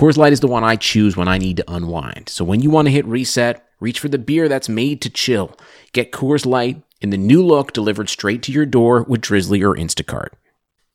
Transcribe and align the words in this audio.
Coors 0.00 0.16
Light 0.16 0.32
is 0.32 0.40
the 0.40 0.48
one 0.48 0.64
I 0.64 0.76
choose 0.76 1.14
when 1.14 1.28
I 1.28 1.36
need 1.36 1.58
to 1.58 1.70
unwind. 1.70 2.30
So 2.30 2.42
when 2.42 2.60
you 2.60 2.70
want 2.70 2.86
to 2.86 2.90
hit 2.90 3.04
reset, 3.04 3.66
reach 3.80 4.00
for 4.00 4.08
the 4.08 4.16
beer 4.16 4.48
that's 4.48 4.66
made 4.66 5.02
to 5.02 5.10
chill. 5.10 5.54
Get 5.92 6.10
Coors 6.10 6.46
Light 6.46 6.82
in 7.02 7.10
the 7.10 7.18
new 7.18 7.44
look 7.44 7.74
delivered 7.74 8.08
straight 8.08 8.42
to 8.44 8.52
your 8.52 8.64
door 8.64 9.02
with 9.02 9.20
Drizly 9.20 9.62
or 9.62 9.76
Instacart. 9.76 10.28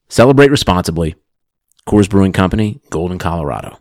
Celebrate 0.09 0.49
responsibly. 0.49 1.13
Coors 1.87 2.09
Brewing 2.09 2.31
Company, 2.31 2.81
Golden, 2.89 3.19
Colorado. 3.19 3.77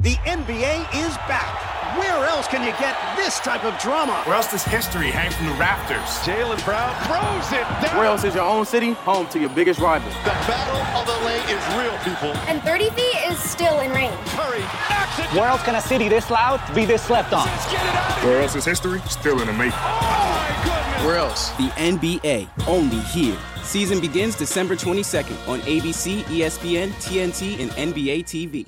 The 0.00 0.16
NBA 0.26 1.06
is 1.06 1.16
back. 1.28 1.96
Where 1.96 2.26
else 2.26 2.48
can 2.48 2.64
you 2.64 2.72
get 2.80 2.96
this 3.14 3.38
type 3.38 3.64
of 3.64 3.78
drama? 3.78 4.20
Where 4.24 4.34
else 4.34 4.50
does 4.50 4.64
history 4.64 5.10
hang 5.12 5.30
from 5.30 5.46
the 5.46 5.52
rafters? 5.52 6.02
Jaylen 6.26 6.64
Brown 6.64 6.96
throws 7.06 7.52
it 7.52 7.62
down. 7.62 7.96
Where 7.96 8.06
else 8.06 8.24
is 8.24 8.34
your 8.34 8.44
own 8.44 8.66
city 8.66 8.90
home 8.92 9.28
to 9.28 9.38
your 9.38 9.50
biggest 9.50 9.78
rival? 9.78 10.10
The 10.24 10.30
battle 10.50 10.82
of 10.98 11.06
the 11.06 11.24
lane 11.24 11.42
is 11.48 11.62
real, 11.78 11.96
people. 11.98 12.36
And 12.48 12.60
30 12.62 12.90
feet 12.90 13.30
is 13.30 13.38
still 13.38 13.78
in 13.78 13.92
range. 13.92 14.27
Curry 15.28 15.34
knocks 15.34 15.34
it. 15.34 15.38
Where 15.38 15.48
else 15.48 15.62
can 15.62 15.74
a 15.74 15.80
city 15.80 16.08
this 16.08 16.30
loud 16.30 16.74
be 16.74 16.84
this 16.84 17.02
slept 17.02 17.32
on? 17.32 17.46
Let's 17.46 17.70
get 17.70 17.86
it 17.86 17.94
out. 17.94 18.24
Where 18.24 18.42
else 18.42 18.54
is 18.54 18.64
history 18.64 19.00
still 19.08 19.40
in 19.40 19.46
the 19.46 19.52
making? 19.52 19.72
Oh. 19.74 21.04
Where 21.04 21.16
else? 21.16 21.50
The 21.52 21.68
NBA, 21.76 22.48
only 22.66 23.00
here. 23.00 23.36
Season 23.62 24.00
begins 24.00 24.34
December 24.34 24.74
22nd 24.76 25.48
on 25.48 25.60
ABC, 25.60 26.22
ESPN, 26.24 26.90
TNT, 27.00 27.60
and 27.60 27.70
NBA 27.70 28.24
TV. 28.24 28.66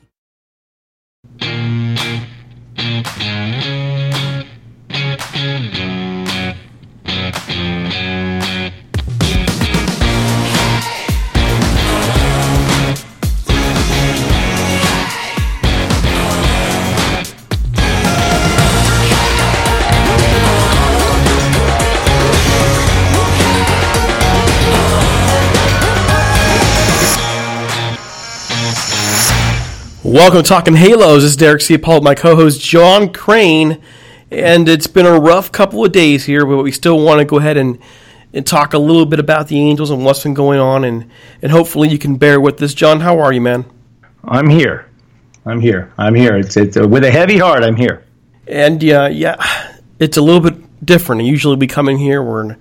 Welcome 30.11 30.43
to 30.43 30.49
Talking 30.49 30.75
Halos. 30.75 31.23
This 31.23 31.31
is 31.31 31.37
Derek 31.37 31.61
C. 31.61 31.79
Paul, 31.79 32.01
my 32.01 32.17
co-host 32.17 32.61
John 32.61 33.13
Crane, 33.13 33.81
and 34.29 34.69
it's 34.69 34.89
been 34.89 35.07
a 35.07 35.21
rough 35.21 35.53
couple 35.53 35.85
of 35.85 35.93
days 35.93 36.25
here, 36.25 36.45
but 36.45 36.65
we 36.65 36.73
still 36.73 36.99
want 36.99 37.21
to 37.21 37.25
go 37.25 37.39
ahead 37.39 37.57
and, 37.57 37.79
and 38.33 38.45
talk 38.45 38.75
a 38.75 38.79
little 38.81 39.07
bit 39.07 39.21
about 39.21 39.47
the 39.47 39.61
Angels 39.61 39.89
and 39.89 40.05
what's 40.05 40.25
been 40.25 40.35
going 40.35 40.59
on, 40.59 40.83
and, 40.83 41.09
and 41.43 41.53
hopefully 41.53 41.91
you 41.91 41.97
can 41.97 42.17
bear 42.17 42.41
with 42.41 42.59
this. 42.59 42.75
John, 42.75 42.99
how 42.99 43.21
are 43.21 43.33
you, 43.33 43.41
man? 43.41 43.67
I'm 44.25 44.49
here. 44.49 44.91
I'm 45.47 45.61
here. 45.61 45.93
I'm 45.97 46.17
here. 46.17 46.37
It's 46.37 46.57
it's 46.57 46.77
uh, 46.77 46.89
with 46.89 47.05
a 47.05 47.11
heavy 47.13 47.39
heart. 47.39 47.63
I'm 47.63 47.77
here. 47.77 48.05
And 48.49 48.83
yeah, 48.83 49.07
yeah, 49.07 49.37
it's 50.01 50.17
a 50.17 50.23
little 50.23 50.41
bit 50.41 50.85
different. 50.85 51.23
Usually 51.23 51.55
we 51.55 51.69
come 51.69 51.89
in 51.89 51.99
here, 51.99 52.21
we're 52.21 52.43
in, 52.47 52.57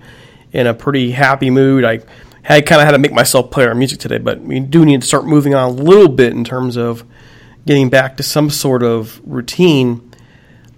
in 0.52 0.66
a 0.68 0.74
pretty 0.74 1.10
happy 1.10 1.50
mood. 1.50 1.84
I 1.84 1.98
had 2.42 2.64
kind 2.64 2.80
of 2.80 2.86
had 2.86 2.92
to 2.92 2.98
make 2.98 3.12
myself 3.12 3.50
play 3.50 3.66
our 3.66 3.74
music 3.74 3.98
today, 3.98 4.18
but 4.18 4.40
we 4.40 4.60
do 4.60 4.84
need 4.84 5.00
to 5.00 5.08
start 5.08 5.26
moving 5.26 5.52
on 5.52 5.68
a 5.68 5.72
little 5.72 6.08
bit 6.08 6.32
in 6.32 6.44
terms 6.44 6.76
of 6.76 7.04
getting 7.66 7.88
back 7.88 8.16
to 8.16 8.22
some 8.22 8.50
sort 8.50 8.82
of 8.82 9.20
routine. 9.24 10.10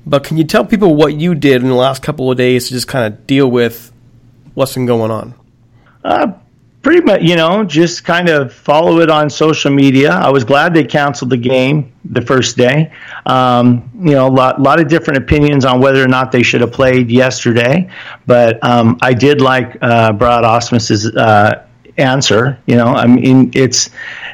But 0.04 0.24
can 0.24 0.36
you 0.36 0.44
tell 0.44 0.64
people 0.64 0.94
what 0.94 1.14
you 1.14 1.34
did 1.34 1.62
in 1.62 1.68
the 1.68 1.74
last 1.74 2.02
couple 2.02 2.30
of 2.30 2.36
days 2.36 2.68
to 2.68 2.74
just 2.74 2.88
kind 2.88 3.12
of 3.12 3.26
deal 3.26 3.48
with 3.48 3.92
what's 4.54 4.74
been 4.74 4.86
going 4.86 5.10
on? 5.10 5.34
Uh, 6.04 6.32
pretty 6.82 7.00
much, 7.00 7.22
you 7.22 7.36
know, 7.36 7.64
just 7.64 8.04
kind 8.04 8.28
of 8.28 8.52
follow 8.52 9.00
it 9.00 9.08
on 9.08 9.30
social 9.30 9.70
media. 9.70 10.10
I 10.10 10.30
was 10.30 10.44
glad 10.44 10.74
they 10.74 10.84
canceled 10.84 11.30
the 11.30 11.36
game 11.36 11.92
the 12.04 12.20
first 12.20 12.56
day. 12.56 12.92
Um, 13.24 13.90
you 13.94 14.12
know, 14.12 14.26
a 14.26 14.30
lot, 14.30 14.60
lot 14.60 14.80
of 14.80 14.88
different 14.88 15.18
opinions 15.18 15.64
on 15.64 15.80
whether 15.80 16.02
or 16.02 16.08
not 16.08 16.32
they 16.32 16.42
should 16.42 16.60
have 16.60 16.72
played 16.72 17.10
yesterday. 17.10 17.88
But 18.26 18.62
um, 18.64 18.98
I 19.00 19.14
did 19.14 19.40
like 19.40 19.78
uh, 19.80 20.12
Brad 20.12 20.42
Ausmus's 20.42 21.14
uh, 21.14 21.64
answer. 21.96 22.58
You 22.66 22.76
know, 22.76 22.86
I 22.86 23.06
mean, 23.06 23.50
it's 23.54 23.90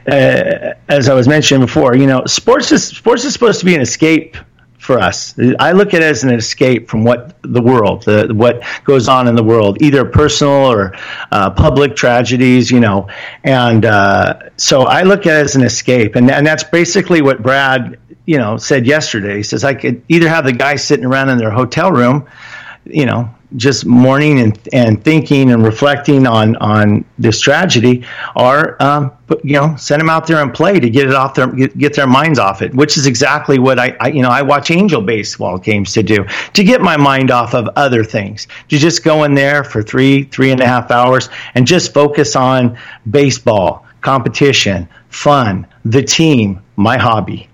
uh, 0.07 0.75
as 0.89 1.09
I 1.09 1.15
was 1.15 1.29
mentioning 1.29 1.65
before. 1.65 1.97
You 1.97 2.07
know, 2.07 2.25
sports 2.27 2.73
is 2.73 2.87
sports 2.87 3.25
is 3.25 3.33
supposed 3.33 3.61
to 3.61 3.67
be 3.67 3.75
an 3.75 3.81
escape 3.81 4.37
for 4.79 4.99
us. 4.99 5.35
I 5.59 5.73
look 5.73 5.93
at 5.93 6.03
it 6.03 6.07
as 6.07 6.25
an 6.25 6.33
escape 6.33 6.89
from 6.89 7.05
what 7.05 7.37
the 7.43 7.61
world, 7.61 8.05
the, 8.05 8.33
what 8.33 8.63
goes 8.85 9.09
on 9.09 9.29
in 9.29 9.35
the 9.35 9.43
world, 9.43 9.83
either 9.83 10.05
personal 10.05 10.53
or 10.53 10.95
uh, 11.31 11.51
public 11.51 11.97
tragedies, 11.97 12.71
you 12.71 12.81
know. 12.81 13.09
And 13.45 13.85
uh, 13.85 14.51
so 14.57 14.83
I 14.83 15.03
look 15.03 15.27
at 15.27 15.41
it 15.41 15.45
as 15.45 15.57
an 15.57 15.63
escape, 15.63 16.15
and 16.15 16.31
and 16.31 16.47
that's 16.47 16.65
basically 16.65 17.21
what 17.21 17.43
Brad, 17.43 17.99
you 18.25 18.39
know, 18.39 18.57
said 18.57 18.87
yesterday. 18.87 19.37
He 19.37 19.43
says 19.43 19.65
I 19.65 19.75
could 19.75 20.03
either 20.09 20.29
have 20.29 20.45
the 20.45 20.53
guys 20.53 20.85
sitting 20.85 21.05
around 21.05 21.29
in 21.29 21.39
their 21.39 21.51
hotel 21.51 21.91
room, 21.93 22.27
you 22.87 23.05
know, 23.05 23.35
just 23.57 23.87
mourning 23.87 24.41
and, 24.41 24.69
and 24.73 25.03
thinking 25.03 25.51
and 25.51 25.65
reflecting 25.65 26.27
on, 26.27 26.57
on 26.57 27.05
this 27.19 27.41
tragedy, 27.41 28.05
or 28.37 28.81
um, 28.83 29.11
you 29.43 29.55
know, 29.55 29.75
send 29.77 30.01
them 30.01 30.11
out 30.11 30.27
there 30.27 30.43
and 30.43 30.53
play 30.53 30.79
to 30.79 30.91
get 30.91 31.07
it 31.07 31.15
off 31.15 31.35
their 31.35 31.47
get, 31.47 31.77
get 31.79 31.95
their 31.95 32.07
minds 32.07 32.39
off 32.39 32.61
it, 32.63 32.75
which 32.75 32.97
is 32.97 33.07
exactly 33.07 33.59
what 33.59 33.79
I, 33.79 33.97
I 34.01 34.09
you 34.09 34.23
know 34.23 34.29
I 34.29 34.43
watch 34.43 34.71
Angel 34.71 35.01
baseball 35.01 35.59
games 35.59 35.93
to 35.95 36.03
do 36.03 36.27
to 36.53 36.65
get 36.65 36.81
my 36.83 36.97
mind 36.97 37.31
off 37.31 37.55
of 37.55 37.69
other 37.77 38.05
things, 38.05 38.49
to 38.69 38.79
just 38.79 39.03
go 39.03 39.25
in 39.25 39.35
there 39.35 39.65
for 39.65 39.83
three 39.83 40.25
three 40.25 40.51
and 40.51 40.61
a 40.61 40.67
half 40.67 40.91
hours 40.91 41.31
and 41.55 41.67
just 41.67 41.95
focus 41.95 42.37
on 42.37 42.79
baseball, 43.11 43.87
competition, 44.03 44.89
fun, 45.09 45.67
the 45.85 46.03
team, 46.03 46.61
my 46.77 46.99
hobby. 46.99 47.49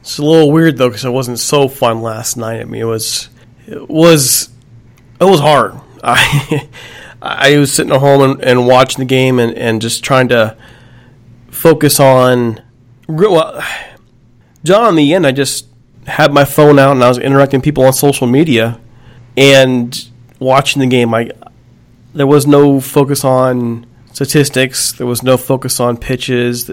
It's 0.00 0.18
a 0.18 0.24
little 0.24 0.52
weird 0.52 0.76
though 0.76 0.88
because 0.88 1.04
it 1.04 1.10
wasn't 1.10 1.38
so 1.38 1.68
fun 1.68 2.02
last 2.02 2.36
night. 2.36 2.60
I 2.60 2.64
mean, 2.64 2.82
it 2.82 2.84
was 2.84 3.30
it 3.66 3.88
was 3.88 4.50
it 5.20 5.24
was 5.24 5.40
hard. 5.40 5.74
I 6.02 6.68
I 7.22 7.58
was 7.58 7.72
sitting 7.72 7.92
at 7.92 8.00
home 8.00 8.22
and, 8.22 8.44
and 8.44 8.66
watching 8.66 9.00
the 9.00 9.04
game 9.04 9.38
and, 9.38 9.56
and 9.56 9.82
just 9.82 10.02
trying 10.02 10.28
to 10.28 10.56
focus 11.50 12.00
on. 12.00 12.62
Well, 13.08 13.62
John, 14.64 14.90
in 14.90 14.94
the 14.94 15.14
end, 15.14 15.26
I 15.26 15.32
just 15.32 15.66
had 16.06 16.32
my 16.32 16.44
phone 16.44 16.78
out 16.78 16.92
and 16.92 17.04
I 17.04 17.08
was 17.08 17.18
interacting 17.18 17.60
people 17.60 17.84
on 17.84 17.92
social 17.92 18.26
media 18.26 18.80
and 19.36 20.08
watching 20.38 20.80
the 20.80 20.86
game. 20.86 21.12
I 21.14 21.30
there 22.14 22.26
was 22.26 22.46
no 22.46 22.80
focus 22.80 23.24
on 23.24 23.86
statistics. 24.12 24.92
There 24.92 25.06
was 25.06 25.22
no 25.22 25.36
focus 25.36 25.78
on 25.80 25.96
pitches. 25.96 26.70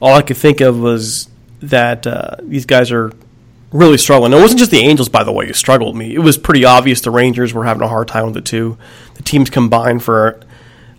All 0.00 0.14
I 0.14 0.22
could 0.22 0.36
think 0.36 0.60
of 0.60 0.78
was 0.78 1.28
that 1.60 2.06
uh, 2.06 2.36
these 2.42 2.66
guys 2.66 2.92
are 2.92 3.12
really 3.72 3.98
struggling. 3.98 4.32
It 4.32 4.40
wasn't 4.40 4.58
just 4.58 4.70
the 4.70 4.80
Angels, 4.80 5.08
by 5.08 5.24
the 5.24 5.32
way, 5.32 5.46
who 5.46 5.52
struggled 5.52 5.96
me. 5.96 6.14
It 6.14 6.20
was 6.20 6.36
pretty 6.38 6.64
obvious 6.64 7.00
the 7.00 7.10
Rangers 7.10 7.54
were 7.54 7.64
having 7.64 7.82
a 7.82 7.88
hard 7.88 8.08
time 8.08 8.26
with 8.26 8.36
it 8.36 8.44
too. 8.44 8.76
The 9.14 9.22
teams 9.22 9.50
combined 9.50 10.02
for 10.02 10.40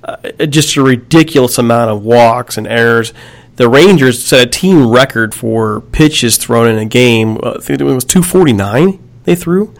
uh, 0.04 0.18
just 0.48 0.76
a 0.76 0.82
ridiculous 0.82 1.58
amount 1.58 1.92
of 1.92 2.04
walks 2.04 2.58
and 2.58 2.68
errors. 2.68 3.14
The 3.58 3.70
Rangers 3.70 4.24
set 4.24 4.48
a 4.48 4.50
team 4.50 4.90
record 4.90 5.36
for 5.36 5.82
pitches 5.82 6.38
thrown 6.38 6.68
in 6.68 6.78
a 6.78 6.86
game. 6.86 7.38
Uh, 7.44 7.56
I 7.58 7.62
think 7.62 7.82
it 7.82 7.84
was 7.84 8.06
249 8.06 9.00
they 9.24 9.36
threw 9.36 9.74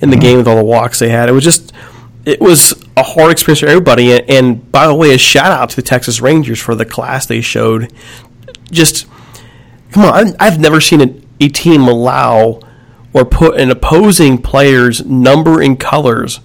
in 0.00 0.10
the 0.10 0.16
game 0.16 0.38
with 0.38 0.48
all 0.48 0.56
the 0.56 0.64
walks 0.64 0.98
they 0.98 1.10
had. 1.10 1.28
It 1.28 1.32
was 1.32 1.44
just 1.44 1.72
it 2.24 2.40
was 2.40 2.74
a 2.96 3.02
hard 3.02 3.32
experience 3.32 3.60
for 3.60 3.66
everybody. 3.66 4.12
And, 4.12 4.30
and 4.30 4.72
by 4.72 4.86
the 4.86 4.94
way, 4.94 5.14
a 5.14 5.18
shout 5.18 5.52
out 5.52 5.70
to 5.70 5.76
the 5.76 5.82
Texas 5.82 6.20
Rangers 6.20 6.60
for 6.60 6.74
the 6.74 6.84
class 6.84 7.26
they 7.26 7.40
showed. 7.40 7.92
Just 8.70 9.06
come 9.92 10.04
on, 10.04 10.36
I've 10.38 10.58
never 10.58 10.80
seen 10.80 11.00
a, 11.00 11.19
a 11.40 11.48
team 11.48 11.82
allow 11.82 12.60
or 13.12 13.24
put 13.24 13.58
an 13.58 13.70
opposing 13.70 14.38
player's 14.38 15.04
number 15.04 15.60
and 15.60 15.80
colors 15.80 16.40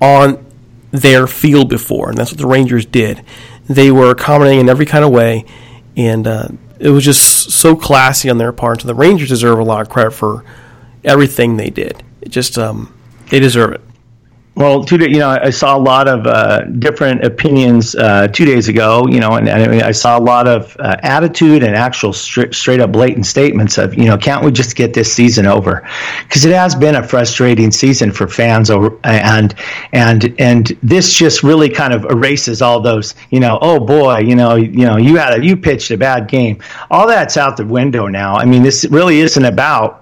on 0.00 0.44
their 0.90 1.26
field 1.26 1.68
before, 1.68 2.10
and 2.10 2.18
that's 2.18 2.32
what 2.32 2.38
the 2.38 2.46
Rangers 2.46 2.84
did. 2.84 3.22
They 3.68 3.90
were 3.90 4.10
accommodating 4.10 4.60
in 4.60 4.68
every 4.68 4.86
kind 4.86 5.04
of 5.04 5.12
way, 5.12 5.44
and 5.96 6.26
uh, 6.26 6.48
it 6.78 6.90
was 6.90 7.04
just 7.04 7.50
so 7.52 7.76
classy 7.76 8.28
on 8.28 8.38
their 8.38 8.52
part. 8.52 8.82
So 8.82 8.88
the 8.88 8.94
Rangers 8.94 9.28
deserve 9.28 9.58
a 9.58 9.62
lot 9.62 9.80
of 9.80 9.88
credit 9.88 10.10
for 10.10 10.44
everything 11.04 11.56
they 11.56 11.70
did. 11.70 12.02
It 12.20 12.30
just 12.30 12.58
um, 12.58 12.94
they 13.30 13.38
deserve 13.38 13.72
it. 13.72 13.80
Well, 14.56 14.84
two 14.84 14.96
you 14.96 15.20
know, 15.20 15.30
I 15.30 15.50
saw 15.50 15.76
a 15.76 15.78
lot 15.78 16.08
of 16.08 16.26
uh, 16.26 16.64
different 16.64 17.24
opinions 17.24 17.94
uh, 17.94 18.28
two 18.28 18.44
days 18.44 18.68
ago. 18.68 19.06
You 19.06 19.20
know, 19.20 19.36
and, 19.36 19.48
and 19.48 19.80
I 19.82 19.92
saw 19.92 20.18
a 20.18 20.20
lot 20.20 20.48
of 20.48 20.76
uh, 20.78 20.96
attitude 21.02 21.62
and 21.62 21.74
actual 21.76 22.12
straight, 22.12 22.52
straight 22.54 22.80
up 22.80 22.92
blatant 22.92 23.26
statements 23.26 23.78
of, 23.78 23.94
you 23.94 24.06
know, 24.06 24.18
can't 24.18 24.44
we 24.44 24.50
just 24.50 24.76
get 24.76 24.92
this 24.92 25.12
season 25.12 25.46
over? 25.46 25.88
Because 26.24 26.44
it 26.44 26.52
has 26.52 26.74
been 26.74 26.96
a 26.96 27.06
frustrating 27.06 27.70
season 27.70 28.10
for 28.12 28.26
fans, 28.26 28.70
over, 28.70 28.98
and 29.04 29.54
and 29.92 30.34
and 30.38 30.66
this 30.82 31.14
just 31.14 31.42
really 31.42 31.68
kind 31.68 31.94
of 31.94 32.04
erases 32.04 32.60
all 32.60 32.80
those, 32.80 33.14
you 33.30 33.40
know, 33.40 33.58
oh 33.62 33.78
boy, 33.78 34.18
you 34.18 34.34
know, 34.34 34.56
you 34.56 34.84
know, 34.84 34.96
you 34.96 35.16
had 35.16 35.38
a, 35.38 35.44
you 35.44 35.56
pitched 35.56 35.90
a 35.92 35.96
bad 35.96 36.28
game. 36.28 36.60
All 36.90 37.06
that's 37.06 37.36
out 37.36 37.56
the 37.56 37.64
window 37.64 38.08
now. 38.08 38.34
I 38.34 38.44
mean, 38.44 38.62
this 38.62 38.84
really 38.90 39.20
isn't 39.20 39.44
about 39.44 39.99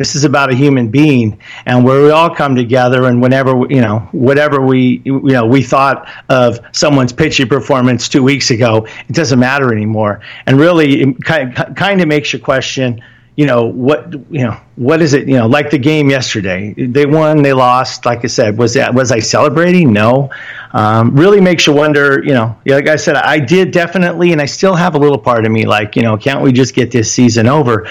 this 0.00 0.16
is 0.16 0.24
about 0.24 0.50
a 0.50 0.56
human 0.56 0.88
being, 0.88 1.38
and 1.66 1.84
where 1.84 2.02
we 2.02 2.08
all 2.10 2.34
come 2.34 2.56
together. 2.56 3.04
And 3.04 3.20
whenever 3.20 3.50
you 3.68 3.82
know, 3.82 3.98
whatever 4.12 4.62
we 4.62 5.02
you 5.04 5.20
know 5.20 5.44
we 5.44 5.62
thought 5.62 6.08
of 6.30 6.58
someone's 6.72 7.12
pitchy 7.12 7.44
performance 7.44 8.08
two 8.08 8.22
weeks 8.22 8.50
ago, 8.50 8.86
it 9.08 9.12
doesn't 9.12 9.38
matter 9.38 9.74
anymore. 9.74 10.22
And 10.46 10.58
really, 10.58 11.02
it 11.02 11.22
kind 11.22 12.00
of 12.00 12.08
makes 12.08 12.32
you 12.32 12.38
question 12.38 13.02
you 13.36 13.46
know 13.46 13.64
what 13.64 14.12
you 14.30 14.44
know 14.44 14.60
what 14.76 15.00
is 15.00 15.14
it 15.14 15.28
you 15.28 15.36
know 15.36 15.46
like 15.46 15.70
the 15.70 15.78
game 15.78 16.10
yesterday. 16.10 16.74
They 16.74 17.06
won 17.06 17.42
they 17.42 17.52
lost 17.52 18.04
like 18.04 18.24
i 18.24 18.28
said 18.28 18.58
was 18.58 18.74
that 18.74 18.94
was 18.94 19.12
i 19.12 19.18
celebrating? 19.18 19.92
No. 19.92 20.30
Um, 20.72 21.16
really 21.16 21.40
makes 21.40 21.66
you 21.66 21.72
wonder 21.72 22.22
you 22.22 22.32
know 22.32 22.56
like 22.64 22.86
i 22.86 22.94
said 22.94 23.16
i 23.16 23.40
did 23.40 23.72
definitely 23.72 24.30
and 24.30 24.40
i 24.40 24.44
still 24.44 24.76
have 24.76 24.94
a 24.94 24.98
little 24.98 25.18
part 25.18 25.44
of 25.44 25.50
me 25.50 25.66
like 25.66 25.96
you 25.96 26.02
know 26.02 26.16
can't 26.16 26.42
we 26.42 26.52
just 26.52 26.74
get 26.74 26.90
this 26.90 27.12
season 27.12 27.48
over? 27.48 27.88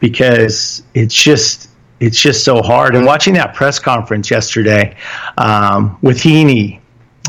Because 0.00 0.82
it's 0.94 1.14
just 1.14 1.68
it's 2.02 2.18
just 2.18 2.44
so 2.44 2.62
hard. 2.62 2.96
And 2.96 3.06
watching 3.06 3.34
that 3.34 3.54
press 3.54 3.78
conference 3.78 4.28
yesterday 4.28 4.96
um, 5.38 5.96
with 6.02 6.18
Heaney, 6.18 6.80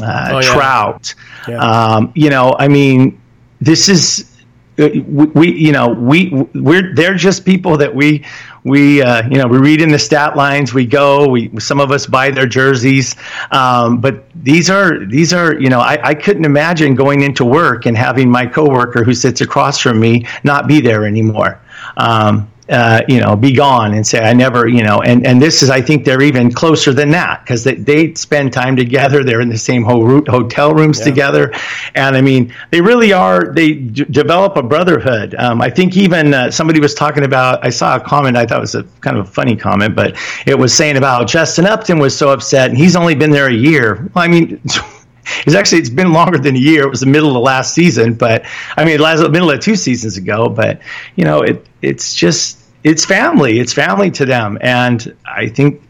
uh, 0.01 0.29
oh, 0.31 0.39
yeah. 0.39 0.53
Trout, 0.53 1.13
yeah. 1.47 1.57
Um, 1.59 2.11
you 2.15 2.31
know, 2.31 2.55
I 2.57 2.67
mean, 2.67 3.21
this 3.61 3.87
is 3.87 4.32
we, 4.77 5.53
you 5.53 5.71
know 5.71 5.89
we 5.89 6.29
we're 6.55 6.93
they're 6.95 7.15
just 7.15 7.45
people 7.45 7.77
that 7.77 7.93
we 7.93 8.25
we 8.63 9.01
uh, 9.01 9.27
you 9.29 9.37
know 9.37 9.47
we 9.47 9.57
read 9.57 9.81
in 9.81 9.89
the 9.89 9.99
stat 9.99 10.35
lines 10.35 10.73
we 10.73 10.85
go 10.85 11.27
we 11.27 11.51
some 11.59 11.79
of 11.79 11.91
us 11.91 12.07
buy 12.07 12.31
their 12.31 12.47
jerseys. 12.47 13.15
Um, 13.51 13.99
but 13.99 14.23
these 14.35 14.69
are 14.69 15.05
these 15.05 15.33
are 15.33 15.59
you 15.59 15.69
know 15.69 15.79
I, 15.79 15.99
I 16.03 16.13
couldn't 16.15 16.45
imagine 16.45 16.95
going 16.95 17.21
into 17.21 17.45
work 17.45 17.85
and 17.85 17.97
having 17.97 18.29
my 18.29 18.45
coworker 18.45 19.03
who 19.03 19.13
sits 19.13 19.41
across 19.41 19.79
from 19.79 19.99
me 19.99 20.25
not 20.43 20.67
be 20.67 20.81
there 20.81 21.05
anymore. 21.05 21.59
Um, 21.97 22.49
uh, 22.69 23.01
you 23.07 23.19
know, 23.19 23.35
be 23.35 23.51
gone 23.51 23.93
and 23.93 24.05
say, 24.05 24.19
I 24.19 24.33
never, 24.33 24.67
you 24.67 24.83
know, 24.83 25.01
and, 25.01 25.25
and 25.27 25.41
this 25.41 25.61
is, 25.61 25.69
I 25.69 25.81
think 25.81 26.05
they're 26.05 26.21
even 26.21 26.51
closer 26.51 26.93
than 26.93 27.09
that 27.11 27.41
because 27.41 27.63
they, 27.63 27.75
they 27.75 28.13
spend 28.13 28.53
time 28.53 28.75
together. 28.75 29.23
They're 29.23 29.41
in 29.41 29.49
the 29.49 29.57
same 29.57 29.83
ho- 29.83 30.23
hotel 30.27 30.73
rooms 30.73 30.99
yeah. 30.99 31.05
together. 31.05 31.53
And 31.95 32.15
I 32.15 32.21
mean, 32.21 32.53
they 32.71 32.79
really 32.79 33.11
are, 33.11 33.51
they 33.53 33.73
d- 33.73 34.05
develop 34.05 34.55
a 34.55 34.63
brotherhood. 34.63 35.35
Um, 35.35 35.61
I 35.61 35.69
think 35.69 35.97
even 35.97 36.33
uh, 36.33 36.51
somebody 36.51 36.79
was 36.79 36.93
talking 36.93 37.23
about, 37.25 37.65
I 37.65 37.69
saw 37.69 37.97
a 37.97 37.99
comment, 37.99 38.37
I 38.37 38.45
thought 38.45 38.59
it 38.59 38.61
was 38.61 38.75
a 38.75 38.83
kind 39.01 39.17
of 39.17 39.27
a 39.27 39.31
funny 39.31 39.55
comment, 39.55 39.95
but 39.95 40.15
it 40.45 40.57
was 40.57 40.73
saying 40.73 40.97
about 40.97 41.27
Justin 41.27 41.65
Upton 41.65 41.99
was 41.99 42.17
so 42.17 42.29
upset 42.29 42.69
and 42.69 42.77
he's 42.77 42.95
only 42.95 43.15
been 43.15 43.31
there 43.31 43.47
a 43.47 43.53
year. 43.53 44.09
Well, 44.13 44.23
I 44.23 44.27
mean, 44.27 44.61
It's 45.45 45.55
actually 45.55 45.79
it's 45.79 45.89
been 45.89 46.11
longer 46.11 46.37
than 46.37 46.55
a 46.55 46.59
year. 46.59 46.83
It 46.83 46.89
was 46.89 46.99
the 46.99 47.05
middle 47.05 47.29
of 47.29 47.33
the 47.33 47.39
last 47.39 47.73
season, 47.73 48.13
but 48.13 48.45
I 48.77 48.85
mean, 48.85 48.99
last 48.99 49.21
middle 49.29 49.49
of 49.51 49.59
two 49.59 49.75
seasons 49.75 50.17
ago. 50.17 50.49
But 50.49 50.81
you 51.15 51.25
know, 51.25 51.41
it 51.41 51.65
it's 51.81 52.13
just 52.13 52.59
it's 52.83 53.05
family. 53.05 53.59
It's 53.59 53.73
family 53.73 54.11
to 54.11 54.25
them, 54.25 54.57
and 54.61 55.15
I 55.25 55.47
think 55.47 55.81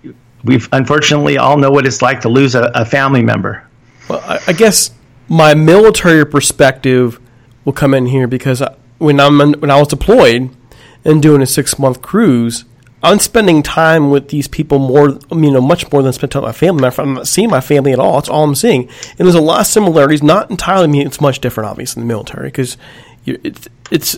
we've 0.43 0.69
unfortunately 0.71 1.37
all 1.37 1.57
know 1.57 1.71
what 1.71 1.85
it's 1.85 2.01
like 2.01 2.21
to 2.21 2.29
lose 2.29 2.55
a, 2.55 2.71
a 2.75 2.85
family 2.85 3.23
member. 3.23 3.67
Well, 4.09 4.21
I, 4.25 4.39
I, 4.47 4.53
guess 4.53 4.91
my 5.29 5.53
military 5.53 6.25
perspective 6.25 7.19
will 7.63 7.73
come 7.73 7.93
in 7.93 8.07
here 8.07 8.27
because 8.27 8.61
when 8.97 9.19
I'm 9.19 9.39
when 9.53 9.71
I 9.71 9.79
was 9.79 9.87
deployed 9.87 10.49
and 11.05 11.21
doing 11.21 11.41
a 11.41 11.45
six 11.45 11.79
month 11.79 12.01
cruise, 12.01 12.65
I'm 13.03 13.19
spending 13.19 13.61
time 13.61 14.09
with 14.09 14.29
these 14.29 14.47
people 14.47 14.79
more, 14.79 15.19
you 15.29 15.51
know, 15.51 15.59
much 15.59 15.91
more 15.91 16.01
than 16.01 16.13
spending 16.13 16.31
time 16.31 16.43
with 16.43 16.55
my 16.55 16.57
family. 16.57 16.85
I'm 16.97 17.13
not 17.15 17.27
seeing 17.27 17.49
my 17.49 17.59
family 17.59 17.91
at 17.91 17.99
all. 17.99 18.13
That's 18.15 18.29
all 18.29 18.45
I'm 18.45 18.55
seeing. 18.55 18.83
And 18.83 19.19
there's 19.19 19.35
a 19.35 19.41
lot 19.41 19.59
of 19.59 19.67
similarities. 19.67 20.23
Not 20.23 20.49
entirely. 20.49 20.85
I 20.85 20.87
mean, 20.87 21.05
it's 21.05 21.19
much 21.19 21.39
different, 21.39 21.69
obviously, 21.69 22.01
in 22.01 22.07
the 22.07 22.13
military 22.13 22.47
because 22.47 22.77
it's 23.25 23.67
it's 23.91 24.17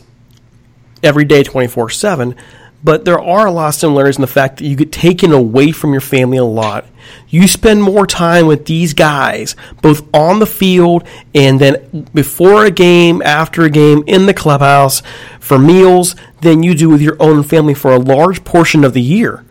every 1.01 1.25
day, 1.25 1.41
24 1.43 1.89
seven. 1.89 2.35
But 2.83 3.03
there 3.03 3.19
are 3.19 3.47
a 3.47 3.51
lot 3.51 3.69
of 3.69 3.73
similarities 3.73 4.17
in 4.17 4.21
the 4.21 4.27
fact 4.27 4.57
that 4.57 4.65
you 4.65 4.75
get 4.75 4.91
taken 4.91 5.31
away 5.31 5.71
from 5.71 5.91
your 5.91 6.01
family 6.01 6.37
a 6.37 6.45
lot. 6.45 6.85
You 7.27 7.47
spend 7.47 7.81
more 7.81 8.05
time 8.05 8.45
with 8.45 8.65
these 8.65 8.93
guys, 8.93 9.55
both 9.81 10.07
on 10.13 10.37
the 10.37 10.45
field 10.45 11.03
and 11.33 11.59
then 11.59 12.07
before 12.13 12.65
a 12.65 12.69
game, 12.69 13.23
after 13.23 13.63
a 13.63 13.71
game, 13.71 14.03
in 14.05 14.27
the 14.27 14.35
clubhouse, 14.35 15.01
for 15.39 15.57
meals, 15.57 16.15
than 16.45 16.63
you 16.63 16.73
do 16.73 16.89
with 16.89 17.01
your 17.01 17.17
own 17.19 17.43
family 17.43 17.73
for 17.73 17.91
a 17.91 17.99
large 17.99 18.43
portion 18.43 18.83
of 18.85 18.93
the 18.93 19.01
year. 19.01 19.43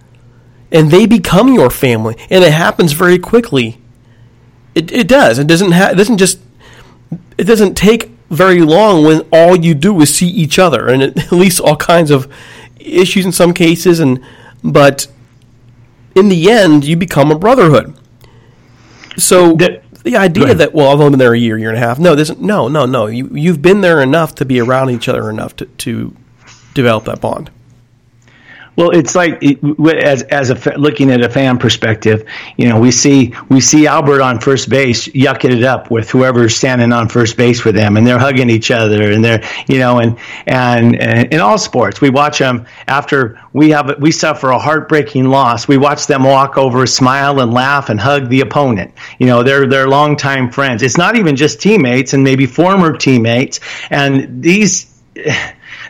And 0.72 0.90
they 0.90 1.06
become 1.06 1.52
your 1.52 1.70
family, 1.70 2.16
and 2.30 2.42
it 2.42 2.52
happens 2.52 2.92
very 2.92 3.18
quickly. 3.18 3.78
It, 4.74 4.90
it 4.90 5.08
does. 5.08 5.38
It 5.38 5.46
doesn't. 5.46 5.72
Ha- 5.72 5.90
it 5.92 5.96
doesn't 5.96 6.18
just. 6.18 6.40
It 7.38 7.44
doesn't 7.44 7.74
take 7.74 8.10
very 8.30 8.60
long 8.60 9.04
when 9.04 9.20
all 9.32 9.56
you 9.56 9.74
do 9.74 10.00
is 10.00 10.14
see 10.14 10.28
each 10.28 10.58
other, 10.58 10.88
and 10.88 11.02
at 11.02 11.30
least 11.30 11.60
all 11.60 11.76
kinds 11.76 12.10
of 12.10 12.32
issues 12.80 13.24
in 13.24 13.32
some 13.32 13.52
cases, 13.54 14.00
and 14.00 14.24
but 14.64 15.06
in 16.14 16.28
the 16.28 16.50
end, 16.50 16.84
you 16.84 16.96
become 16.96 17.30
a 17.30 17.38
brotherhood. 17.38 17.94
So 19.16 19.52
the, 19.52 19.82
the 20.02 20.16
idea 20.16 20.54
that 20.54 20.74
well, 20.74 20.92
I've 20.92 21.00
only 21.00 21.10
been 21.10 21.18
there 21.18 21.34
a 21.34 21.38
year, 21.38 21.56
year 21.56 21.70
and 21.70 21.78
a 21.78 21.80
half. 21.80 21.98
No, 21.98 22.14
this 22.14 22.36
no, 22.36 22.68
no, 22.68 22.84
no. 22.86 23.06
You 23.06 23.28
you've 23.32 23.62
been 23.62 23.80
there 23.80 24.02
enough 24.02 24.34
to 24.36 24.44
be 24.44 24.60
around 24.60 24.90
each 24.90 25.08
other 25.08 25.30
enough 25.30 25.54
to, 25.56 25.66
to 25.66 26.16
develop 26.74 27.04
that 27.04 27.20
bond. 27.20 27.50
Well, 28.76 28.90
it's 28.90 29.14
like 29.14 29.40
as 30.04 30.22
as 30.24 30.50
a 30.50 30.76
looking 30.76 31.10
at 31.10 31.20
a 31.20 31.28
fan 31.28 31.58
perspective, 31.58 32.28
you 32.56 32.68
know, 32.68 32.80
we 32.80 32.90
see 32.90 33.32
we 33.48 33.60
see 33.60 33.86
Albert 33.86 34.20
on 34.20 34.40
first 34.40 34.68
base 34.68 35.06
yucking 35.08 35.56
it 35.56 35.62
up 35.62 35.92
with 35.92 36.10
whoever's 36.10 36.56
standing 36.56 36.92
on 36.92 37.08
first 37.08 37.36
base 37.36 37.64
with 37.64 37.76
them, 37.76 37.96
and 37.96 38.04
they're 38.04 38.18
hugging 38.18 38.50
each 38.50 38.72
other, 38.72 39.12
and 39.12 39.24
they're 39.24 39.44
you 39.68 39.78
know, 39.78 40.00
and 40.00 40.18
and, 40.48 41.00
and 41.00 41.32
in 41.32 41.40
all 41.40 41.56
sports, 41.56 42.00
we 42.00 42.10
watch 42.10 42.40
them 42.40 42.66
after 42.88 43.40
we 43.52 43.70
have 43.70 43.94
we 44.00 44.10
suffer 44.10 44.50
a 44.50 44.58
heartbreaking 44.58 45.26
loss. 45.26 45.68
We 45.68 45.76
watch 45.76 46.08
them 46.08 46.24
walk 46.24 46.58
over, 46.58 46.84
smile, 46.84 47.40
and 47.40 47.54
laugh, 47.54 47.90
and 47.90 48.00
hug 48.00 48.28
the 48.28 48.40
opponent. 48.40 48.92
You 49.20 49.26
know, 49.28 49.44
they're 49.44 49.68
they're 49.68 49.88
longtime 49.88 50.50
friends. 50.50 50.82
It's 50.82 50.98
not 50.98 51.14
even 51.14 51.36
just 51.36 51.60
teammates 51.60 52.12
and 52.12 52.24
maybe 52.24 52.46
former 52.46 52.96
teammates, 52.96 53.60
and 53.90 54.42
these 54.42 54.90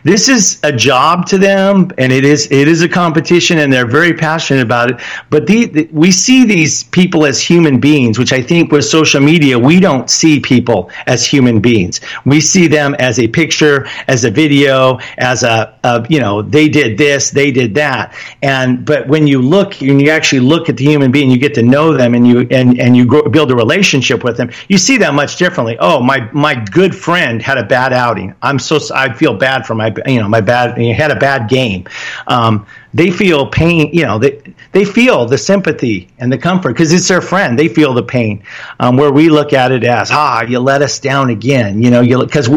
this 0.04 0.28
is 0.28 0.60
a 0.62 0.70
job 0.70 1.26
to 1.26 1.38
them 1.38 1.90
and 1.96 2.12
it 2.12 2.24
is 2.24 2.46
it 2.52 2.68
is 2.68 2.82
a 2.82 2.88
competition 2.88 3.58
and 3.58 3.72
they're 3.72 3.86
very 3.86 4.12
passionate 4.12 4.62
about 4.62 4.90
it. 4.90 5.00
But 5.30 5.46
the, 5.46 5.64
the, 5.64 5.88
we 5.92 6.10
see 6.12 6.44
these 6.44 6.84
people 6.84 7.24
as 7.24 7.40
human 7.40 7.80
beings 7.80 8.18
which 8.18 8.32
i 8.32 8.42
think 8.42 8.70
with 8.70 8.84
social 8.84 9.20
media 9.20 9.58
we 9.58 9.80
don't 9.80 10.10
see 10.10 10.38
people 10.38 10.90
as 11.06 11.24
human 11.24 11.60
beings. 11.60 12.00
We 12.26 12.40
see 12.40 12.68
them 12.68 12.94
as 12.98 13.18
a 13.18 13.26
picture 13.26 13.86
as 14.06 14.24
a 14.24 14.30
video 14.30 14.98
as 15.16 15.42
a, 15.42 15.78
a 15.82 16.06
you 16.08 16.20
know 16.20 16.42
they 16.42 16.68
did 16.68 16.98
this 16.98 17.30
they 17.30 17.50
did 17.50 17.74
that. 17.74 18.14
And 18.42 18.84
but 18.84 19.08
when 19.08 19.26
you 19.26 19.40
look 19.40 19.80
and 19.80 20.00
you 20.00 20.10
actually 20.10 20.40
look 20.40 20.68
at 20.68 20.76
the 20.76 20.84
human 20.84 21.10
being 21.12 21.30
you 21.30 21.38
get 21.38 21.54
to 21.54 21.62
know 21.62 21.94
them 21.94 22.14
and 22.14 22.26
you 22.26 22.46
and 22.50 22.78
and 22.78 22.94
you 22.94 23.06
grow, 23.06 23.22
build 23.22 23.50
a 23.50 23.56
relationship 23.56 24.22
with 24.22 24.36
them 24.36 24.50
you 24.68 24.76
see 24.76 24.98
that 24.98 25.14
much 25.14 25.36
differently. 25.36 25.78
Oh 25.80 26.02
my 26.02 26.30
my 26.32 26.54
good 26.54 26.94
friend 26.94 27.40
had 27.40 27.56
a 27.56 27.64
bad 27.64 27.94
outing. 27.94 28.34
I'm 28.42 28.58
so 28.58 28.78
i 28.94 29.10
feel 29.12 29.34
bad 29.34 29.66
for 29.66 29.74
my 29.74 29.93
you 30.06 30.20
know 30.20 30.28
my 30.28 30.40
bad 30.40 30.80
you 30.80 30.94
had 30.94 31.10
a 31.10 31.16
bad 31.16 31.48
game 31.48 31.86
um, 32.26 32.66
they 32.92 33.10
feel 33.10 33.46
pain 33.46 33.90
you 33.92 34.04
know 34.04 34.18
they 34.18 34.40
they 34.72 34.84
feel 34.84 35.26
the 35.26 35.38
sympathy 35.38 36.08
and 36.18 36.32
the 36.32 36.38
comfort 36.38 36.72
because 36.72 36.92
it's 36.92 37.08
their 37.08 37.20
friend 37.20 37.58
they 37.58 37.68
feel 37.68 37.94
the 37.94 38.02
pain 38.02 38.42
um, 38.80 38.96
where 38.96 39.12
we 39.12 39.28
look 39.28 39.52
at 39.52 39.72
it 39.72 39.84
as 39.84 40.10
ah 40.12 40.42
you 40.42 40.58
let 40.58 40.82
us 40.82 40.98
down 40.98 41.30
again 41.30 41.82
you 41.82 41.90
know 41.90 42.00
you 42.00 42.18
because 42.18 42.48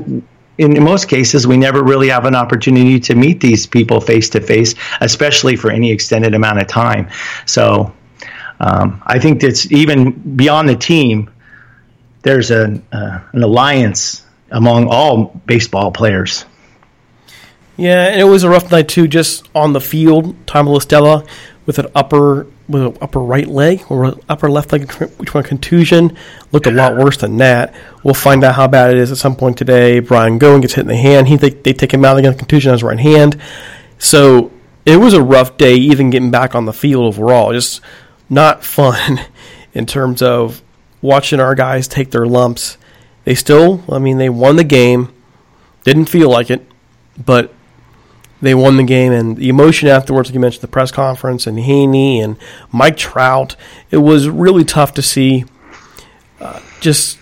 in 0.57 0.83
most 0.83 1.07
cases, 1.07 1.45
we 1.45 1.57
never 1.57 1.83
really 1.83 2.09
have 2.09 2.25
an 2.25 2.35
opportunity 2.35 2.99
to 3.01 3.15
meet 3.15 3.39
these 3.39 3.67
people 3.67 4.01
face 4.01 4.29
to 4.31 4.41
face, 4.41 4.73
especially 5.01 5.55
for 5.55 5.69
any 5.69 5.91
extended 5.91 6.33
amount 6.33 6.59
of 6.59 6.67
time. 6.67 7.09
So, 7.45 7.93
um, 8.59 9.01
I 9.05 9.19
think 9.19 9.41
that's 9.41 9.71
even 9.71 10.11
beyond 10.35 10.67
the 10.67 10.75
team. 10.75 11.29
There's 12.23 12.49
a, 12.49 12.81
uh, 12.91 13.19
an 13.31 13.43
alliance 13.43 14.25
among 14.51 14.87
all 14.87 15.25
baseball 15.45 15.91
players. 15.91 16.45
Yeah, 17.77 18.07
and 18.07 18.19
it 18.19 18.25
was 18.25 18.43
a 18.43 18.49
rough 18.49 18.71
night 18.71 18.87
too, 18.87 19.07
just 19.07 19.47
on 19.53 19.73
the 19.73 19.81
field. 19.81 20.35
Tom 20.47 20.67
Stella 20.79 21.23
with 21.65 21.79
an 21.79 21.87
upper 21.93 22.47
with 22.67 22.81
an 22.81 22.97
upper 23.01 23.19
right 23.19 23.47
leg 23.47 23.83
or 23.89 24.13
upper 24.27 24.49
left 24.49 24.73
leg 24.73 24.91
which 24.91 25.33
one 25.33 25.43
contusion 25.43 26.17
looked 26.51 26.67
a 26.67 26.71
lot 26.71 26.97
worse 26.97 27.17
than 27.17 27.37
that. 27.37 27.73
We'll 28.03 28.13
find 28.13 28.43
out 28.43 28.55
how 28.55 28.67
bad 28.67 28.91
it 28.91 28.97
is 28.97 29.11
at 29.11 29.17
some 29.17 29.35
point 29.35 29.57
today. 29.57 29.99
Brian 29.99 30.37
Goodwin 30.37 30.61
gets 30.61 30.73
hit 30.73 30.81
in 30.81 30.87
the 30.87 30.97
hand. 30.97 31.27
He 31.27 31.37
they, 31.37 31.51
they 31.51 31.73
take 31.73 31.93
him 31.93 32.03
out 32.03 32.17
again 32.17 32.37
contusion 32.37 32.71
on 32.71 32.73
his 32.73 32.83
right 32.83 32.99
hand. 32.99 33.39
So 33.99 34.51
it 34.85 34.97
was 34.97 35.13
a 35.13 35.21
rough 35.21 35.57
day 35.57 35.75
even 35.75 36.09
getting 36.09 36.31
back 36.31 36.55
on 36.55 36.65
the 36.65 36.73
field 36.73 37.05
overall. 37.05 37.53
Just 37.53 37.81
not 38.29 38.63
fun. 38.65 39.19
in 39.77 39.85
terms 39.85 40.23
of 40.23 40.63
watching 41.03 41.39
our 41.39 41.53
guys 41.53 41.87
take 41.87 42.09
their 42.09 42.25
lumps. 42.25 42.79
They 43.25 43.35
still, 43.35 43.83
I 43.87 43.99
mean, 43.99 44.17
they 44.17 44.29
won 44.29 44.55
the 44.55 44.63
game. 44.63 45.13
Didn't 45.83 46.05
feel 46.05 46.29
like 46.29 46.49
it, 46.49 46.65
but 47.23 47.53
they 48.41 48.53
won 48.53 48.77
the 48.77 48.83
game. 48.83 49.11
And 49.11 49.37
the 49.37 49.49
emotion 49.49 49.89
afterwards, 49.89 50.29
like 50.29 50.33
you 50.33 50.39
mentioned, 50.39 50.61
the 50.61 50.67
press 50.67 50.91
conference 50.91 51.47
and 51.47 51.57
Heaney 51.57 52.23
and 52.23 52.37
Mike 52.71 52.97
Trout, 52.97 53.55
it 53.91 53.97
was 53.97 54.29
really 54.29 54.63
tough 54.63 54.93
to 54.95 55.01
see. 55.01 55.45
Uh, 56.39 56.61
just 56.79 57.17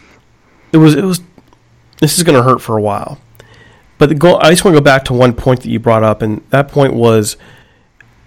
it 0.72 0.78
was 0.78 0.96
it 0.96 1.04
was. 1.04 1.22
This 2.02 2.18
is 2.18 2.24
going 2.24 2.36
to 2.36 2.44
hurt 2.44 2.62
for 2.62 2.78
a 2.78 2.82
while. 2.82 3.20
But 3.98 4.20
goal, 4.20 4.38
I 4.42 4.50
just 4.50 4.66
want 4.66 4.76
to 4.76 4.82
go 4.82 4.84
back 4.84 5.06
to 5.06 5.14
one 5.14 5.34
point 5.34 5.62
that 5.62 5.70
you 5.70 5.80
brought 5.80 6.04
up, 6.04 6.22
and 6.22 6.44
that 6.50 6.68
point 6.68 6.94
was 6.94 7.38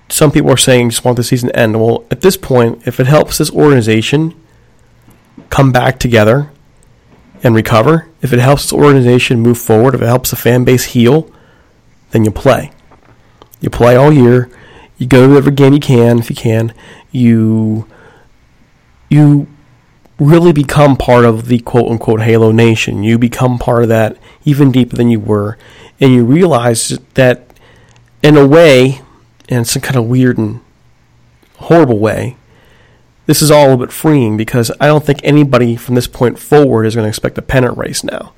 some 0.08 0.30
people 0.30 0.50
are 0.50 0.56
saying 0.56 0.90
just 0.90 1.04
want 1.04 1.16
the 1.16 1.22
season 1.22 1.50
to 1.50 1.58
end. 1.58 1.80
Well, 1.80 2.04
at 2.10 2.22
this 2.22 2.36
point, 2.36 2.86
if 2.86 2.98
it 2.98 3.06
helps 3.06 3.38
this 3.38 3.50
organization 3.50 4.34
come 5.50 5.70
back 5.72 5.98
together 5.98 6.50
and 7.42 7.54
recover, 7.54 8.08
if 8.22 8.32
it 8.32 8.38
helps 8.38 8.64
this 8.64 8.72
organization 8.72 9.40
move 9.40 9.58
forward, 9.58 9.94
if 9.94 10.02
it 10.02 10.06
helps 10.06 10.30
the 10.30 10.36
fan 10.36 10.64
base 10.64 10.86
heal, 10.86 11.30
then 12.10 12.24
you 12.24 12.30
play. 12.30 12.72
You 13.60 13.70
play 13.70 13.96
all 13.96 14.12
year. 14.12 14.50
You 14.98 15.06
go 15.06 15.28
to 15.28 15.36
every 15.36 15.52
game 15.52 15.72
you 15.72 15.80
can 15.80 16.18
if 16.18 16.30
you 16.30 16.36
can. 16.36 16.74
You 17.10 17.86
you 19.08 19.48
really 20.18 20.52
become 20.52 20.96
part 20.96 21.24
of 21.24 21.46
the 21.46 21.60
quote 21.60 21.90
unquote 21.90 22.22
Halo 22.22 22.52
Nation. 22.52 23.02
You 23.02 23.18
become 23.18 23.58
part 23.58 23.82
of 23.82 23.88
that 23.88 24.16
even 24.44 24.72
deeper 24.72 24.96
than 24.96 25.10
you 25.10 25.20
were, 25.20 25.56
and 26.00 26.12
you 26.12 26.24
realize 26.24 26.98
that 27.14 27.48
in 28.22 28.36
a 28.36 28.46
way, 28.46 29.00
in 29.48 29.64
some 29.64 29.82
kind 29.82 29.96
of 29.96 30.06
weird 30.06 30.38
and 30.38 30.60
horrible 31.56 31.98
way, 31.98 32.36
this 33.26 33.42
is 33.42 33.50
all 33.50 33.72
a 33.72 33.76
bit 33.76 33.92
freeing 33.92 34.36
because 34.36 34.72
I 34.80 34.86
don't 34.86 35.04
think 35.04 35.20
anybody 35.22 35.76
from 35.76 35.94
this 35.94 36.08
point 36.08 36.38
forward 36.38 36.86
is 36.86 36.94
going 36.94 37.04
to 37.04 37.08
expect 37.08 37.38
a 37.38 37.42
pennant 37.42 37.76
race 37.76 38.02
now. 38.02 38.32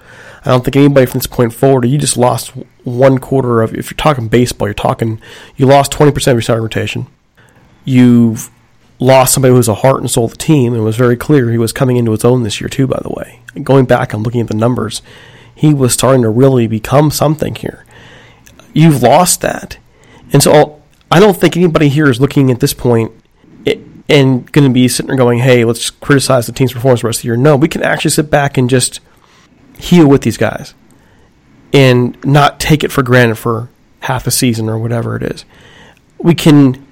I 0.44 0.50
don't 0.50 0.64
think 0.64 0.76
anybody 0.76 1.06
from 1.06 1.18
this 1.18 1.26
point 1.26 1.54
forward, 1.54 1.84
you 1.86 1.98
just 1.98 2.16
lost 2.16 2.52
one 2.84 3.18
quarter 3.18 3.62
of, 3.62 3.74
if 3.74 3.90
you're 3.90 3.96
talking 3.96 4.28
baseball, 4.28 4.68
you're 4.68 4.74
talking, 4.74 5.20
you 5.56 5.66
lost 5.66 5.92
20% 5.92 6.14
of 6.14 6.34
your 6.34 6.40
starting 6.40 6.62
rotation. 6.62 7.06
You've 7.84 8.50
lost 8.98 9.34
somebody 9.34 9.50
who 9.50 9.56
was 9.56 9.68
a 9.68 9.74
heart 9.76 10.00
and 10.00 10.10
soul 10.10 10.26
of 10.26 10.32
the 10.32 10.36
team 10.36 10.74
and 10.74 10.84
was 10.84 10.96
very 10.96 11.16
clear 11.16 11.50
he 11.50 11.58
was 11.58 11.72
coming 11.72 11.96
into 11.96 12.10
his 12.10 12.24
own 12.24 12.42
this 12.42 12.60
year, 12.60 12.68
too, 12.68 12.86
by 12.86 13.00
the 13.02 13.10
way. 13.10 13.40
Going 13.62 13.86
back 13.86 14.12
and 14.12 14.24
looking 14.24 14.40
at 14.40 14.48
the 14.48 14.54
numbers, 14.54 15.02
he 15.54 15.74
was 15.74 15.92
starting 15.92 16.22
to 16.22 16.28
really 16.28 16.66
become 16.66 17.10
something 17.10 17.54
here. 17.54 17.84
You've 18.72 19.02
lost 19.02 19.40
that. 19.40 19.78
And 20.32 20.42
so 20.42 20.82
I 21.10 21.20
don't 21.20 21.36
think 21.36 21.56
anybody 21.56 21.88
here 21.88 22.08
is 22.08 22.20
looking 22.20 22.50
at 22.50 22.60
this 22.60 22.74
point 22.74 23.12
and 24.08 24.50
going 24.50 24.68
to 24.68 24.72
be 24.72 24.88
sitting 24.88 25.08
there 25.08 25.16
going, 25.16 25.38
hey, 25.38 25.64
let's 25.64 25.88
criticize 25.88 26.46
the 26.46 26.52
team's 26.52 26.72
performance 26.72 27.02
the 27.02 27.06
rest 27.06 27.18
of 27.20 27.22
the 27.22 27.26
year. 27.28 27.36
No, 27.36 27.56
we 27.56 27.68
can 27.68 27.82
actually 27.82 28.10
sit 28.10 28.30
back 28.30 28.58
and 28.58 28.68
just 28.68 29.00
heal 29.78 30.06
with 30.06 30.22
these 30.22 30.36
guys 30.36 30.74
and 31.72 32.22
not 32.24 32.60
take 32.60 32.84
it 32.84 32.92
for 32.92 33.02
granted 33.02 33.36
for 33.36 33.68
half 34.00 34.26
a 34.26 34.30
season 34.30 34.68
or 34.68 34.78
whatever 34.78 35.16
it 35.16 35.22
is. 35.22 35.44
We 36.18 36.34
can 36.34 36.86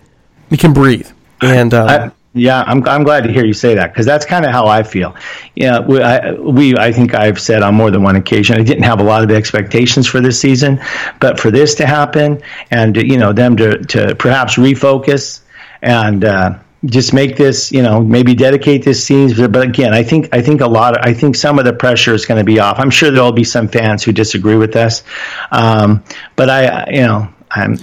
we 0.51 0.57
can 0.57 0.73
breathe. 0.73 1.09
And 1.41 1.73
um, 1.75 1.89
I, 1.89 2.11
yeah, 2.35 2.63
I'm, 2.67 2.87
I'm 2.87 3.05
glad 3.05 3.25
to 3.25 3.33
hear 3.33 3.45
you 3.45 3.53
say 3.53 3.75
that 3.75 3.93
because 3.93 4.07
that's 4.07 4.25
kind 4.25 4.45
of 4.45 4.51
how 4.53 4.67
I 4.67 4.83
feel. 4.83 5.17
Yeah, 5.55 5.81
we 5.81 6.01
I, 6.01 6.33
we 6.33 6.77
I 6.77 6.93
think 6.93 7.15
I've 7.15 7.41
said 7.41 7.63
on 7.63 7.75
more 7.75 7.91
than 7.91 8.03
one 8.03 8.17
occasion 8.17 8.59
I 8.61 8.63
didn't 8.63 8.85
have 8.85 9.01
a 9.01 9.05
lot 9.05 9.25
of 9.25 9.31
expectations 9.31 10.07
for 10.07 10.21
this 10.21 10.41
season, 10.41 10.81
but 11.21 11.41
for 11.41 11.51
this 11.51 11.75
to 11.77 11.87
happen 11.87 12.43
and 12.71 12.97
you 12.97 13.19
know 13.19 13.33
them 13.33 13.57
to 13.57 13.79
to 13.79 14.15
perhaps 14.15 14.57
refocus 14.57 15.41
and. 15.83 16.25
Uh, 16.25 16.59
just 16.85 17.13
make 17.13 17.37
this, 17.37 17.73
you 17.73 17.83
know, 17.83 18.01
maybe 18.01 18.35
dedicate 18.35 18.85
this 18.85 19.05
scenes. 19.05 19.35
But 19.35 19.57
again, 19.57 19.93
I 19.93 20.03
think 20.03 20.29
I 20.33 20.43
think 20.43 20.61
a 20.61 20.67
lot. 20.67 20.97
Of, 20.97 21.05
I 21.05 21.15
think 21.15 21.37
some 21.37 21.59
of 21.59 21.65
the 21.65 21.73
pressure 21.73 22.15
is 22.15 22.25
going 22.25 22.39
to 22.39 22.45
be 22.45 22.61
off. 22.61 22.79
I'm 22.79 22.91
sure 22.91 23.11
there'll 23.11 23.33
be 23.33 23.45
some 23.45 23.69
fans 23.69 24.05
who 24.05 24.13
disagree 24.13 24.57
with 24.57 24.73
this, 24.73 25.03
um, 25.51 26.05
but 26.37 26.51
I, 26.51 26.91
you 26.91 27.03
know, 27.03 27.29
I'm. 27.51 27.79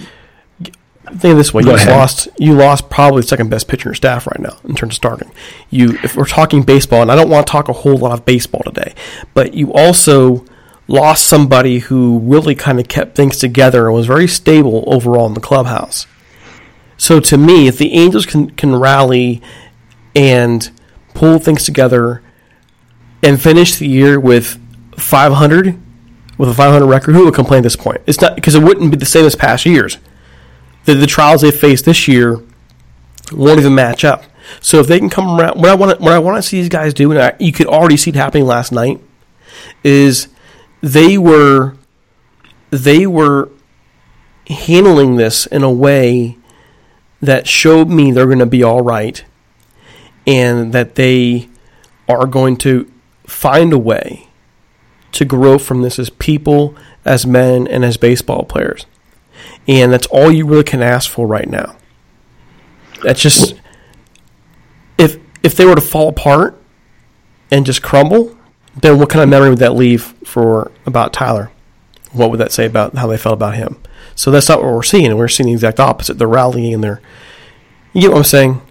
Think 1.06 1.36
this 1.36 1.54
way: 1.54 1.62
you 1.62 1.72
lost. 1.72 2.28
You 2.36 2.54
lost 2.54 2.90
probably 2.90 3.20
the 3.20 3.28
second 3.28 3.48
best 3.48 3.68
pitcher 3.68 3.88
in 3.88 3.90
your 3.90 3.94
staff 3.94 4.26
right 4.26 4.40
now 4.40 4.56
in 4.64 4.74
terms 4.74 4.94
of 4.94 4.96
starting. 4.96 5.30
You, 5.70 5.96
if 6.02 6.16
we're 6.16 6.24
talking 6.24 6.62
baseball, 6.62 7.02
and 7.02 7.12
I 7.12 7.16
don't 7.16 7.30
want 7.30 7.46
to 7.46 7.50
talk 7.50 7.68
a 7.68 7.72
whole 7.72 7.96
lot 7.96 8.18
of 8.18 8.24
baseball 8.24 8.62
today, 8.64 8.92
but 9.32 9.54
you 9.54 9.72
also 9.72 10.44
lost 10.88 11.26
somebody 11.26 11.78
who 11.78 12.18
really 12.20 12.56
kind 12.56 12.80
of 12.80 12.88
kept 12.88 13.14
things 13.14 13.38
together 13.38 13.86
and 13.86 13.94
was 13.94 14.06
very 14.06 14.26
stable 14.26 14.82
overall 14.88 15.26
in 15.26 15.34
the 15.34 15.40
clubhouse. 15.40 16.08
So 16.96 17.20
to 17.20 17.36
me, 17.36 17.68
if 17.68 17.78
the 17.78 17.92
Angels 17.92 18.26
can 18.26 18.50
can 18.50 18.74
rally 18.74 19.42
and 20.14 20.70
pull 21.14 21.38
things 21.38 21.64
together 21.64 22.22
and 23.22 23.40
finish 23.40 23.76
the 23.76 23.88
year 23.88 24.18
with 24.18 24.58
500 24.96 25.80
with 26.38 26.48
a 26.48 26.54
500 26.54 26.86
record, 26.86 27.14
who 27.14 27.24
would 27.24 27.34
complain 27.34 27.58
at 27.58 27.62
this 27.64 27.76
point? 27.76 28.02
It's 28.06 28.20
not 28.20 28.34
because 28.34 28.54
it 28.54 28.62
wouldn't 28.62 28.90
be 28.90 28.96
the 28.96 29.06
same 29.06 29.24
as 29.24 29.34
past 29.34 29.66
years. 29.66 29.98
The, 30.84 30.94
the 30.94 31.06
trials 31.06 31.42
they 31.42 31.50
faced 31.50 31.84
this 31.84 32.06
year 32.06 32.42
won't 33.32 33.58
even 33.58 33.74
match 33.74 34.04
up. 34.04 34.24
So 34.60 34.78
if 34.78 34.86
they 34.86 34.98
can 34.98 35.10
come 35.10 35.40
around, 35.40 35.58
what 35.58 35.68
I 35.68 35.74
want 35.74 36.00
what 36.00 36.12
I 36.12 36.18
want 36.18 36.36
to 36.36 36.42
see 36.42 36.60
these 36.60 36.68
guys 36.68 36.94
do, 36.94 37.10
and 37.10 37.20
I, 37.20 37.34
you 37.38 37.52
could 37.52 37.66
already 37.66 37.96
see 37.96 38.10
it 38.10 38.16
happening 38.16 38.46
last 38.46 38.72
night, 38.72 39.00
is 39.82 40.28
they 40.80 41.18
were 41.18 41.76
they 42.70 43.06
were 43.06 43.50
handling 44.48 45.16
this 45.16 45.46
in 45.46 45.62
a 45.62 45.72
way 45.72 46.36
that 47.20 47.46
showed 47.46 47.88
me 47.88 48.12
they're 48.12 48.26
going 48.26 48.38
to 48.38 48.46
be 48.46 48.62
all 48.62 48.82
right 48.82 49.24
and 50.26 50.72
that 50.72 50.96
they 50.96 51.48
are 52.08 52.26
going 52.26 52.56
to 52.56 52.90
find 53.26 53.72
a 53.72 53.78
way 53.78 54.28
to 55.12 55.24
grow 55.24 55.58
from 55.58 55.82
this 55.82 55.98
as 55.98 56.10
people, 56.10 56.76
as 57.04 57.26
men, 57.26 57.66
and 57.66 57.84
as 57.84 57.96
baseball 57.96 58.44
players. 58.44 58.86
And 59.66 59.92
that's 59.92 60.06
all 60.08 60.30
you 60.30 60.46
really 60.46 60.64
can 60.64 60.82
ask 60.82 61.10
for 61.10 61.26
right 61.26 61.48
now. 61.48 61.76
That's 63.02 63.20
just 63.20 63.54
if 64.98 65.18
if 65.42 65.54
they 65.56 65.64
were 65.64 65.74
to 65.74 65.80
fall 65.80 66.08
apart 66.08 66.60
and 67.50 67.66
just 67.66 67.82
crumble, 67.82 68.36
then 68.74 68.98
what 68.98 69.08
kind 69.08 69.22
of 69.22 69.28
memory 69.28 69.50
would 69.50 69.58
that 69.58 69.74
leave 69.74 70.14
for 70.24 70.70
about 70.84 71.12
Tyler? 71.12 71.50
What 72.12 72.30
would 72.30 72.40
that 72.40 72.52
say 72.52 72.66
about 72.66 72.94
how 72.96 73.06
they 73.06 73.16
felt 73.16 73.34
about 73.34 73.54
him? 73.54 73.78
So 74.16 74.30
that's 74.30 74.48
not 74.48 74.62
what 74.62 74.72
we're 74.72 74.82
seeing. 74.82 75.16
We're 75.16 75.28
seeing 75.28 75.46
the 75.48 75.52
exact 75.52 75.78
opposite. 75.78 76.18
They're 76.18 76.26
rallying 76.26 76.74
and 76.74 76.82
they're, 76.82 77.00
you 77.92 78.00
get 78.00 78.10
what 78.10 78.18
I'm 78.18 78.24
saying? 78.24 78.62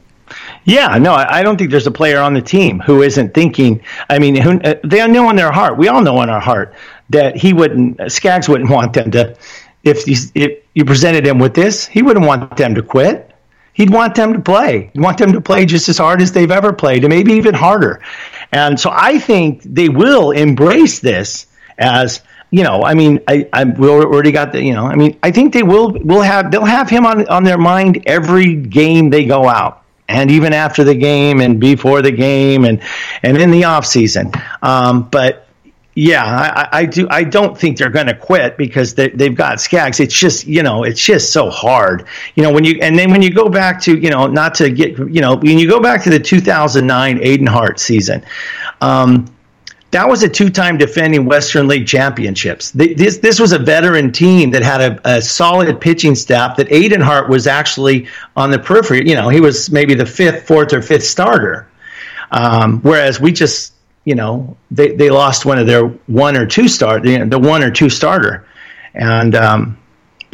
Yeah, 0.66 0.98
no, 0.98 1.14
I 1.14 1.44
don't 1.44 1.58
think 1.58 1.70
there's 1.70 1.86
a 1.86 1.92
player 1.92 2.20
on 2.20 2.34
the 2.34 2.42
team 2.42 2.80
who 2.80 3.04
isn't 3.04 3.36
thinking. 3.36 3.84
I 4.10 4.18
mean, 4.18 4.36
who, 4.36 4.60
uh, 4.60 4.76
they 4.84 5.08
know 5.08 5.30
in 5.30 5.36
their 5.36 5.52
heart. 5.52 5.78
We 5.78 5.88
all 5.88 6.02
know 6.02 6.22
in 6.24 6.30
our 6.30 6.40
heart 6.40 6.74
that 7.12 7.38
he 7.38 7.54
wouldn't, 7.54 8.12
Skaggs 8.12 8.50
wouldn't 8.50 8.72
want 8.72 8.94
them 8.94 9.12
to. 9.12 9.38
If 9.84 10.08
you, 10.08 10.16
if 10.34 10.64
you 10.74 10.84
presented 10.84 11.28
him 11.28 11.38
with 11.38 11.54
this, 11.54 11.86
he 11.86 12.02
wouldn't 12.02 12.26
want 12.26 12.58
them 12.58 12.74
to 12.74 12.82
quit. 12.82 13.32
He'd 13.74 13.92
want 13.92 14.16
them 14.16 14.34
to 14.34 14.40
play. 14.40 14.90
He'd 14.94 15.02
want 15.02 15.20
them 15.20 15.34
to 15.34 15.42
play 15.42 15.66
just 15.66 15.90
as 15.90 16.00
hard 16.00 16.22
as 16.22 16.32
they've 16.32 16.50
ever 16.50 16.74
played, 16.74 17.04
and 17.04 17.14
maybe 17.14 17.34
even 17.34 17.54
harder. 17.54 18.02
And 18.52 18.80
so 18.80 18.90
I 18.92 19.20
think 19.20 19.62
they 19.64 19.90
will 19.90 20.32
embrace 20.32 21.00
this 21.00 21.46
as 21.78 22.22
you 22.52 22.64
know, 22.64 22.84
I 22.84 22.94
mean, 22.94 23.20
I, 23.28 23.48
I 23.52 23.64
we 23.64 23.90
already 23.90 24.32
got 24.32 24.52
the, 24.52 24.64
you 24.64 24.74
know, 24.74 24.86
I 24.86 24.96
mean, 24.96 25.18
I 25.24 25.32
think 25.32 25.54
they 25.54 25.64
will 25.64 25.92
will 25.92 26.22
have 26.22 26.52
they'll 26.52 26.64
have 26.64 26.90
him 26.90 27.06
on 27.06 27.28
on 27.28 27.44
their 27.44 27.58
mind 27.58 28.04
every 28.06 28.56
game 28.56 29.10
they 29.10 29.26
go 29.26 29.48
out, 29.48 29.84
and 30.08 30.32
even 30.32 30.54
after 30.54 30.84
the 30.84 30.96
game 30.96 31.42
and 31.42 31.60
before 31.60 32.02
the 32.02 32.12
game 32.12 32.66
and 32.66 32.82
and 33.24 33.38
in 33.38 33.52
the 33.52 33.64
off 33.64 33.86
season. 33.86 34.32
Um, 34.62 35.10
but 35.10 35.46
yeah, 35.98 36.26
I, 36.26 36.80
I, 36.80 36.86
do. 36.86 37.08
I 37.10 37.24
don't 37.24 37.58
think 37.58 37.78
they're 37.78 37.90
going 37.90 38.08
to 38.08 38.14
quit 38.14 38.58
because 38.58 38.96
they, 38.96 39.08
they've 39.08 39.34
got 39.34 39.62
Skaggs. 39.62 40.02
It's 40.02 40.14
just 40.14 40.46
you 40.46 40.62
know, 40.62 40.84
it's 40.84 41.00
just 41.02 41.32
so 41.32 41.50
hard. 41.50 42.06
You 42.36 42.44
know, 42.44 42.52
when 42.52 42.66
you 42.66 42.80
and 42.82 43.00
then 43.00 43.12
when 43.12 43.22
you 43.22 43.34
go 43.34 43.48
back 43.48 43.80
to 43.84 43.98
you 43.98 44.10
know, 44.10 44.28
not 44.28 44.56
to 44.56 44.70
get 44.70 44.98
you 44.98 45.22
know, 45.22 45.38
when 45.38 45.58
you 45.58 45.70
go 45.70 45.80
back 45.80 46.04
to 46.04 46.10
the 46.10 46.20
2009 46.20 47.20
Adenhart 47.20 47.80
season. 47.80 48.26
Um, 48.82 49.35
that 49.96 50.10
was 50.10 50.24
a 50.24 50.28
two-time 50.30 50.78
defending 50.78 51.24
Western 51.24 51.70
League 51.70 51.88
championships. 51.88 52.72
This 52.72 53.20
this 53.20 53.40
was 53.40 53.54
a 53.54 53.60
veteran 53.60 54.12
team 54.12 54.52
that 54.52 54.62
had 54.62 54.82
a, 54.82 55.10
a 55.10 55.22
solid 55.22 55.80
pitching 55.80 56.16
staff. 56.16 56.58
That 56.58 56.68
Adenhart 56.68 57.30
was 57.30 57.48
actually 57.48 58.10
on 58.36 58.52
the 58.52 58.60
periphery. 58.60 59.08
You 59.08 59.16
know, 59.16 59.30
he 59.30 59.40
was 59.40 59.72
maybe 59.72 59.94
the 59.96 60.06
fifth, 60.06 60.48
fourth, 60.48 60.74
or 60.74 60.82
fifth 60.82 61.06
starter. 61.06 61.70
Um, 62.30 62.82
whereas 62.82 63.22
we 63.22 63.32
just, 63.32 63.74
you 64.04 64.16
know, 64.16 64.58
they, 64.70 64.94
they 64.94 65.10
lost 65.10 65.46
one 65.46 65.60
of 65.60 65.66
their 65.66 65.86
one 66.08 66.36
or 66.36 66.46
two 66.46 66.68
start, 66.68 67.06
you 67.06 67.20
know, 67.20 67.28
the 67.28 67.40
one 67.40 67.64
or 67.64 67.72
two 67.72 67.90
starter, 67.90 68.46
and 68.94 69.34
um, 69.34 69.78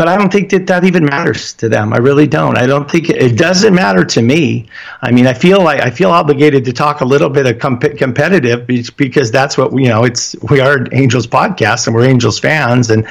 but 0.02 0.08
I 0.08 0.18
don't 0.18 0.32
think 0.32 0.50
that 0.50 0.66
that 0.66 0.84
even 0.84 1.06
matters 1.06 1.54
to 1.54 1.70
them. 1.70 1.94
I 1.94 1.98
really 1.98 2.26
don't. 2.26 2.58
I 2.58 2.66
don't 2.66 2.90
think 2.90 3.12
it, 3.12 3.18
it 3.18 3.38
doesn't 3.38 3.76
matter 3.76 4.04
to 4.04 4.24
me. 4.24 4.68
I 5.04 5.12
mean, 5.12 5.28
I 5.28 5.34
feel 5.36 5.62
like 5.62 5.80
I 5.80 5.92
feel 5.92 6.10
obligated 6.10 6.66
to 6.66 6.74
talk 6.74 7.02
a 7.02 7.06
little 7.06 7.30
bit 7.30 7.46
of 7.46 7.60
comp- 7.60 7.98
competitive 8.00 8.66
because 8.66 9.30
that's 9.30 9.60
what 9.60 9.72
we, 9.72 9.84
you 9.84 9.90
know. 9.90 10.04
It's 10.04 10.36
we 10.50 10.60
are 10.60 10.88
Angels 10.92 11.28
podcast 11.28 11.86
and 11.86 11.96
we're 11.96 12.06
Angels 12.06 12.40
fans, 12.40 12.90
and 12.90 13.08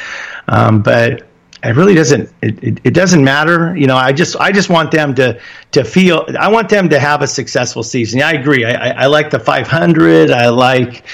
um, 0.49 0.83
but 0.83 1.29
it 1.63 1.77
really 1.77 1.95
doesn't 1.95 2.29
it, 2.43 2.61
it, 2.65 2.81
it, 2.83 2.95
doesn't 2.95 3.23
matter 3.23 3.77
you 3.77 3.87
know 3.87 3.97
i 3.97 4.13
just 4.13 4.35
i 4.37 4.51
just 4.51 4.71
want 4.71 4.91
them 4.91 5.15
to 5.15 5.39
to 5.73 5.85
feel 5.85 6.27
i 6.39 6.49
want 6.49 6.71
them 6.71 6.89
to 6.89 6.99
have 6.99 7.21
a 7.21 7.27
successful 7.27 7.83
season 7.83 8.21
yeah, 8.21 8.29
i 8.29 8.33
agree 8.33 8.65
I, 8.65 8.71
I, 8.71 9.03
I 9.03 9.07
like 9.09 9.29
the 9.29 9.39
500 9.39 10.31
i 10.31 10.49
like 10.49 11.05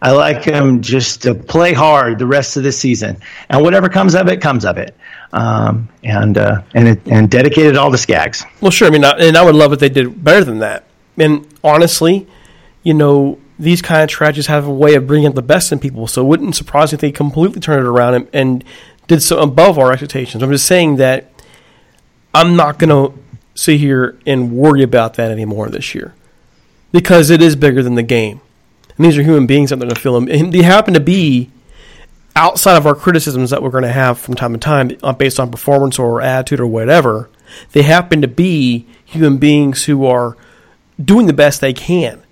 i 0.00 0.10
like 0.10 0.44
them 0.44 0.80
just 0.80 1.22
to 1.22 1.34
play 1.34 1.72
hard 1.72 2.18
the 2.18 2.26
rest 2.26 2.56
of 2.56 2.62
the 2.62 2.72
season 2.72 3.16
and 3.48 3.62
whatever 3.62 3.88
comes 3.88 4.14
of 4.14 4.28
it 4.28 4.40
comes 4.40 4.64
of 4.64 4.78
it 4.78 4.96
um, 5.32 5.88
and 6.02 6.38
uh, 6.38 6.62
and 6.74 6.88
it, 6.88 7.06
and 7.06 7.30
dedicated 7.30 7.76
all 7.76 7.90
to 7.90 7.98
Skaggs. 7.98 8.44
Well, 8.60 8.70
sure. 8.70 8.88
I 8.88 8.90
mean, 8.90 9.04
and 9.04 9.36
I 9.36 9.44
would 9.44 9.54
love 9.54 9.72
if 9.72 9.78
they 9.78 9.88
did 9.88 10.22
better 10.22 10.44
than 10.44 10.60
that. 10.60 10.84
And 11.16 11.46
honestly, 11.62 12.26
you 12.82 12.94
know, 12.94 13.38
these 13.58 13.82
kind 13.82 14.02
of 14.02 14.08
tragedies 14.08 14.46
have 14.46 14.66
a 14.66 14.72
way 14.72 14.94
of 14.94 15.06
bringing 15.06 15.28
out 15.28 15.34
the 15.34 15.42
best 15.42 15.72
in 15.72 15.78
people. 15.78 16.06
So 16.06 16.22
it 16.22 16.28
wouldn't 16.28 16.54
surprise 16.54 16.92
me 16.92 16.96
if 16.96 17.00
they 17.00 17.12
completely 17.12 17.60
turned 17.60 17.80
it 17.80 17.88
around 17.88 18.14
and, 18.14 18.28
and 18.32 18.64
did 19.06 19.22
so 19.22 19.40
above 19.40 19.78
our 19.78 19.92
expectations. 19.92 20.42
I'm 20.42 20.50
just 20.50 20.66
saying 20.66 20.96
that 20.96 21.30
I'm 22.34 22.56
not 22.56 22.78
going 22.78 22.90
to 22.90 23.18
sit 23.54 23.80
here 23.80 24.18
and 24.26 24.52
worry 24.52 24.82
about 24.82 25.14
that 25.14 25.30
anymore 25.30 25.68
this 25.68 25.94
year 25.94 26.14
because 26.92 27.30
it 27.30 27.42
is 27.42 27.56
bigger 27.56 27.82
than 27.82 27.96
the 27.96 28.02
game. 28.02 28.40
And 28.98 29.06
these 29.06 29.16
are 29.16 29.22
human 29.22 29.46
beings 29.46 29.70
there 29.70 29.78
to 29.78 29.94
feel 29.94 30.14
them. 30.14 30.28
And 30.28 30.52
they 30.52 30.62
happen 30.62 30.92
to 30.94 31.00
be 31.00 31.50
outside 32.36 32.76
of 32.76 32.86
our 32.86 32.94
criticisms 32.94 33.50
that 33.50 33.62
we're 33.62 33.70
going 33.70 33.84
to 33.84 33.92
have 33.92 34.18
from 34.18 34.34
time 34.34 34.52
to 34.52 34.58
time 34.58 34.90
uh, 35.02 35.12
based 35.12 35.40
on 35.40 35.50
performance 35.50 35.98
or 35.98 36.20
attitude 36.20 36.60
or 36.60 36.66
whatever. 36.66 37.30
They 37.72 37.82
happen 37.82 38.20
to 38.22 38.28
be 38.28 38.86
human 39.04 39.38
beings 39.38 39.84
who 39.84 40.04
are 40.04 40.36
doing 41.02 41.26
the 41.26 41.32
best 41.32 41.60
they 41.60 41.72
can. 41.72 42.22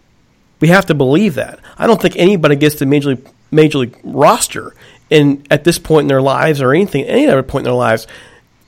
We 0.61 0.69
have 0.69 0.87
to 0.87 0.95
believe 0.95 1.35
that. 1.35 1.61
I 1.79 1.87
don't 1.87 2.01
think 2.01 2.17
anybody 2.17 2.57
gets 2.57 2.77
to 2.77 2.87
major 2.87 3.11
league, 3.11 3.29
major 3.51 3.79
league 3.79 3.99
roster 4.03 4.75
and 5.11 5.47
at 5.51 5.65
this 5.65 5.79
point 5.79 6.05
in 6.05 6.09
their 6.09 6.23
lives 6.23 6.61
or 6.61 6.75
anything, 6.75 7.05
any 7.05 7.27
other 7.27 7.43
point 7.43 7.63
in 7.67 7.71
their 7.71 7.79
lives, 7.79 8.07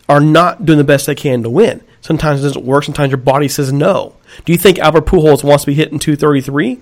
are 0.09 0.21
not 0.21 0.65
doing 0.65 0.79
the 0.79 0.85
best 0.85 1.07
they 1.07 1.15
can 1.15 1.43
to 1.43 1.51
win. 1.51 1.83
Sometimes 2.01 2.41
it 2.41 2.45
doesn't 2.45 2.65
work. 2.65 2.85
Sometimes 2.85 3.11
your 3.11 3.19
body 3.19 3.49
says 3.49 3.73
no. 3.73 4.15
Do 4.45 4.53
you 4.53 4.59
think 4.59 4.79
Albert 4.79 5.07
Pujols 5.07 5.43
wants 5.43 5.65
to 5.65 5.71
be 5.71 5.75
hitting 5.75 5.99
233? 5.99 6.81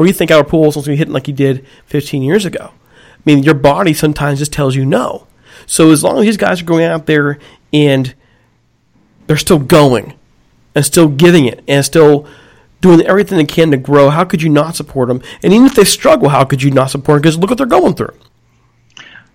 Or 0.00 0.06
you 0.06 0.14
think 0.14 0.30
our 0.30 0.38
Albert 0.38 0.50
Pujols 0.50 0.62
wants 0.76 0.84
to 0.84 0.90
be 0.92 0.96
hitting 0.96 1.12
like 1.12 1.26
he 1.26 1.32
did 1.32 1.66
15 1.84 2.22
years 2.22 2.46
ago? 2.46 2.72
I 2.72 3.20
mean, 3.26 3.42
your 3.42 3.52
body 3.52 3.92
sometimes 3.92 4.38
just 4.38 4.50
tells 4.50 4.74
you 4.74 4.86
no. 4.86 5.26
So 5.66 5.90
as 5.90 6.02
long 6.02 6.18
as 6.20 6.24
these 6.24 6.38
guys 6.38 6.62
are 6.62 6.64
going 6.64 6.86
out 6.86 7.04
there 7.04 7.38
and 7.70 8.14
they're 9.26 9.36
still 9.36 9.58
going 9.58 10.14
and 10.74 10.86
still 10.86 11.06
giving 11.06 11.44
it 11.44 11.62
and 11.68 11.84
still 11.84 12.26
doing 12.80 13.02
everything 13.02 13.36
they 13.36 13.44
can 13.44 13.72
to 13.72 13.76
grow, 13.76 14.08
how 14.08 14.24
could 14.24 14.40
you 14.40 14.48
not 14.48 14.74
support 14.74 15.08
them? 15.08 15.20
And 15.42 15.52
even 15.52 15.66
if 15.66 15.74
they 15.74 15.84
struggle, 15.84 16.30
how 16.30 16.44
could 16.44 16.62
you 16.62 16.70
not 16.70 16.90
support 16.90 17.16
them? 17.16 17.20
Because 17.20 17.38
look 17.38 17.50
what 17.50 17.58
they're 17.58 17.66
going 17.66 17.92
through. 17.92 18.14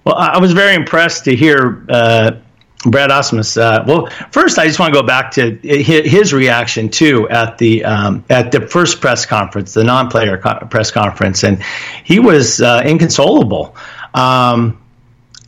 Well, 0.03 0.15
I 0.15 0.39
was 0.39 0.53
very 0.53 0.73
impressed 0.73 1.25
to 1.25 1.35
hear 1.35 1.85
uh, 1.89 2.37
Brad 2.85 3.09
Ausmus. 3.09 3.59
Uh, 3.59 3.83
well, 3.87 4.07
first, 4.31 4.59
I 4.59 4.67
just 4.67 4.79
want 4.79 4.93
to 4.93 4.99
go 4.99 5.05
back 5.05 5.31
to 5.31 5.55
his 5.63 6.33
reaction 6.33 6.89
too 6.89 7.27
at 7.29 7.57
the 7.57 7.83
um, 7.83 8.23
at 8.29 8.51
the 8.51 8.61
first 8.67 9.01
press 9.01 9.25
conference, 9.25 9.73
the 9.73 9.83
non-player 9.83 10.37
co- 10.37 10.65
press 10.69 10.91
conference, 10.91 11.43
and 11.43 11.61
he 12.03 12.19
was 12.19 12.61
uh, 12.61 12.81
inconsolable. 12.85 13.75
Um, 14.13 14.81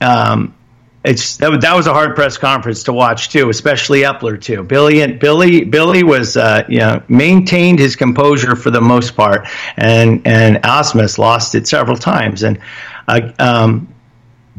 um, 0.01 0.53
it's 1.03 1.37
that, 1.37 1.61
that, 1.61 1.75
was 1.75 1.87
a 1.87 1.93
hard 1.93 2.15
press 2.15 2.37
conference 2.37 2.83
to 2.83 2.93
watch 2.93 3.29
too, 3.29 3.49
especially 3.49 4.01
Eppler 4.01 4.41
too. 4.41 4.63
Billy 4.63 5.01
and 5.01 5.19
Billy 5.19 5.63
Billy 5.63 6.03
was 6.03 6.35
uh, 6.35 6.63
you 6.67 6.79
know 6.79 7.01
maintained 7.07 7.79
his 7.79 7.95
composure 7.95 8.55
for 8.55 8.71
the 8.71 8.81
most 8.81 9.15
part, 9.15 9.47
and 9.77 10.25
and 10.25 10.57
Ausmus 10.63 11.17
lost 11.17 11.55
it 11.55 11.67
several 11.67 11.97
times, 11.97 12.43
and 12.43 12.59
uh, 13.07 13.31
um, 13.39 13.87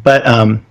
but 0.02 0.26
um, 0.26 0.64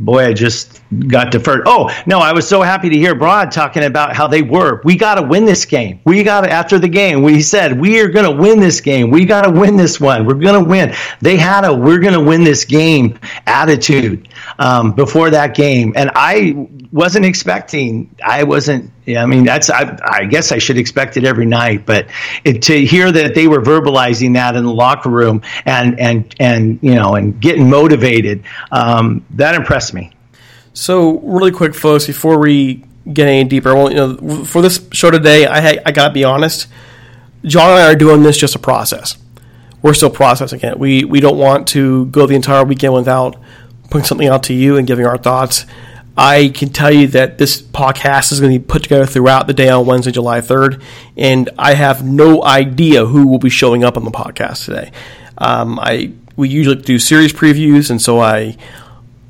boy, 0.00 0.24
I 0.24 0.32
just 0.32 0.80
got 1.06 1.30
deferred. 1.30 1.62
Oh 1.66 1.90
no, 2.06 2.18
I 2.18 2.32
was 2.32 2.48
so 2.48 2.62
happy 2.62 2.88
to 2.88 2.96
hear 2.96 3.14
Brad 3.14 3.52
talking 3.52 3.84
about 3.84 4.16
how 4.16 4.26
they 4.26 4.42
were. 4.42 4.80
We 4.82 4.96
got 4.96 5.16
to 5.16 5.22
win 5.22 5.44
this 5.44 5.66
game. 5.66 6.00
We 6.04 6.22
got 6.24 6.40
to 6.40 6.50
after 6.50 6.78
the 6.78 6.88
game. 6.88 7.22
We 7.22 7.42
said 7.42 7.78
we 7.78 8.00
are 8.00 8.08
going 8.08 8.24
to 8.24 8.42
win 8.42 8.58
this 8.58 8.80
game. 8.80 9.10
We 9.10 9.26
got 9.26 9.42
to 9.42 9.50
win 9.50 9.76
this 9.76 10.00
one. 10.00 10.26
We're 10.26 10.34
going 10.34 10.64
to 10.64 10.68
win. 10.68 10.94
They 11.20 11.36
had 11.36 11.64
a 11.64 11.74
we're 11.74 12.00
going 12.00 12.14
to 12.14 12.20
win 12.20 12.42
this 12.42 12.64
game 12.64 13.18
attitude 13.46 14.28
um, 14.60 14.92
before 14.92 15.30
that 15.30 15.54
game, 15.54 15.94
and 15.96 16.10
I 16.14 16.68
wasn't 16.92 17.24
expecting. 17.24 18.14
I 18.24 18.44
wasn't. 18.44 18.92
I 19.08 19.24
mean, 19.24 19.44
that's. 19.44 19.70
I, 19.70 19.98
I 20.04 20.26
guess 20.26 20.52
I 20.52 20.58
should 20.58 20.76
expect 20.76 21.16
it 21.16 21.24
every 21.24 21.46
night, 21.46 21.86
but 21.86 22.08
it, 22.44 22.60
to 22.62 22.84
hear 22.84 23.10
that 23.10 23.34
they 23.34 23.48
were 23.48 23.62
verbalizing 23.62 24.34
that 24.34 24.56
in 24.56 24.64
the 24.64 24.72
locker 24.72 25.08
room 25.08 25.40
and 25.64 25.98
and 25.98 26.34
and 26.38 26.78
you 26.82 26.94
know 26.94 27.14
and 27.14 27.40
getting 27.40 27.70
motivated, 27.70 28.44
um, 28.70 29.24
that 29.30 29.54
impressed 29.54 29.94
me. 29.94 30.12
So, 30.74 31.18
really 31.20 31.52
quick, 31.52 31.74
folks, 31.74 32.06
before 32.06 32.38
we 32.38 32.84
get 33.10 33.28
any 33.28 33.44
deeper, 33.44 33.74
well, 33.74 33.90
you 33.90 33.96
know, 33.96 34.44
for 34.44 34.60
this 34.60 34.86
show 34.92 35.10
today, 35.10 35.46
I 35.46 35.78
I 35.86 35.90
gotta 35.90 36.12
be 36.12 36.24
honest. 36.24 36.68
John 37.46 37.70
and 37.70 37.80
I 37.80 37.90
are 37.90 37.96
doing 37.96 38.22
this 38.22 38.36
just 38.36 38.54
a 38.54 38.58
process. 38.58 39.16
We're 39.80 39.94
still 39.94 40.10
processing 40.10 40.60
it. 40.60 40.78
We 40.78 41.04
we 41.04 41.20
don't 41.20 41.38
want 41.38 41.68
to 41.68 42.04
go 42.06 42.26
the 42.26 42.34
entire 42.34 42.62
weekend 42.62 42.92
without 42.92 43.36
putting 43.90 44.04
something 44.04 44.28
out 44.28 44.44
to 44.44 44.54
you 44.54 44.76
and 44.76 44.86
giving 44.86 45.06
our 45.06 45.18
thoughts. 45.18 45.66
I 46.16 46.48
can 46.54 46.70
tell 46.70 46.90
you 46.90 47.06
that 47.08 47.38
this 47.38 47.62
podcast 47.62 48.32
is 48.32 48.40
going 48.40 48.52
to 48.52 48.58
be 48.58 48.64
put 48.64 48.82
together 48.82 49.06
throughout 49.06 49.46
the 49.46 49.54
day 49.54 49.68
on 49.68 49.86
Wednesday, 49.86 50.12
July 50.12 50.40
3rd, 50.40 50.82
and 51.16 51.48
I 51.58 51.74
have 51.74 52.04
no 52.04 52.44
idea 52.44 53.06
who 53.06 53.26
will 53.26 53.38
be 53.38 53.50
showing 53.50 53.84
up 53.84 53.96
on 53.96 54.04
the 54.04 54.10
podcast 54.10 54.66
today. 54.66 54.92
Um, 55.38 55.78
I 55.78 56.12
we 56.36 56.48
usually 56.48 56.76
do 56.76 56.98
series 56.98 57.32
previews, 57.32 57.90
and 57.90 58.00
so 58.00 58.20
I 58.20 58.56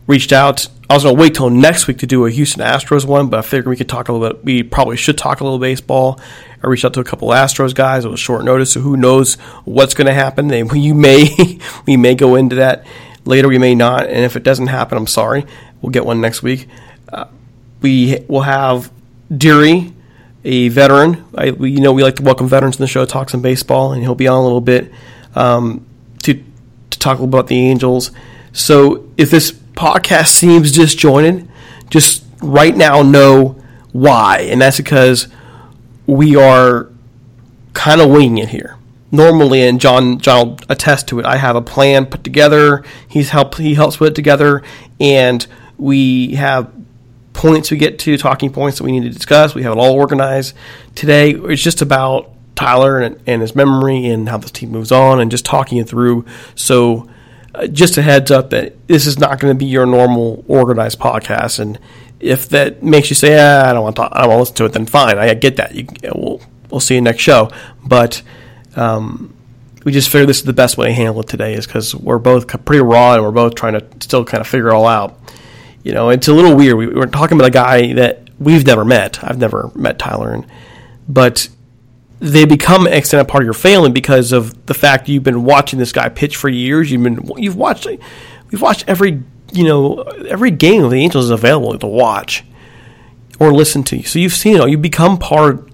reached 0.07 0.33
out. 0.33 0.69
I 0.89 0.95
was 0.95 1.05
going 1.05 1.15
to 1.15 1.21
wait 1.21 1.35
till 1.37 1.51
next 1.51 1.87
week 1.87 1.99
to 1.99 2.07
do 2.07 2.27
a 2.27 2.31
Houston 2.31 2.63
Astros 2.63 3.05
one, 3.05 3.29
but 3.29 3.39
I 3.39 3.43
figured 3.43 3.69
we 3.69 3.77
could 3.77 3.89
talk 3.89 4.09
a 4.09 4.13
little 4.13 4.29
bit. 4.29 4.45
We 4.45 4.63
probably 4.65 4.97
should 4.97 5.17
talk 5.17 5.41
a 5.41 5.45
little 5.45 5.61
baseball. 5.61 6.21
I 6.63 6.67
reached 6.67 6.85
out 6.85 6.95
to 6.95 7.01
a 7.01 7.05
couple 7.05 7.29
Astros 7.29 7.75
guys. 7.75 8.05
It 8.05 8.09
was 8.09 8.19
short 8.19 8.45
notice, 8.45 8.73
so 8.73 8.81
who 8.81 8.97
knows 8.97 9.37
what's 9.65 9.95
going 9.95 10.09
to 10.09 10.15
happen? 10.15 10.49
They, 10.49 10.65
you 10.75 10.95
may 10.95 11.59
we 11.87 11.97
may 11.97 12.17
go 12.17 12.35
into 12.35 12.57
that 12.57 12.85
later, 13.25 13.49
we 13.49 13.59
may 13.59 13.75
not, 13.75 14.07
and 14.07 14.25
if 14.25 14.37
it 14.37 14.43
doesn't 14.43 14.69
happen, 14.69 14.97
I'm 14.97 15.07
sorry. 15.07 15.47
We'll 15.81 15.91
get 15.91 16.05
one 16.05 16.21
next 16.21 16.43
week. 16.43 16.69
Uh, 17.13 17.27
we 17.81 18.25
will 18.29 18.43
have 18.43 18.91
Deary, 19.35 19.93
a 20.45 20.69
veteran. 20.69 21.25
I, 21.35 21.51
we, 21.51 21.71
you 21.71 21.81
know, 21.81 21.93
we 21.93 22.03
like 22.03 22.17
to 22.17 22.23
welcome 22.23 22.49
veterans 22.49 22.77
in 22.77 22.81
the 22.81 22.87
show, 22.87 23.05
talk 23.05 23.31
some 23.31 23.43
baseball, 23.43 23.93
and 23.93 24.03
he'll 24.03 24.15
be 24.15 24.29
on 24.29 24.39
a 24.39 24.43
little 24.43 24.61
bit 24.61 24.93
um, 25.35 25.87
to 26.23 26.35
to 26.35 26.99
talk 26.99 27.19
a 27.19 27.23
little 27.23 27.39
about 27.39 27.47
the 27.47 27.59
Angels. 27.59 28.11
So 28.53 29.09
if 29.17 29.31
this 29.31 29.53
podcast 29.53 30.29
seems 30.29 30.73
disjointed, 30.73 31.49
just 31.89 32.25
right 32.43 32.77
now 32.77 33.03
know 33.03 33.63
why, 33.93 34.41
and 34.51 34.61
that's 34.61 34.77
because 34.77 35.29
we 36.07 36.37
are 36.37 36.91
kind 37.73 38.01
of 38.01 38.11
winging 38.11 38.39
it 38.39 38.49
here 38.49 38.77
normally, 39.11 39.63
and 39.63 39.81
John 39.81 40.19
John 40.19 40.49
will 40.49 40.59
attest 40.69 41.09
to 41.09 41.19
it. 41.19 41.27
I 41.27 41.37
have 41.37 41.57
a 41.57 41.63
plan 41.63 42.07
put 42.07 42.25
together. 42.25 42.85
He's 43.09 43.31
helped. 43.31 43.59
He 43.59 43.75
helps 43.75 43.97
put 43.97 44.09
it 44.09 44.15
together, 44.15 44.63
and 44.99 45.47
we 45.77 46.35
have 46.35 46.71
points 47.33 47.71
we 47.71 47.77
get 47.77 47.99
to, 48.01 48.17
talking 48.19 48.53
points 48.53 48.79
that 48.79 48.85
we 48.85 48.93
need 48.93 49.05
to 49.05 49.11
discuss. 49.11 49.55
We 49.55 49.63
have 49.63 49.73
it 49.73 49.79
all 49.79 49.95
organized. 49.95 50.55
Today, 50.95 51.31
it's 51.31 51.63
just 51.63 51.83
about 51.83 52.33
Tyler 52.55 53.01
and, 53.01 53.21
and 53.27 53.41
his 53.43 53.55
memory 53.55 54.07
and 54.07 54.29
how 54.29 54.39
this 54.39 54.51
team 54.51 54.71
moves 54.71 54.93
on, 54.93 55.21
and 55.21 55.31
just 55.31 55.45
talking 55.45 55.79
it 55.79 55.89
through. 55.89 56.25
So. 56.55 57.09
Uh, 57.53 57.67
just 57.67 57.99
a 57.99 58.03
heads 58.03 58.31
up 58.31 58.51
that 58.51 58.87
this 58.87 59.07
is 59.07 59.19
not 59.19 59.41
going 59.41 59.53
to 59.53 59.59
be 59.59 59.65
your 59.65 59.85
normal 59.85 60.45
organized 60.47 61.01
podcast, 61.01 61.59
and 61.59 61.81
if 62.21 62.49
that 62.51 62.81
makes 62.81 63.11
you 63.11 63.17
say, 63.17 63.37
ah, 63.41 63.69
"I 63.69 63.73
don't 63.73 63.83
want 63.83 63.97
to, 63.97 64.03
talk, 64.03 64.13
I 64.15 64.21
don't 64.21 64.29
want 64.29 64.37
to 64.37 64.41
listen 64.43 64.55
to 64.55 64.65
it," 64.67 64.73
then 64.73 64.87
fine, 64.87 65.19
I 65.19 65.35
get 65.35 65.57
that. 65.57 65.75
You, 65.75 65.89
we'll 66.15 66.41
we'll 66.71 66.79
see 66.79 66.95
you 66.95 67.01
next 67.01 67.23
show. 67.23 67.51
But 67.85 68.23
um, 68.77 69.35
we 69.85 69.93
just 69.93 70.11
figured 70.11 70.29
this 70.29 70.39
is 70.39 70.45
the 70.45 70.53
best 70.53 70.77
way 70.77 70.89
to 70.89 70.93
handle 70.93 71.21
it 71.21 71.29
today 71.29 71.55
is 71.55 71.67
because 71.67 71.95
we're 71.95 72.19
both 72.19 72.47
pretty 72.65 72.83
raw 72.83 73.15
and 73.15 73.23
we're 73.23 73.31
both 73.31 73.55
trying 73.55 73.75
to 73.75 73.87
still 74.01 74.25
kind 74.25 74.41
of 74.41 74.47
figure 74.47 74.69
it 74.69 74.75
all 74.75 74.87
out. 74.87 75.19
You 75.83 75.93
know, 75.93 76.11
it's 76.11 76.29
a 76.29 76.35
little 76.35 76.55
weird. 76.55 76.77
We, 76.77 77.01
are 77.01 77.07
talking 77.07 77.39
about 77.39 77.49
a 77.49 77.53
guy 77.53 77.95
that 77.95 78.29
we've 78.39 78.67
never 78.67 78.85
met. 78.85 79.23
I've 79.25 79.39
never 79.39 79.71
met 79.75 79.99
Tyler, 79.99 80.33
and, 80.33 80.47
but 81.09 81.49
they 82.19 82.45
become 82.45 82.87
an 82.87 82.93
extended 82.93 83.29
part 83.29 83.43
of 83.43 83.47
your 83.47 83.55
family 83.55 83.91
because 83.91 84.33
of 84.33 84.67
the 84.67 84.75
fact 84.75 85.09
you've 85.09 85.23
been 85.23 85.45
watching 85.45 85.79
this 85.79 85.93
guy 85.93 86.11
pitch 86.11 86.37
for 86.37 86.51
years. 86.51 86.91
You've 86.91 87.03
been 87.03 87.31
you've 87.37 87.57
watched 87.57 87.87
we've 87.87 88.61
watched 88.61 88.85
every 88.87 89.23
you 89.53 89.65
know 89.65 90.03
every 90.29 90.51
game 90.51 90.85
of 90.85 90.91
the 90.91 91.03
Angels 91.03 91.27
is 91.27 91.31
available 91.31 91.79
to 91.79 91.87
watch 91.87 92.45
or 93.39 93.55
listen 93.55 93.83
to. 93.85 94.03
So 94.03 94.19
you've 94.19 94.35
seen 94.35 94.57
it. 94.57 94.69
You 94.69 94.77
become 94.77 95.19
part 95.19 95.70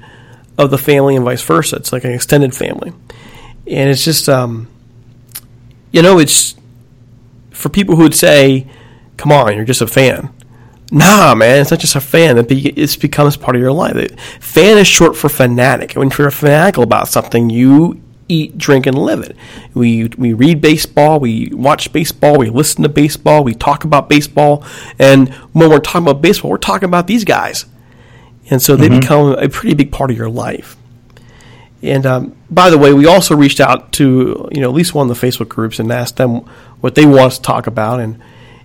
of 0.58 0.70
the 0.70 0.78
family 0.78 1.16
and 1.16 1.24
vice 1.24 1.42
versa. 1.42 1.76
It's 1.76 1.92
like 1.92 2.04
an 2.04 2.12
extended 2.12 2.54
family, 2.54 2.92
and 3.66 3.90
it's 3.90 4.04
just 4.04 4.28
um, 4.28 4.68
you 5.92 6.02
know, 6.02 6.18
it's 6.18 6.54
for 7.50 7.68
people 7.68 7.96
who 7.96 8.02
would 8.02 8.14
say, 8.14 8.66
"Come 9.16 9.32
on, 9.32 9.54
you're 9.54 9.64
just 9.64 9.82
a 9.82 9.86
fan." 9.86 10.30
Nah, 10.92 11.34
man, 11.34 11.60
it's 11.60 11.72
not 11.72 11.80
just 11.80 11.96
a 11.96 12.00
fan. 12.00 12.38
It 12.38 13.00
becomes 13.00 13.36
part 13.36 13.56
of 13.56 13.62
your 13.62 13.72
life. 13.72 14.18
Fan 14.40 14.78
is 14.78 14.86
short 14.86 15.16
for 15.16 15.28
fanatic. 15.28 15.94
When 15.94 16.10
you're 16.16 16.30
fanatical 16.30 16.84
about 16.84 17.08
something, 17.08 17.50
you 17.50 18.00
eat, 18.28 18.56
drink, 18.56 18.86
and 18.86 18.96
live 18.96 19.20
it. 19.20 19.36
We 19.74 20.08
we 20.16 20.32
read 20.32 20.60
baseball, 20.60 21.18
we 21.20 21.50
watch 21.52 21.92
baseball, 21.92 22.38
we 22.38 22.50
listen 22.50 22.82
to 22.82 22.88
baseball, 22.88 23.44
we 23.44 23.54
talk 23.54 23.84
about 23.84 24.08
baseball, 24.08 24.64
and 24.98 25.28
when 25.52 25.70
we're 25.70 25.80
talking 25.80 26.02
about 26.02 26.22
baseball, 26.22 26.50
we're 26.50 26.58
talking 26.58 26.88
about 26.88 27.06
these 27.06 27.24
guys, 27.24 27.66
and 28.50 28.62
so 28.62 28.76
they 28.76 28.88
become 28.88 29.32
a 29.32 29.48
pretty 29.48 29.74
big 29.74 29.92
part 29.92 30.10
of 30.10 30.16
your 30.16 30.30
life. 30.30 30.76
And 31.82 32.06
um, 32.06 32.36
by 32.50 32.70
the 32.70 32.78
way, 32.78 32.92
we 32.92 33.06
also 33.06 33.36
reached 33.36 33.60
out 33.60 33.92
to 33.92 34.48
you 34.52 34.60
know 34.60 34.68
at 34.68 34.74
least 34.74 34.94
one 34.94 35.10
of 35.10 35.20
the 35.20 35.26
Facebook 35.26 35.48
groups 35.48 35.78
and 35.78 35.90
asked 35.92 36.16
them 36.16 36.40
what 36.80 36.94
they 36.94 37.06
want 37.06 37.32
to 37.32 37.42
talk 37.42 37.66
about. 37.66 38.00
And 38.00 38.20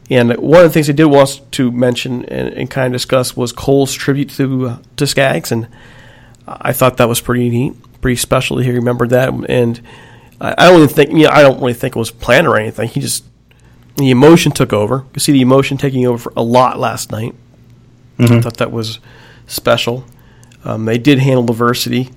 and 0.09 0.35
one 0.37 0.63
of 0.63 0.69
the 0.69 0.73
things 0.73 0.87
they 0.87 0.93
did 0.93 1.05
want 1.05 1.23
us 1.23 1.41
to 1.51 1.71
mention 1.71 2.25
and, 2.25 2.49
and 2.49 2.69
kind 2.69 2.87
of 2.87 2.93
discuss 2.93 3.35
was 3.35 3.51
Cole's 3.51 3.93
tribute 3.93 4.29
to 4.31 4.67
uh, 4.67 4.77
to 4.97 5.07
Skaggs, 5.07 5.51
and 5.51 5.67
I 6.47 6.73
thought 6.73 6.97
that 6.97 7.07
was 7.07 7.21
pretty 7.21 7.49
neat, 7.49 7.73
pretty 8.01 8.17
special 8.17 8.57
to 8.57 8.63
hear. 8.63 8.73
he 8.73 8.79
Remembered 8.79 9.11
that, 9.11 9.33
and 9.49 9.81
I, 10.39 10.55
I 10.57 10.69
don't 10.69 10.77
even 10.81 10.89
think 10.89 11.11
you 11.11 11.23
know, 11.23 11.29
I 11.29 11.41
don't 11.41 11.59
really 11.59 11.73
think 11.73 11.95
it 11.95 11.99
was 11.99 12.11
planned 12.11 12.47
or 12.47 12.57
anything. 12.57 12.87
He 12.89 12.99
just 12.99 13.25
the 13.97 14.09
emotion 14.09 14.51
took 14.51 14.73
over. 14.73 14.95
You 14.97 15.09
could 15.13 15.21
see 15.21 15.31
the 15.33 15.41
emotion 15.41 15.77
taking 15.77 16.05
over 16.05 16.17
for 16.17 16.33
a 16.35 16.43
lot 16.43 16.79
last 16.79 17.11
night. 17.11 17.35
I 18.19 18.41
thought 18.41 18.57
that 18.57 18.71
was 18.71 18.99
special. 19.47 20.05
Um, 20.63 20.85
they 20.85 20.97
did 20.97 21.19
handle 21.19 21.43
diversity 21.43 22.11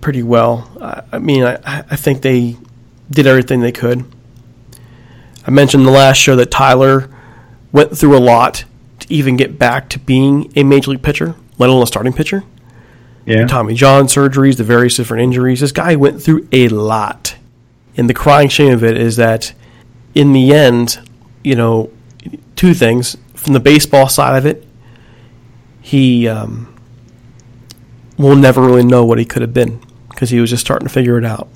pretty 0.00 0.22
well. 0.22 0.70
I, 0.80 1.02
I 1.12 1.18
mean, 1.18 1.44
I, 1.44 1.58
I 1.64 1.96
think 1.96 2.22
they 2.22 2.56
did 3.10 3.26
everything 3.26 3.60
they 3.60 3.72
could. 3.72 4.04
I 5.46 5.50
mentioned 5.50 5.82
in 5.82 5.86
the 5.86 5.92
last 5.92 6.16
show 6.16 6.36
that 6.36 6.50
Tyler 6.50 7.08
went 7.72 7.96
through 7.96 8.16
a 8.16 8.20
lot 8.20 8.64
to 9.00 9.12
even 9.12 9.36
get 9.36 9.58
back 9.58 9.88
to 9.90 9.98
being 9.98 10.52
a 10.56 10.64
major 10.64 10.90
league 10.90 11.02
pitcher, 11.02 11.36
let 11.58 11.68
alone 11.68 11.82
a 11.82 11.86
starting 11.86 12.12
pitcher. 12.12 12.44
Yeah. 13.24 13.46
Tommy 13.46 13.74
John 13.74 14.06
surgeries, 14.06 14.56
the 14.56 14.64
various 14.64 14.96
different 14.96 15.22
injuries. 15.22 15.60
This 15.60 15.72
guy 15.72 15.96
went 15.96 16.22
through 16.22 16.48
a 16.52 16.68
lot. 16.68 17.36
And 17.96 18.08
the 18.08 18.14
crying 18.14 18.48
shame 18.48 18.72
of 18.72 18.84
it 18.84 18.96
is 18.96 19.16
that 19.16 19.52
in 20.14 20.32
the 20.32 20.52
end, 20.52 20.98
you 21.42 21.54
know, 21.54 21.90
two 22.54 22.74
things. 22.74 23.16
From 23.34 23.52
the 23.52 23.60
baseball 23.60 24.08
side 24.08 24.36
of 24.36 24.46
it, 24.46 24.65
he 25.86 26.26
um, 26.26 26.66
will 28.18 28.34
never 28.34 28.60
really 28.60 28.82
know 28.82 29.04
what 29.04 29.18
he 29.18 29.24
could 29.24 29.40
have 29.40 29.54
been 29.54 29.80
because 30.10 30.30
he 30.30 30.40
was 30.40 30.50
just 30.50 30.60
starting 30.60 30.88
to 30.88 30.92
figure 30.92 31.16
it 31.16 31.24
out. 31.24 31.48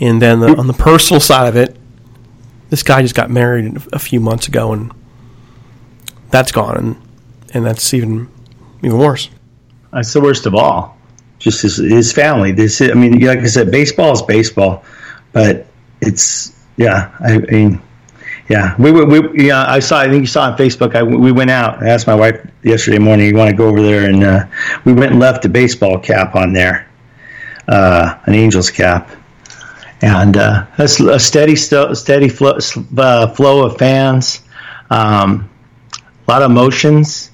And 0.00 0.20
then 0.20 0.40
the, 0.40 0.56
on 0.56 0.66
the 0.66 0.72
personal 0.72 1.20
side 1.20 1.46
of 1.46 1.54
it, 1.54 1.76
this 2.68 2.82
guy 2.82 3.02
just 3.02 3.14
got 3.14 3.30
married 3.30 3.80
a 3.92 4.00
few 4.00 4.18
months 4.18 4.48
ago, 4.48 4.72
and 4.72 4.92
that's 6.30 6.50
gone, 6.50 6.76
and, 6.76 6.96
and 7.54 7.64
that's 7.64 7.94
even 7.94 8.28
even 8.82 8.98
worse. 8.98 9.30
That's 9.92 10.12
the 10.12 10.20
worst 10.20 10.44
of 10.46 10.56
all. 10.56 10.98
Just 11.38 11.62
his, 11.62 11.76
his 11.76 12.12
family. 12.12 12.50
This, 12.50 12.80
I 12.80 12.94
mean, 12.94 13.20
like 13.20 13.38
I 13.38 13.46
said, 13.46 13.70
baseball 13.70 14.14
is 14.14 14.22
baseball, 14.22 14.84
but 15.32 15.68
it's 16.00 16.58
yeah. 16.76 17.16
I, 17.20 17.34
I 17.34 17.38
mean, 17.38 17.82
yeah. 18.48 18.74
We, 18.78 18.92
we, 18.92 19.20
we 19.20 19.46
yeah. 19.48 19.64
I 19.66 19.80
saw. 19.80 20.00
I 20.00 20.08
think 20.08 20.22
you 20.22 20.26
saw 20.26 20.50
on 20.50 20.56
Facebook. 20.56 20.94
I 20.94 21.02
we 21.02 21.32
went 21.32 21.50
out. 21.50 21.82
I 21.82 21.88
asked 21.88 22.06
my 22.06 22.14
wife 22.14 22.46
yesterday 22.62 22.98
morning. 22.98 23.26
You 23.26 23.36
want 23.36 23.50
to 23.50 23.56
go 23.56 23.68
over 23.68 23.82
there? 23.82 24.08
And 24.08 24.22
uh, 24.22 24.46
we 24.84 24.92
went 24.92 25.12
and 25.12 25.20
left 25.20 25.44
a 25.44 25.48
baseball 25.48 25.98
cap 25.98 26.34
on 26.34 26.52
there, 26.52 26.88
uh, 27.68 28.18
an 28.26 28.34
Angels 28.34 28.70
cap, 28.70 29.10
and 30.00 30.36
uh, 30.36 30.66
that's 30.76 31.00
a 31.00 31.18
steady, 31.18 31.56
steady 31.56 32.28
flow, 32.28 32.58
uh, 32.98 33.28
flow 33.34 33.66
of 33.66 33.78
fans. 33.78 34.42
Um, 34.90 35.50
a 36.26 36.30
lot 36.30 36.42
of 36.42 36.50
emotions 36.50 37.30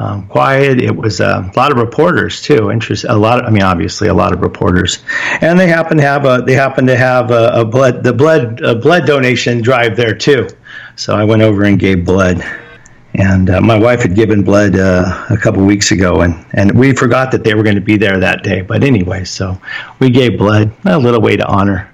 um, 0.00 0.26
quiet. 0.28 0.80
It 0.80 0.96
was 0.96 1.20
uh, 1.20 1.48
a 1.54 1.58
lot 1.58 1.70
of 1.70 1.78
reporters 1.78 2.40
too. 2.40 2.70
Interest 2.70 3.04
a 3.04 3.14
lot. 3.14 3.40
Of, 3.40 3.46
I 3.46 3.50
mean, 3.50 3.62
obviously 3.62 4.08
a 4.08 4.14
lot 4.14 4.32
of 4.32 4.40
reporters, 4.40 5.04
and 5.40 5.60
they 5.60 5.68
happen 5.68 5.98
to 5.98 6.02
have 6.02 6.24
a 6.24 6.42
they 6.44 6.54
happen 6.54 6.86
to 6.86 6.96
have 6.96 7.30
a, 7.30 7.60
a 7.60 7.64
blood 7.64 8.02
the 8.02 8.12
blood 8.12 8.56
blood 8.82 9.06
donation 9.06 9.60
drive 9.60 9.96
there 9.96 10.14
too. 10.14 10.48
So 10.96 11.14
I 11.14 11.24
went 11.24 11.42
over 11.42 11.64
and 11.64 11.78
gave 11.78 12.04
blood. 12.04 12.42
And 13.12 13.50
uh, 13.50 13.60
my 13.60 13.76
wife 13.76 14.02
had 14.02 14.14
given 14.14 14.44
blood 14.44 14.76
uh, 14.76 15.26
a 15.30 15.36
couple 15.36 15.64
weeks 15.64 15.90
ago, 15.90 16.20
and, 16.20 16.46
and 16.52 16.78
we 16.78 16.94
forgot 16.94 17.32
that 17.32 17.42
they 17.42 17.54
were 17.54 17.64
going 17.64 17.74
to 17.74 17.80
be 17.80 17.96
there 17.96 18.20
that 18.20 18.44
day. 18.44 18.60
But 18.62 18.84
anyway, 18.84 19.24
so 19.24 19.60
we 19.98 20.10
gave 20.10 20.38
blood, 20.38 20.72
a 20.84 20.96
little 20.96 21.20
way 21.20 21.36
to 21.36 21.44
honor. 21.44 21.92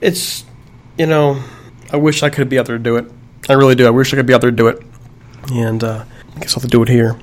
It's, 0.00 0.44
you 0.98 1.06
know, 1.06 1.40
I 1.92 1.98
wish 1.98 2.24
I 2.24 2.30
could 2.30 2.48
be 2.48 2.58
out 2.58 2.66
there 2.66 2.78
to 2.78 2.82
do 2.82 2.96
it. 2.96 3.06
I 3.48 3.52
really 3.52 3.76
do. 3.76 3.86
I 3.86 3.90
wish 3.90 4.12
I 4.12 4.16
could 4.16 4.26
be 4.26 4.34
out 4.34 4.40
there 4.40 4.50
to 4.50 4.56
do 4.56 4.66
it. 4.66 4.82
And 5.52 5.84
uh, 5.84 6.04
I 6.34 6.40
guess 6.40 6.56
I'll 6.56 6.60
have 6.60 6.62
to 6.62 6.68
do 6.68 6.82
it 6.82 6.88
here. 6.88 7.16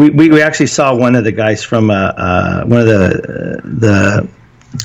We, 0.00 0.30
we, 0.30 0.40
actually 0.40 0.68
saw 0.68 0.94
one 0.94 1.14
of 1.14 1.24
the 1.24 1.32
guys 1.32 1.62
from 1.62 1.90
uh, 1.90 1.94
uh, 1.94 2.64
one 2.64 2.80
of 2.80 2.86
the 2.86 3.04
uh, 3.04 3.60
the 3.64 4.28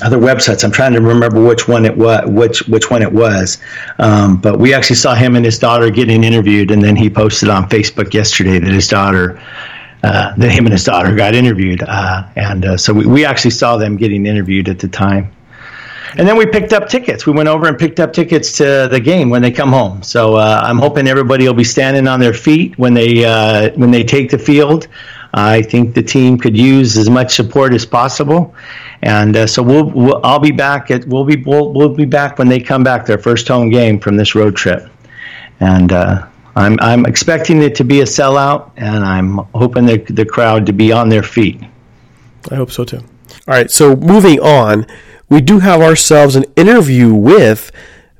other 0.02 0.18
websites. 0.18 0.62
I'm 0.62 0.70
trying 0.70 0.92
to 0.92 1.00
remember 1.00 1.42
which 1.42 1.66
one 1.66 1.86
it 1.86 1.96
was, 1.96 2.28
which 2.28 2.68
which 2.68 2.90
one 2.90 3.00
it 3.00 3.10
was. 3.10 3.56
Um, 3.98 4.38
but 4.38 4.58
we 4.58 4.74
actually 4.74 4.96
saw 4.96 5.14
him 5.14 5.34
and 5.34 5.44
his 5.44 5.58
daughter 5.58 5.88
getting 5.88 6.22
interviewed, 6.22 6.70
and 6.70 6.82
then 6.82 6.96
he 6.96 7.08
posted 7.08 7.48
on 7.48 7.68
Facebook 7.68 8.12
yesterday 8.12 8.58
that 8.58 8.70
his 8.70 8.88
daughter, 8.88 9.40
uh, 10.02 10.34
that 10.36 10.50
him 10.50 10.66
and 10.66 10.72
his 10.72 10.84
daughter 10.84 11.14
got 11.14 11.34
interviewed, 11.34 11.82
uh, 11.82 12.28
and 12.36 12.66
uh, 12.66 12.76
so 12.76 12.92
we, 12.92 13.06
we 13.06 13.24
actually 13.24 13.52
saw 13.52 13.78
them 13.78 13.96
getting 13.96 14.26
interviewed 14.26 14.68
at 14.68 14.80
the 14.80 14.88
time. 14.88 15.32
And 16.16 16.26
then 16.26 16.36
we 16.36 16.46
picked 16.46 16.72
up 16.72 16.88
tickets. 16.88 17.26
We 17.26 17.32
went 17.32 17.48
over 17.48 17.66
and 17.66 17.78
picked 17.78 18.00
up 18.00 18.12
tickets 18.12 18.52
to 18.58 18.88
the 18.90 19.00
game 19.00 19.28
when 19.28 19.42
they 19.42 19.50
come 19.50 19.70
home. 19.70 20.02
So 20.02 20.36
uh, 20.36 20.60
I'm 20.62 20.78
hoping 20.78 21.08
everybody 21.08 21.46
will 21.46 21.54
be 21.54 21.64
standing 21.64 22.06
on 22.06 22.20
their 22.20 22.32
feet 22.32 22.78
when 22.78 22.94
they 22.94 23.24
uh, 23.24 23.70
when 23.76 23.90
they 23.90 24.04
take 24.04 24.30
the 24.30 24.38
field. 24.38 24.88
I 25.34 25.60
think 25.60 25.94
the 25.94 26.02
team 26.02 26.38
could 26.38 26.56
use 26.56 26.96
as 26.96 27.10
much 27.10 27.34
support 27.34 27.74
as 27.74 27.84
possible, 27.84 28.54
and 29.02 29.36
uh, 29.36 29.46
so 29.46 29.62
we'll, 29.62 29.90
we'll 29.90 30.20
I'll 30.24 30.38
be 30.38 30.50
back 30.50 30.90
at 30.90 31.06
we'll 31.06 31.24
be 31.24 31.42
we'll, 31.44 31.72
we'll 31.74 31.94
be 31.94 32.06
back 32.06 32.38
when 32.38 32.48
they 32.48 32.58
come 32.58 32.82
back 32.82 33.04
their 33.04 33.18
first 33.18 33.46
home 33.46 33.68
game 33.68 34.00
from 34.00 34.16
this 34.16 34.34
road 34.34 34.56
trip, 34.56 34.88
and 35.60 35.92
uh, 35.92 36.26
I'm 36.54 36.78
I'm 36.80 37.04
expecting 37.04 37.60
it 37.60 37.74
to 37.74 37.84
be 37.84 38.00
a 38.00 38.04
sellout, 38.04 38.70
and 38.76 39.04
I'm 39.04 39.38
hoping 39.54 39.84
the 39.84 39.98
the 39.98 40.24
crowd 40.24 40.64
to 40.66 40.72
be 40.72 40.90
on 40.90 41.10
their 41.10 41.22
feet. 41.22 41.60
I 42.50 42.54
hope 42.54 42.70
so 42.70 42.84
too. 42.84 42.98
All 42.98 43.54
right, 43.54 43.70
so 43.70 43.94
moving 43.94 44.40
on, 44.40 44.86
we 45.28 45.40
do 45.40 45.58
have 45.60 45.80
ourselves 45.80 46.36
an 46.36 46.44
interview 46.56 47.12
with 47.12 47.72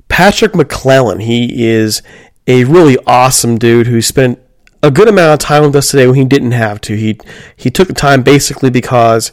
Patrick 0.07 0.55
McClellan. 0.55 1.19
He 1.19 1.65
is 1.65 2.01
a 2.47 2.63
really 2.63 2.97
awesome 3.05 3.57
dude 3.57 3.87
who 3.87 4.01
spent 4.01 4.39
a 4.83 4.91
good 4.91 5.07
amount 5.07 5.33
of 5.33 5.39
time 5.39 5.63
with 5.63 5.75
us 5.75 5.91
today 5.91 6.07
when 6.07 6.15
he 6.15 6.25
didn't 6.25 6.51
have 6.51 6.79
to. 6.81 6.95
He 6.95 7.19
he 7.55 7.69
took 7.69 7.87
the 7.87 7.93
time 7.93 8.23
basically 8.23 8.69
because 8.69 9.31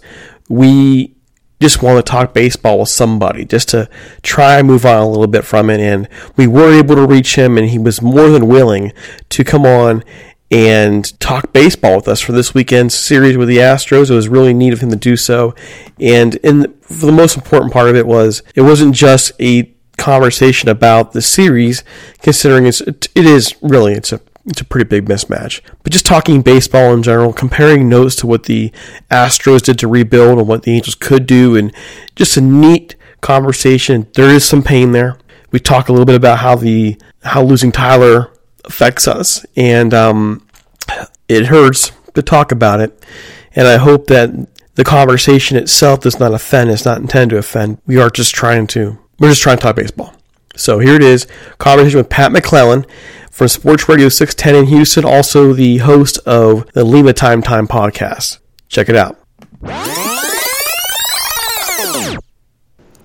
we 0.49 1.15
just 1.61 1.83
want 1.83 2.05
to 2.05 2.11
talk 2.11 2.35
baseball 2.35 2.81
with 2.81 2.89
somebody, 2.89 3.45
just 3.45 3.69
to 3.71 3.89
try 4.23 4.59
and 4.59 4.67
move 4.67 4.85
on 4.85 5.03
a 5.03 5.09
little 5.09 5.27
bit 5.27 5.45
from 5.45 5.71
it. 5.71 5.81
And 5.81 6.09
we 6.37 6.47
were 6.47 6.73
able 6.73 6.97
to 6.97 7.07
reach 7.07 7.37
him, 7.37 7.57
and 7.57 7.69
he 7.69 7.79
was 7.79 8.03
more 8.03 8.29
than 8.29 8.49
willing 8.49 8.93
to 9.31 9.45
come 9.45 9.65
on 9.65 10.05
and 10.51 11.19
talk 11.21 11.53
baseball 11.53 11.97
with 11.97 12.09
us 12.09 12.21
for 12.21 12.33
this 12.33 12.55
weekend's 12.55 12.95
series 12.95 13.37
with 13.37 13.49
the 13.49 13.59
Astros. 13.59 14.11
It 14.11 14.15
was 14.15 14.29
really 14.29 14.55
neat 14.55 14.73
of 14.73 14.81
him 14.81 14.91
to 14.91 14.97
do 14.97 15.17
so. 15.17 15.55
And 15.99 16.37
in 16.37 16.75
for 16.83 17.07
the 17.07 17.13
most 17.13 17.37
important 17.37 17.73
part 17.73 17.89
of 17.89 17.97
it 17.97 18.07
was 18.07 18.43
it 18.55 18.63
wasn't 18.63 18.95
just 18.95 19.33
a 19.41 19.75
conversation 19.97 20.69
about 20.69 21.13
the 21.13 21.23
series, 21.23 21.83
considering 22.21 22.67
it's 22.67 22.81
it 22.81 23.09
is 23.17 23.55
really 23.63 23.95
it's 23.95 24.13
a 24.13 24.21
it's 24.47 24.61
a 24.61 24.65
pretty 24.65 24.89
big 24.89 25.07
mismatch. 25.07 25.61
But 25.83 25.93
just 25.93 26.07
talking 26.07 26.43
baseball 26.43 26.93
in 26.93 27.03
general, 27.03 27.33
comparing 27.33 27.89
notes 27.89 28.15
to 28.17 28.27
what 28.27 28.45
the 28.45 28.73
Astros 29.11 29.63
did 29.63 29.79
to 29.79 29.89
rebuild 29.89 30.39
and 30.39 30.47
what 30.47 30.65
the 30.65 30.73
Angels 30.73 30.95
could 30.95 31.27
do, 31.27 31.57
and 31.57 31.75
just 32.15 32.37
a 32.37 32.41
neat 32.41 32.97
conversation. 33.21 34.07
There 34.15 34.29
is 34.29 34.45
some 34.45 34.63
pain 34.63 34.93
there. 34.93 35.17
We 35.51 35.61
talk 35.61 35.89
a 35.89 35.93
little 35.93 36.05
bit 36.05 36.17
about 36.17 36.41
how 36.41 36.57
the 36.57 37.01
how 37.23 37.43
losing 37.43 37.73
Tyler 37.73 38.31
affects 38.65 39.07
us, 39.09 39.45
and 39.57 39.93
um, 39.95 40.47
it 41.29 41.47
hurts 41.47 41.93
to 42.15 42.23
talk 42.23 42.53
about 42.53 42.81
it. 42.81 43.05
And 43.55 43.69
I 43.69 43.77
hope 43.77 44.07
that 44.09 44.31
the 44.75 44.85
conversation 44.85 45.57
itself 45.57 46.01
does 46.01 46.19
not 46.19 46.35
offend. 46.35 46.71
It's 46.71 46.85
not 46.85 47.01
intended 47.01 47.35
to 47.35 47.39
offend. 47.39 47.79
We 47.87 47.99
are 48.01 48.11
just 48.11 48.35
trying 48.35 48.67
to 48.69 48.99
we're 49.19 49.29
just 49.29 49.43
trying 49.43 49.59
to 49.59 49.63
talk 49.63 49.77
baseball. 49.77 50.15
So 50.57 50.79
here 50.79 50.95
it 50.95 51.03
is, 51.03 51.27
conversation 51.59 51.99
with 51.99 52.09
Pat 52.09 52.31
McClellan 52.33 52.87
from 53.31 53.49
Sports 53.49 53.89
Radio 53.89 54.09
610 54.09 54.55
in 54.55 54.67
Houston, 54.69 55.05
also 55.05 55.53
the 55.53 55.79
host 55.79 56.19
of 56.19 56.71
the 56.73 56.85
Lima 56.85 57.13
Time 57.13 57.43
Time 57.43 57.67
podcast. 57.67 58.39
Check 58.69 58.89
it 58.89 58.97
out. 58.97 59.19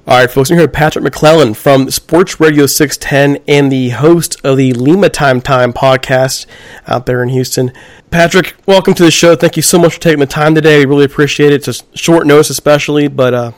All 0.10 0.17
right, 0.17 0.32
folks, 0.32 0.50
we're 0.50 0.56
here 0.56 0.65
with 0.65 0.74
Patrick 0.74 1.04
McClellan 1.04 1.54
from 1.54 1.91
Sports 1.91 2.39
Radio 2.39 2.65
610 2.65 3.43
and 3.48 3.72
the 3.72 3.89
host 3.89 4.43
of 4.43 4.58
the 4.58 4.74
Lima 4.74 5.08
Time 5.08 5.39
Time 5.39 5.72
podcast 5.72 6.48
out 6.88 7.06
there 7.06 7.22
in 7.22 7.30
Houston. 7.30 7.72
Patrick, 8.10 8.56
welcome 8.65 8.95
to 8.95 9.04
the 9.04 9.12
show. 9.12 9.36
Thank 9.36 9.56
you 9.56 9.62
so 9.62 9.78
much 9.78 9.93
for 9.93 10.00
taking 10.00 10.19
the 10.19 10.26
time 10.26 10.56
today. 10.56 10.80
We 10.80 10.86
really 10.88 11.06
appreciate 11.06 11.54
it. 11.54 11.67
It's 11.67 11.84
a 11.84 11.95
short 11.95 12.26
notice, 12.26 12.50
especially, 12.50 13.08
but 13.08 13.36
uh, 13.36 13.52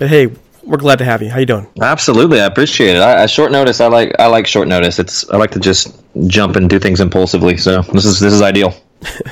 but 0.00 0.08
hey, 0.08 0.32
we're 0.64 0.76
glad 0.76 0.98
to 0.98 1.04
have 1.04 1.22
you. 1.22 1.30
How 1.30 1.38
you 1.38 1.46
doing? 1.46 1.68
Absolutely, 1.80 2.40
I 2.40 2.46
appreciate 2.46 2.96
it. 2.96 3.00
I, 3.00 3.22
I 3.22 3.26
short 3.26 3.52
notice. 3.52 3.80
I 3.80 3.86
like. 3.86 4.12
I 4.18 4.26
like 4.26 4.48
short 4.48 4.66
notice. 4.66 4.98
It's. 4.98 5.30
I 5.30 5.36
like 5.36 5.52
to 5.52 5.60
just 5.60 6.02
jump 6.26 6.56
and 6.56 6.68
do 6.68 6.80
things 6.80 6.98
impulsively. 6.98 7.58
So 7.58 7.82
this 7.82 8.06
is 8.06 8.18
this 8.18 8.32
is 8.32 8.42
ideal. 8.42 8.74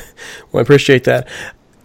well, 0.52 0.60
I 0.60 0.62
appreciate 0.62 1.02
that. 1.02 1.26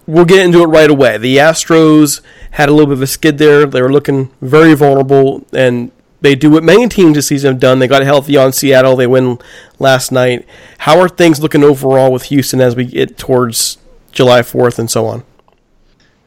We'll 0.07 0.25
get 0.25 0.45
into 0.45 0.61
it 0.61 0.67
right 0.67 0.89
away. 0.89 1.17
The 1.17 1.37
Astros 1.37 2.21
had 2.51 2.69
a 2.69 2.71
little 2.71 2.87
bit 2.87 2.93
of 2.93 3.01
a 3.01 3.07
skid 3.07 3.37
there. 3.37 3.65
They 3.65 3.81
were 3.81 3.91
looking 3.91 4.31
very 4.41 4.75
vulnerable, 4.75 5.45
and 5.53 5.91
they 6.21 6.35
do 6.35 6.51
what 6.51 6.63
many 6.63 6.87
teams 6.87 7.15
this 7.15 7.27
season 7.27 7.53
have 7.53 7.59
done. 7.59 7.79
They 7.79 7.87
got 7.87 8.01
healthy 8.03 8.37
on 8.37 8.53
Seattle. 8.53 8.95
They 8.95 9.07
win 9.07 9.39
last 9.79 10.11
night. 10.11 10.47
How 10.79 10.99
are 10.99 11.09
things 11.09 11.39
looking 11.39 11.63
overall 11.63 12.11
with 12.11 12.23
Houston 12.23 12.61
as 12.61 12.75
we 12.75 12.85
get 12.85 13.17
towards 13.17 13.77
July 14.11 14.41
4th 14.41 14.79
and 14.79 14.89
so 14.89 15.05
on? 15.05 15.23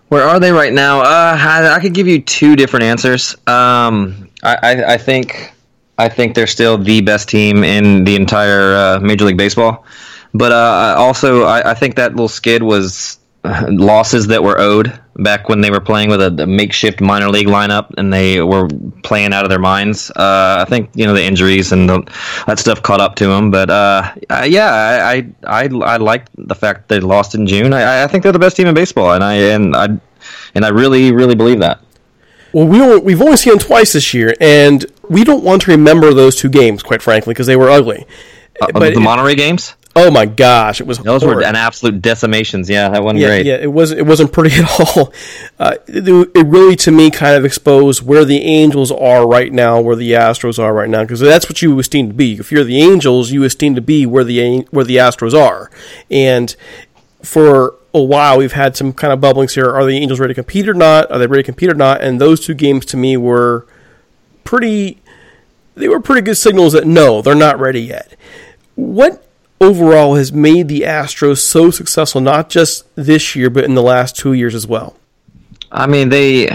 Where 0.08 0.22
are 0.22 0.40
they 0.40 0.52
right 0.52 0.72
now? 0.72 1.00
Uh, 1.00 1.36
I, 1.38 1.74
I 1.74 1.80
could 1.80 1.92
give 1.92 2.06
you 2.08 2.22
two 2.22 2.56
different 2.56 2.84
answers. 2.84 3.34
Um, 3.46 4.30
I, 4.42 4.56
I, 4.62 4.94
I 4.94 4.96
think 4.96 5.52
I 5.98 6.08
think 6.08 6.34
they're 6.34 6.46
still 6.46 6.78
the 6.78 7.00
best 7.00 7.28
team 7.28 7.64
in 7.64 8.04
the 8.04 8.14
entire 8.14 8.74
uh, 8.74 9.00
Major 9.00 9.26
League 9.26 9.36
Baseball. 9.36 9.84
But 10.32 10.52
uh, 10.52 10.94
also, 10.96 11.42
I, 11.42 11.70
I, 11.70 11.74
think 11.74 11.96
that 11.96 12.12
little 12.12 12.28
skid 12.28 12.62
was 12.62 13.18
losses 13.68 14.26
that 14.28 14.42
were 14.42 14.58
owed 14.58 14.98
back 15.16 15.48
when 15.48 15.60
they 15.60 15.70
were 15.70 15.80
playing 15.80 16.10
with 16.10 16.20
a, 16.20 16.42
a 16.42 16.46
makeshift 16.46 17.00
minor 17.00 17.28
league 17.28 17.48
lineup 17.48 17.92
and 17.96 18.12
they 18.12 18.40
were 18.40 18.68
playing 19.02 19.32
out 19.32 19.44
of 19.44 19.50
their 19.50 19.58
minds. 19.58 20.10
Uh, 20.10 20.64
I 20.66 20.68
think 20.68 20.90
you 20.94 21.06
know 21.06 21.14
the 21.14 21.24
injuries 21.24 21.72
and 21.72 21.88
the, 21.88 22.02
that 22.46 22.58
stuff 22.58 22.82
caught 22.82 23.00
up 23.00 23.16
to 23.16 23.26
them. 23.26 23.50
But 23.50 23.70
uh, 23.70 24.12
yeah, 24.44 24.70
I, 24.70 25.12
I 25.46 25.64
I, 25.64 25.94
I 25.94 25.96
like 25.96 26.26
the 26.36 26.54
fact 26.54 26.88
they 26.88 27.00
lost 27.00 27.34
in 27.34 27.46
June. 27.46 27.72
I, 27.72 28.04
I 28.04 28.06
think 28.06 28.22
they're 28.22 28.32
the 28.32 28.38
best 28.38 28.56
team 28.56 28.66
in 28.66 28.74
baseball, 28.74 29.12
and 29.12 29.24
I 29.24 29.34
and 29.34 29.76
I 29.76 29.88
and 30.54 30.64
I 30.64 30.68
really 30.68 31.12
really 31.12 31.34
believe 31.34 31.60
that. 31.60 31.80
Well, 32.52 32.66
we 32.66 32.78
don't, 32.78 33.04
we've 33.04 33.20
only 33.20 33.36
seen 33.36 33.52
them 33.52 33.58
twice 33.58 33.92
this 33.92 34.14
year, 34.14 34.34
and 34.40 34.84
we 35.10 35.22
don't 35.22 35.44
want 35.44 35.62
to 35.62 35.70
remember 35.70 36.14
those 36.14 36.34
two 36.34 36.48
games, 36.48 36.82
quite 36.82 37.02
frankly, 37.02 37.34
because 37.34 37.46
they 37.46 37.56
were 37.56 37.68
ugly. 37.68 38.06
Uh, 38.60 38.68
but 38.72 38.94
the 38.94 39.00
Monterrey 39.00 39.36
games. 39.36 39.74
Oh 40.00 40.12
my 40.12 40.26
gosh, 40.26 40.80
it 40.80 40.86
was. 40.86 40.98
Those 40.98 41.24
horrid. 41.24 41.38
were 41.38 41.42
an 41.42 41.56
absolute 41.56 42.00
decimations. 42.00 42.70
Yeah, 42.70 42.88
that 42.88 43.02
wasn't 43.02 43.18
yeah, 43.18 43.26
great. 43.26 43.46
Yeah, 43.46 43.56
it 43.56 43.72
was. 43.72 43.90
It 43.90 44.06
wasn't 44.06 44.32
pretty 44.32 44.54
at 44.62 44.96
all. 44.96 45.12
Uh, 45.58 45.74
it, 45.88 46.06
it, 46.36 46.46
really, 46.46 46.76
to 46.76 46.92
me, 46.92 47.10
kind 47.10 47.34
of 47.34 47.44
exposed 47.44 48.06
where 48.06 48.24
the 48.24 48.40
Angels 48.42 48.92
are 48.92 49.26
right 49.26 49.52
now, 49.52 49.80
where 49.80 49.96
the 49.96 50.12
Astros 50.12 50.56
are 50.60 50.72
right 50.72 50.88
now, 50.88 51.02
because 51.02 51.18
that's 51.18 51.48
what 51.48 51.62
you 51.62 51.76
esteem 51.80 52.08
to 52.10 52.14
be. 52.14 52.34
If 52.34 52.52
you're 52.52 52.62
the 52.62 52.80
Angels, 52.80 53.32
you 53.32 53.42
esteem 53.42 53.74
to 53.74 53.80
be 53.80 54.06
where 54.06 54.22
the 54.22 54.60
where 54.70 54.84
the 54.84 54.98
Astros 54.98 55.34
are, 55.34 55.68
and 56.08 56.54
for 57.24 57.74
a 57.92 58.00
while 58.00 58.38
we've 58.38 58.52
had 58.52 58.76
some 58.76 58.92
kind 58.92 59.12
of 59.12 59.18
bubblings 59.18 59.54
here. 59.54 59.68
Are 59.68 59.84
the 59.84 59.96
Angels 59.96 60.20
ready 60.20 60.32
to 60.32 60.40
compete 60.40 60.68
or 60.68 60.74
not? 60.74 61.10
Are 61.10 61.18
they 61.18 61.26
ready 61.26 61.42
to 61.42 61.46
compete 61.46 61.70
or 61.70 61.74
not? 61.74 62.02
And 62.02 62.20
those 62.20 62.38
two 62.38 62.54
games 62.54 62.86
to 62.86 62.96
me 62.96 63.16
were 63.16 63.66
pretty. 64.44 65.00
They 65.74 65.88
were 65.88 65.98
pretty 65.98 66.22
good 66.22 66.36
signals 66.36 66.72
that 66.74 66.86
no, 66.86 67.20
they're 67.20 67.34
not 67.34 67.58
ready 67.58 67.80
yet. 67.80 68.16
What 68.76 69.27
overall 69.60 70.14
has 70.14 70.32
made 70.32 70.68
the 70.68 70.82
Astros 70.82 71.38
so 71.38 71.70
successful, 71.70 72.20
not 72.20 72.48
just 72.48 72.84
this 72.94 73.34
year, 73.34 73.50
but 73.50 73.64
in 73.64 73.74
the 73.74 73.82
last 73.82 74.16
two 74.16 74.32
years 74.32 74.54
as 74.54 74.66
well? 74.66 74.96
I 75.70 75.86
mean, 75.86 76.08
they 76.08 76.48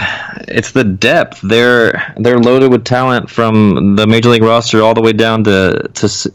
it's 0.48 0.72
the 0.72 0.84
depth. 0.84 1.40
They're 1.42 2.14
they're 2.18 2.40
loaded 2.40 2.72
with 2.72 2.84
talent 2.84 3.30
from 3.30 3.96
the 3.96 4.08
major 4.08 4.30
league 4.30 4.44
roster 4.44 4.82
all 4.82 4.96
the 4.96 5.02
way 5.02 5.14
down 5.14 5.44
to 5.44 5.88
to 5.94 6.32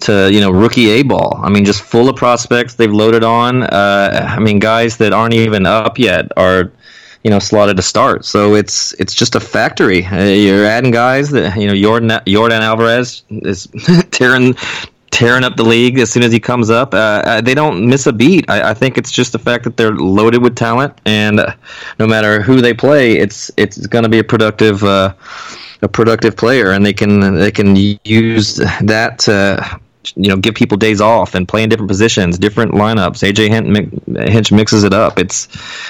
to 0.00 0.32
you 0.32 0.40
know 0.40 0.50
rookie 0.50 0.88
A 0.90 1.02
ball. 1.02 1.40
I 1.42 1.48
mean, 1.48 1.64
just 1.64 1.82
full 1.82 2.08
of 2.08 2.14
prospects 2.14 2.74
they've 2.74 2.92
loaded 2.92 3.24
on. 3.24 3.64
Uh, 3.64 4.26
I 4.28 4.38
mean, 4.38 4.60
guys 4.60 4.98
that 4.98 5.12
aren't 5.12 5.34
even 5.34 5.66
up 5.66 5.98
yet 5.98 6.30
are 6.36 6.70
you 7.24 7.30
know 7.30 7.40
slotted 7.40 7.76
to 7.76 7.82
start. 7.82 8.24
So 8.24 8.54
it's 8.54 8.92
it's 8.94 9.14
just 9.14 9.34
a 9.34 9.40
factory. 9.40 10.04
Uh, 10.06 10.22
you're 10.22 10.64
adding 10.64 10.92
guys 10.92 11.30
that 11.30 11.56
you 11.56 11.66
know 11.66 11.74
Jordan 11.74 12.10
Yordan 12.26 12.60
Alvarez 12.60 13.24
is 13.30 13.66
tearing 14.12 14.54
tearing 15.12 15.44
up 15.44 15.56
the 15.56 15.62
league 15.62 15.98
as 15.98 16.10
soon 16.10 16.24
as 16.24 16.32
he 16.32 16.40
comes 16.40 16.70
up. 16.70 16.92
Uh, 16.92 17.22
uh, 17.24 17.40
they 17.40 17.54
don't 17.54 17.86
miss 17.86 18.06
a 18.06 18.12
beat. 18.12 18.50
I, 18.50 18.70
I, 18.70 18.74
think 18.74 18.98
it's 18.98 19.12
just 19.12 19.30
the 19.30 19.38
fact 19.38 19.62
that 19.64 19.76
they're 19.76 19.94
loaded 19.94 20.42
with 20.42 20.56
talent, 20.56 21.00
and 21.04 21.38
uh, 21.38 21.54
no 22.00 22.08
matter 22.08 22.40
who 22.40 22.60
they 22.60 22.74
play, 22.74 23.12
it's 23.12 23.50
it's 23.56 23.86
going 23.86 24.02
to 24.02 24.08
be 24.08 24.18
a 24.18 24.24
productive 24.24 24.82
uh, 24.82 25.14
a 25.82 25.88
productive 25.88 26.36
player, 26.36 26.72
and 26.72 26.84
they 26.84 26.92
can 26.92 27.34
they 27.36 27.52
can 27.52 27.76
use 28.04 28.56
that 28.56 29.20
to 29.20 29.80
you 30.16 30.28
know 30.28 30.36
give 30.36 30.54
people 30.54 30.76
days 30.76 31.00
off 31.00 31.34
and 31.34 31.46
play 31.46 31.62
in 31.62 31.68
different 31.68 31.88
positions, 31.88 32.38
different 32.38 32.72
lineups. 32.72 33.22
AJ 33.22 34.30
Hinch 34.30 34.50
mixes 34.50 34.82
it 34.82 34.94
up. 34.94 35.18
It's 35.18 35.46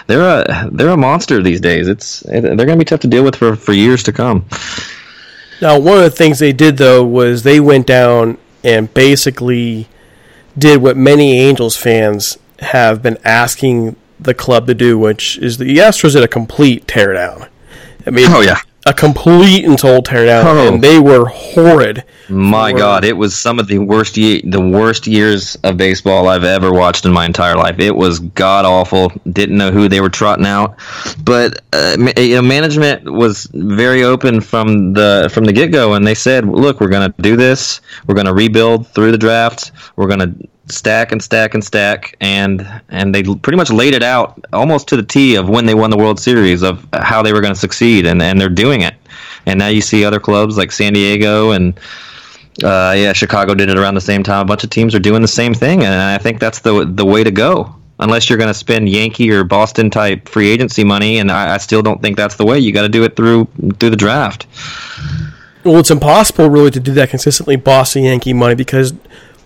they're 0.09 0.43
a 0.43 0.69
they're 0.73 0.91
a 0.91 0.97
monster 0.97 1.43
these 1.43 1.61
days. 1.61 1.89
It's 1.89 2.21
they're 2.21 2.43
going 2.43 2.69
to 2.69 2.77
be 2.77 2.85
tough 2.85 3.01
to 3.01 3.09
deal 3.09 3.25
with 3.25 3.37
for 3.37 3.55
for 3.55 3.73
years 3.73 4.03
to 4.03 4.13
come. 4.13 4.45
Now, 5.61 5.79
one 5.79 5.99
of 5.99 6.03
the 6.03 6.11
things 6.11 6.41
they 6.41 6.53
did 6.53 6.77
though 6.77 7.05
was 7.05 7.45
they 7.45 7.61
went 7.61 7.87
down 7.87 8.37
and 8.65 8.93
basically 8.95 9.89
did 10.57 10.83
what 10.83 10.97
many 10.97 11.39
Angels 11.39 11.77
fans 11.77 12.39
have 12.61 13.03
been 13.03 13.19
asking 13.25 13.97
the 14.21 14.35
club 14.35 14.67
to 14.67 14.75
do, 14.75 14.99
which 14.99 15.39
is 15.39 15.59
the 15.59 15.79
Astros 15.79 16.13
did 16.13 16.23
a 16.23 16.29
complete 16.29 16.87
teardown. 16.87 17.49
I 18.07 18.11
mean, 18.11 18.29
oh 18.31 18.41
yeah, 18.41 18.61
a 18.85 18.93
complete 18.93 19.65
and 19.65 19.79
total 19.79 20.03
teardown, 20.03 20.45
oh. 20.45 20.69
and 20.69 20.83
they 20.83 20.99
were 20.99 21.27
horrid. 21.27 22.05
My 22.29 22.73
God, 22.73 23.05
it 23.05 23.17
was 23.17 23.39
some 23.39 23.59
of 23.59 23.69
the 23.69 23.79
worst 23.79 24.17
ye- 24.17 24.43
the 24.43 24.61
worst 24.61 25.07
years 25.07 25.57
of 25.63 25.77
baseball 25.77 26.29
I've 26.29 26.45
ever 26.45 26.73
watched 26.73 27.05
in 27.05 27.13
my 27.13 27.27
entire 27.27 27.57
life. 27.57 27.79
It 27.79 27.95
was 27.95 28.19
god 28.21 28.65
awful. 28.65 29.13
Didn't 29.31 29.59
know 29.59 29.71
who 29.71 29.89
they 29.89 30.01
were 30.01 30.09
trotting 30.09 30.47
out, 30.47 30.77
but 31.25 31.63
uh, 31.73 31.97
you 32.17 32.37
know, 32.37 32.43
management 32.43 33.05
was 33.13 33.49
very 33.53 34.03
open 34.03 34.41
from 34.41 34.95
the 34.95 35.31
from 35.33 35.45
the 35.45 35.53
get 35.53 35.71
go, 35.73 35.95
and 35.95 36.07
they 36.07 36.15
said, 36.15 36.47
"Look, 36.47 36.81
we're 36.81 36.89
going 36.89 37.13
to 37.13 37.23
do 37.23 37.37
this. 37.37 37.81
We're 38.07 38.15
going 38.15 38.27
to 38.27 38.35
rebuild 38.35 38.89
through 38.89 39.13
the 39.13 39.19
draft. 39.19 39.73
We're 39.97 40.09
going 40.09 40.21
to." 40.21 40.49
Stack 40.69 41.13
and 41.13 41.23
stack 41.23 41.55
and 41.55 41.65
stack 41.65 42.17
and 42.21 42.67
and 42.89 43.15
they 43.15 43.23
pretty 43.23 43.57
much 43.57 43.71
laid 43.71 43.95
it 43.95 44.03
out 44.03 44.45
almost 44.53 44.89
to 44.89 44.97
the 44.97 45.03
T 45.03 45.35
of 45.35 45.49
when 45.49 45.67
they 45.67 45.75
won 45.75 45.91
the 45.91 45.97
World 45.97 46.21
Series 46.21 46.63
of 46.63 46.87
how 46.93 47.23
they 47.23 47.33
were 47.33 47.41
going 47.41 47.53
to 47.53 47.59
succeed 47.59 48.07
and 48.07 48.23
and 48.23 48.41
they're 48.41 48.49
doing 48.49 48.83
it 48.83 48.95
and 49.47 49.59
now 49.59 49.69
you 49.69 49.81
see 49.81 50.05
other 50.05 50.21
clubs 50.21 50.57
like 50.57 50.73
San 50.73 50.93
Diego 50.93 51.51
and 51.51 51.79
uh, 52.63 52.95
yeah, 52.97 53.13
Chicago 53.13 53.55
did 53.55 53.71
it 53.71 53.79
around 53.79 53.95
the 53.95 54.01
same 54.01 54.23
time. 54.23 54.43
A 54.43 54.45
bunch 54.45 54.63
of 54.63 54.71
teams 54.71 54.95
are 54.95 54.99
doing 54.99 55.23
the 55.23 55.29
same 55.29 55.55
thing, 55.55 55.83
and 55.85 55.95
I 55.95 56.19
think 56.19 56.39
that's 56.39 56.61
the 56.61 56.85
the 56.85 57.05
way 57.05 57.25
to 57.25 57.31
go. 57.31 57.75
Unless 57.99 58.29
you're 58.29 58.39
going 58.39 58.49
to 58.49 58.55
spend 58.55 58.89
Yankee 58.89 59.31
or 59.31 59.45
Boston 59.45 59.89
type 59.89 60.29
free 60.29 60.51
agency 60.51 60.83
money, 60.83 61.19
and 61.19 61.31
I, 61.31 61.55
I 61.55 61.59
still 61.59 61.83
don't 61.83 62.03
think 62.03 62.17
that's 62.17 62.35
the 62.37 62.45
way. 62.45 62.59
You 62.59 62.73
got 62.73 62.83
to 62.83 62.89
do 62.89 63.05
it 63.05 63.17
through 63.17 63.49
through 63.79 63.91
the 63.91 63.97
draft. 63.97 64.47
Well, 65.65 65.79
it's 65.79 65.91
impossible 65.91 66.51
really 66.51 66.73
to 66.73 66.81
do 66.81 66.93
that 66.95 67.11
consistently, 67.11 67.57
Boston 67.57 68.03
Yankee 68.05 68.33
money, 68.33 68.55
because 68.55 68.93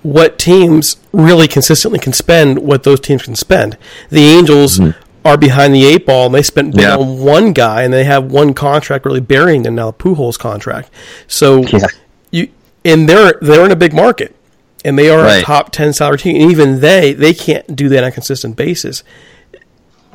what 0.03 0.39
teams 0.39 0.97
really 1.13 1.49
consistently 1.49 1.99
can 1.99 2.13
spend 2.13 2.61
what 2.61 2.85
those 2.85 3.01
teams 3.01 3.25
can 3.25 3.35
spend. 3.35 3.77
The 4.11 4.25
Angels 4.25 4.79
mm-hmm 4.79 5.03
are 5.27 5.37
behind 5.37 5.75
the 5.75 5.85
eight 5.85 6.07
ball 6.07 6.27
and 6.27 6.35
they 6.35 6.43
spent 6.43 6.77
yeah. 6.77 6.97
on 6.97 7.19
one 7.19 7.53
guy 7.53 7.83
and 7.83 7.93
they 7.93 8.05
have 8.05 8.31
one 8.31 8.55
contract 8.55 9.05
really 9.05 9.21
burying 9.21 9.65
them 9.65 9.75
now, 9.75 9.91
Pujols 9.91 10.39
contract. 10.39 10.89
So 11.27 11.63
yeah. 11.65 11.87
you 12.31 12.49
and 12.85 13.09
they're 13.09 13.35
they're 13.43 13.65
in 13.65 13.73
a 13.73 13.77
big 13.77 13.93
market 13.93 14.37
and 14.85 14.97
they 14.97 15.11
are 15.11 15.25
right. 15.25 15.43
a 15.43 15.45
top 15.45 15.73
ten 15.73 15.93
salary 15.93 16.19
team. 16.19 16.41
And 16.41 16.51
even 16.51 16.81
they 16.81 17.13
they 17.13 17.35
can't 17.35 17.75
do 17.75 17.89
that 17.89 18.05
on 18.05 18.11
a 18.11 18.13
consistent 18.13 18.57
basis. 18.57 19.03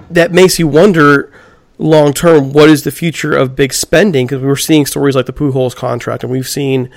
That 0.09 0.31
makes 0.31 0.57
you 0.57 0.67
wonder 0.67 1.31
long 1.77 2.13
term 2.13 2.53
what 2.53 2.69
is 2.69 2.83
the 2.83 2.91
future 2.91 3.35
of 3.35 3.55
big 3.55 3.73
spending 3.73 4.27
because 4.27 4.41
we 4.41 4.47
were 4.47 4.55
seeing 4.55 4.85
stories 4.85 5.15
like 5.15 5.25
the 5.25 5.33
Pujols 5.33 5.75
contract 5.75 6.23
and 6.23 6.31
we've 6.31 6.47
seen 6.47 6.89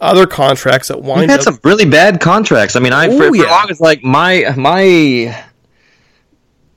other 0.00 0.26
contracts 0.26 0.88
that 0.88 1.02
wind 1.02 1.20
We've 1.20 1.30
had 1.30 1.40
up. 1.40 1.44
some 1.44 1.60
really 1.64 1.84
bad 1.84 2.20
contracts. 2.20 2.76
I 2.76 2.80
mean, 2.80 2.92
I 2.92 3.08
Ooh, 3.08 3.18
for, 3.18 3.28
for 3.28 3.36
yeah. 3.36 3.50
long 3.50 3.70
as 3.70 3.80
like 3.80 4.02
my 4.02 4.52
my 4.56 5.44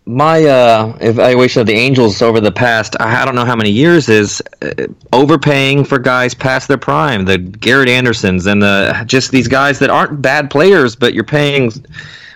my 0.06 0.44
uh, 0.44 0.98
evaluation 1.02 1.62
of 1.62 1.68
the 1.68 1.74
Angels 1.74 2.22
over 2.22 2.40
the 2.40 2.52
past, 2.52 2.96
I 3.00 3.24
don't 3.24 3.36
know 3.36 3.46
how 3.46 3.56
many 3.56 3.70
years, 3.70 4.10
is 4.10 4.42
uh, 4.62 4.88
overpaying 5.14 5.86
for 5.86 6.00
guys 6.00 6.34
past 6.34 6.68
their 6.68 6.78
prime. 6.78 7.26
The 7.26 7.38
Garrett 7.38 7.88
Andersons 7.88 8.46
and 8.48 8.62
the 8.62 9.04
just 9.06 9.32
these 9.32 9.48
guys 9.48 9.80
that 9.80 9.90
aren't 9.90 10.22
bad 10.22 10.50
players, 10.50 10.96
but 10.96 11.14
you're 11.14 11.24
paying 11.24 11.72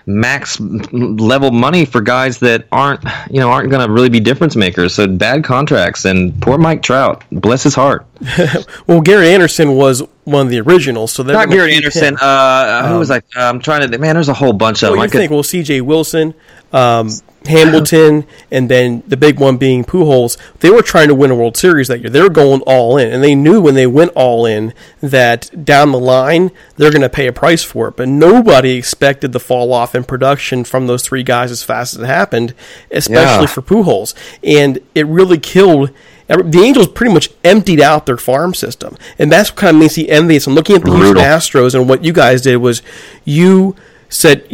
max 0.08 0.60
level 0.60 1.50
money 1.50 1.84
for 1.84 2.00
guys 2.00 2.38
that 2.38 2.64
aren't 2.70 3.02
you 3.28 3.40
know 3.40 3.50
aren't 3.50 3.70
going 3.70 3.84
to 3.84 3.92
really 3.92 4.08
be 4.08 4.20
difference 4.20 4.54
makers. 4.54 4.94
So 4.94 5.08
bad 5.08 5.42
contracts 5.42 6.04
and 6.04 6.40
poor 6.40 6.58
Mike 6.58 6.82
Trout, 6.82 7.24
bless 7.32 7.64
his 7.64 7.74
heart. 7.74 8.06
well, 8.86 9.00
Gary 9.00 9.30
Anderson 9.30 9.74
was 9.74 10.02
one 10.26 10.46
of 10.46 10.50
the 10.50 10.60
originals, 10.60 11.12
so 11.12 11.22
not 11.22 11.48
Gary 11.48 11.74
Anderson. 11.74 12.16
Uh, 12.20 12.82
um, 12.84 12.92
who 12.92 12.98
was 12.98 13.10
I? 13.10 13.22
I'm 13.36 13.60
trying 13.60 13.88
to. 13.88 13.98
Man, 13.98 14.14
there's 14.14 14.28
a 14.28 14.34
whole 14.34 14.52
bunch 14.52 14.82
of 14.82 14.90
well, 14.90 14.96
them. 14.96 15.04
You 15.04 15.08
think? 15.08 15.28
Could, 15.30 15.34
well, 15.34 15.42
C.J. 15.42 15.80
Wilson. 15.80 16.34
Um, 16.72 17.10
Hamilton, 17.46 18.26
and 18.50 18.68
then 18.68 19.02
the 19.06 19.16
big 19.16 19.38
one 19.38 19.56
being 19.56 19.84
Pujols, 19.84 20.36
they 20.60 20.70
were 20.70 20.82
trying 20.82 21.08
to 21.08 21.14
win 21.14 21.30
a 21.30 21.34
World 21.34 21.56
Series 21.56 21.88
that 21.88 22.00
year. 22.00 22.10
They 22.10 22.20
were 22.20 22.28
going 22.28 22.60
all 22.62 22.96
in, 22.98 23.12
and 23.12 23.22
they 23.22 23.34
knew 23.34 23.60
when 23.60 23.74
they 23.74 23.86
went 23.86 24.12
all 24.14 24.46
in 24.46 24.74
that 25.00 25.64
down 25.64 25.92
the 25.92 25.98
line 25.98 26.50
they're 26.76 26.90
going 26.90 27.02
to 27.02 27.08
pay 27.08 27.26
a 27.26 27.32
price 27.32 27.62
for 27.62 27.88
it. 27.88 27.96
But 27.96 28.08
nobody 28.08 28.72
expected 28.72 29.32
the 29.32 29.40
fall 29.40 29.72
off 29.72 29.94
in 29.94 30.04
production 30.04 30.64
from 30.64 30.86
those 30.86 31.02
three 31.02 31.22
guys 31.22 31.50
as 31.50 31.62
fast 31.62 31.94
as 31.94 32.02
it 32.02 32.06
happened, 32.06 32.54
especially 32.90 33.44
yeah. 33.44 33.46
for 33.46 33.62
Pujols, 33.62 34.14
and 34.42 34.78
it 34.94 35.06
really 35.06 35.38
killed. 35.38 35.90
The 36.28 36.60
Angels 36.62 36.88
pretty 36.88 37.12
much 37.14 37.30
emptied 37.44 37.80
out 37.80 38.06
their 38.06 38.16
farm 38.16 38.52
system, 38.54 38.96
and 39.18 39.30
that's 39.30 39.50
what 39.50 39.56
kind 39.56 39.76
of 39.76 39.80
makes 39.80 39.96
me 39.96 40.08
envious. 40.08 40.46
And 40.46 40.56
looking 40.56 40.76
at 40.76 40.82
the 40.82 40.90
Houston 40.94 41.16
Astros 41.16 41.74
and 41.74 41.88
what 41.88 42.04
you 42.04 42.12
guys 42.12 42.42
did 42.42 42.56
was 42.56 42.82
you 43.24 43.76
said 44.08 44.44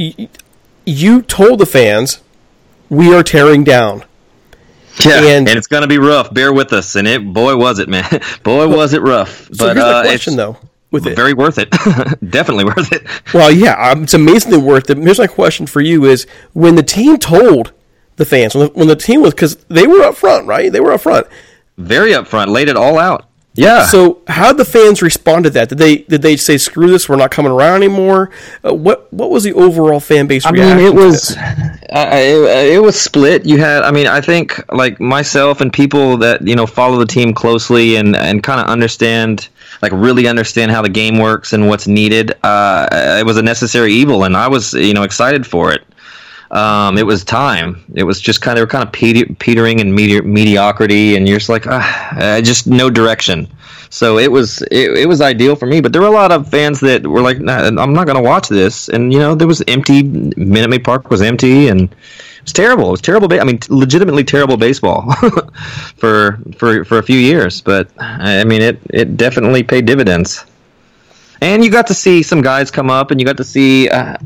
you 0.85 1.22
told 1.22 1.58
the 1.58 1.66
fans 1.66 2.20
we 2.90 3.14
are 3.14 3.22
tearing 3.22 3.64
down. 3.64 4.04
Yeah, 5.02 5.18
And- 5.24 5.48
and, 5.48 5.56
it's 5.56 5.66
gonna 5.66 5.87
be 5.87 5.96
rough. 5.98 6.32
Bear 6.35 6.52
with 6.52 6.72
us, 6.74 6.96
and 6.96 7.08
it 7.08 7.32
boy 7.32 7.56
was 7.56 7.78
it, 7.78 7.88
man. 7.88 8.04
boy 8.42 8.68
was 8.68 8.92
it 8.92 9.00
rough. 9.00 9.46
So 9.54 9.66
but 9.68 9.76
here's 9.76 9.87
uh, 9.88 10.02
question 10.02 10.37
though. 10.37 10.58
With 10.90 11.06
it, 11.06 11.16
very 11.16 11.32
worth 11.32 11.56
it. 11.58 11.70
Definitely 12.30 12.66
worth 12.66 12.92
it. 12.92 13.06
well, 13.32 13.50
yeah, 13.50 13.90
um, 13.90 14.02
it's 14.02 14.12
amazingly 14.12 14.58
worth 14.58 14.90
it. 14.90 14.98
Here's 14.98 15.18
my 15.18 15.26
question 15.26 15.66
for 15.66 15.80
you: 15.80 16.04
Is 16.04 16.26
when 16.52 16.74
the 16.74 16.82
team 16.82 17.16
told 17.16 17.72
the 18.16 18.26
fans 18.26 18.54
when 18.54 18.66
the, 18.66 18.72
when 18.74 18.88
the 18.88 18.96
team 18.96 19.22
was 19.22 19.32
because 19.32 19.56
they 19.70 19.87
were 19.87 20.02
up 20.02 20.16
front, 20.16 20.46
right? 20.46 20.70
They 20.70 20.80
were 20.80 20.92
up 20.92 21.00
front. 21.00 21.26
Very 21.78 22.12
upfront, 22.12 22.48
laid 22.48 22.68
it 22.68 22.76
all 22.76 22.98
out. 22.98 23.26
Yeah. 23.54 23.85
So 23.85 24.22
how 24.28 24.48
did 24.48 24.58
the 24.58 24.64
fans 24.64 25.02
respond 25.02 25.44
to 25.44 25.50
that? 25.50 25.68
Did 25.68 25.78
they 25.78 25.98
did 25.98 26.22
they 26.22 26.37
say 26.37 26.56
screw 26.56 26.90
this? 26.90 27.08
We're 27.08 27.16
not 27.16 27.30
coming 27.30 27.52
around 27.52 27.82
anymore. 27.82 28.30
Uh, 28.64 28.72
what 28.72 29.12
what 29.12 29.30
was 29.30 29.44
the 29.44 29.52
overall 29.52 30.00
fan 30.00 30.26
base 30.26 30.46
I 30.46 30.50
reaction? 30.50 30.78
mean, 30.78 30.87
it 30.87 30.94
was 30.94 31.28
this? 31.28 31.37
I, 31.92 32.18
it, 32.20 32.72
it 32.74 32.82
was 32.82 32.98
split. 32.98 33.44
You 33.44 33.58
had, 33.58 33.82
I 33.82 33.90
mean, 33.90 34.06
I 34.06 34.22
think 34.22 34.58
like 34.72 35.00
myself 35.00 35.61
and 35.61 35.70
people 35.70 36.16
that 36.18 36.46
you 36.46 36.56
know 36.56 36.66
follow 36.66 36.98
the 36.98 37.06
team 37.06 37.35
closely 37.35 37.96
and 37.96 38.16
and 38.16 38.42
kind 38.42 38.58
of 38.58 38.68
understand, 38.68 39.48
like 39.82 39.92
really 39.92 40.26
understand 40.28 40.70
how 40.70 40.80
the 40.80 40.88
game 40.88 41.18
works 41.18 41.52
and 41.52 41.68
what's 41.68 41.87
needed. 41.87 42.32
Uh, 42.42 42.88
it 43.20 43.26
was 43.26 43.37
a 43.37 43.42
necessary 43.42 43.92
evil, 43.92 44.24
and 44.24 44.35
I 44.35 44.48
was 44.48 44.72
you 44.72 44.94
know 44.94 45.02
excited 45.02 45.46
for 45.46 45.72
it. 45.72 45.82
Um, 46.53 46.99
it 46.99 47.07
was 47.07 47.25
time. 47.25 47.83
It 47.95 48.05
was 48.05 48.21
just 48.21 48.43
kind 48.43 48.59
of 48.59 48.69
kind 48.69 48.85
of 48.85 48.93
peter, 48.93 49.25
petering 49.38 49.81
and 49.81 49.95
medi- 49.95 50.21
mediocrity, 50.21 51.17
and 51.17 51.27
you're 51.27 51.38
just 51.38 51.49
like, 51.49 51.67
ah, 51.67 52.19
uh, 52.19 52.41
just 52.43 52.67
no 52.67 52.91
direction. 52.91 53.49
So 53.88 54.19
it 54.19 54.31
was 54.31 54.62
it, 54.71 54.99
it 54.99 55.09
was 55.09 55.21
ideal 55.21 55.57
for 55.57 55.67
me, 55.67 55.81
but 55.81 55.93
there 55.93 56.03
were 56.03 56.09
a 56.09 56.19
lot 56.23 56.31
of 56.31 56.49
fans 56.49 56.81
that 56.81 57.07
were 57.07 57.23
like, 57.23 57.41
nah, 57.41 57.69
"I'm 57.69 57.95
not 57.95 58.07
going 58.07 58.17
to 58.17 58.23
watch 58.23 58.49
this." 58.49 58.88
And 58.88 59.12
you 59.12 59.19
know, 59.19 59.35
there 59.35 59.49
was 59.49 59.62
empty. 59.67 60.03
Minute 60.03 60.69
Maid 60.69 60.85
Park 60.85 61.11
was 61.11 61.23
empty, 61.23 61.69
and 61.69 61.83
it 61.83 62.43
was 62.43 62.53
terrible. 62.53 62.88
It 62.88 62.93
was 62.93 63.01
terrible. 63.01 63.29
Ba- 63.29 63.41
I 63.41 63.45
mean, 63.45 63.61
legitimately 63.69 64.25
terrible 64.25 64.57
baseball 64.59 65.12
for 65.97 66.38
for 66.57 66.85
for 66.85 66.99
a 66.99 67.03
few 67.03 67.19
years. 67.19 67.62
But 67.62 67.88
I 67.99 68.45
mean, 68.45 68.61
it 68.61 68.79
it 68.91 69.17
definitely 69.17 69.62
paid 69.62 69.87
dividends. 69.87 70.45
And 71.42 71.64
you 71.64 71.70
got 71.72 71.88
to 71.88 71.94
see 71.94 72.22
some 72.22 72.40
guys 72.40 72.70
come 72.70 72.88
up, 72.88 73.11
and 73.11 73.20
you 73.20 73.26
got 73.26 73.37
to 73.38 73.44
see 73.44 73.88
uh, 73.88 74.16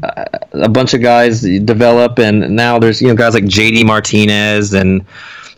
a 0.52 0.68
bunch 0.68 0.92
of 0.92 1.00
guys 1.00 1.40
develop, 1.40 2.18
and 2.18 2.54
now 2.54 2.78
there's 2.78 3.00
you 3.00 3.08
know 3.08 3.14
guys 3.14 3.32
like 3.32 3.44
JD 3.44 3.86
Martinez 3.86 4.74
and 4.74 5.02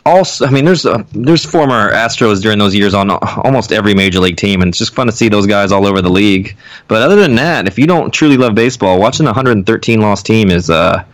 also 0.07 0.47
I 0.47 0.51
mean 0.51 0.65
there's 0.65 0.87
uh, 0.87 1.03
there's 1.13 1.45
former 1.45 1.93
Astros 1.93 2.41
during 2.41 2.59
those 2.59 2.77
years 2.77 2.95
on 2.95 3.11
almost 3.11 3.73
every 3.73 3.93
major 3.93 4.21
league 4.21 4.37
team, 4.37 4.63
and 4.63 4.69
it's 4.69 4.79
just 4.79 4.95
fun 4.95 5.07
to 5.07 5.13
see 5.13 5.29
those 5.29 5.49
guys 5.49 5.73
all 5.73 5.85
over 5.85 6.01
the 6.01 6.09
league. 6.11 6.57
But 6.87 7.03
other 7.03 7.17
than 7.17 7.35
that, 7.35 7.67
if 7.67 7.77
you 7.77 7.89
don't 7.89 8.13
truly 8.13 8.37
love 8.37 8.55
baseball, 8.55 9.01
watching 9.01 9.27
a 9.27 9.31
113 9.31 10.01
loss 10.01 10.23
team 10.23 10.51
is 10.51 10.71
uh 10.71 11.05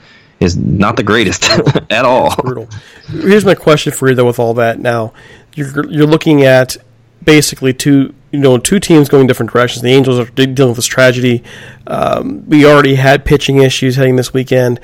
is 0.40 0.58
not 0.58 0.96
the 0.96 1.02
greatest 1.02 1.44
at 1.90 2.04
all. 2.04 2.36
brutal. 2.36 2.68
Here's 3.08 3.46
my 3.46 3.54
question 3.54 3.92
for 3.94 4.10
you 4.10 4.14
though. 4.14 4.26
With 4.26 4.38
all 4.38 4.52
that 4.54 4.78
now, 4.78 5.14
you're 5.54 5.88
you're 5.88 6.06
looking 6.06 6.42
at 6.42 6.76
basically 7.24 7.72
two 7.72 8.14
you 8.34 8.40
know 8.40 8.58
two 8.58 8.80
teams 8.80 9.08
going 9.08 9.28
different 9.28 9.52
directions. 9.52 9.82
The 9.82 9.92
Angels 9.92 10.18
are 10.18 10.28
dealing 10.32 10.70
with 10.70 10.76
this 10.76 10.86
tragedy. 10.86 11.44
Um, 11.86 12.44
we 12.48 12.66
already 12.66 12.96
had 12.96 13.24
pitching 13.24 13.58
issues 13.58 13.94
heading 13.94 14.16
this 14.16 14.34
weekend, 14.34 14.80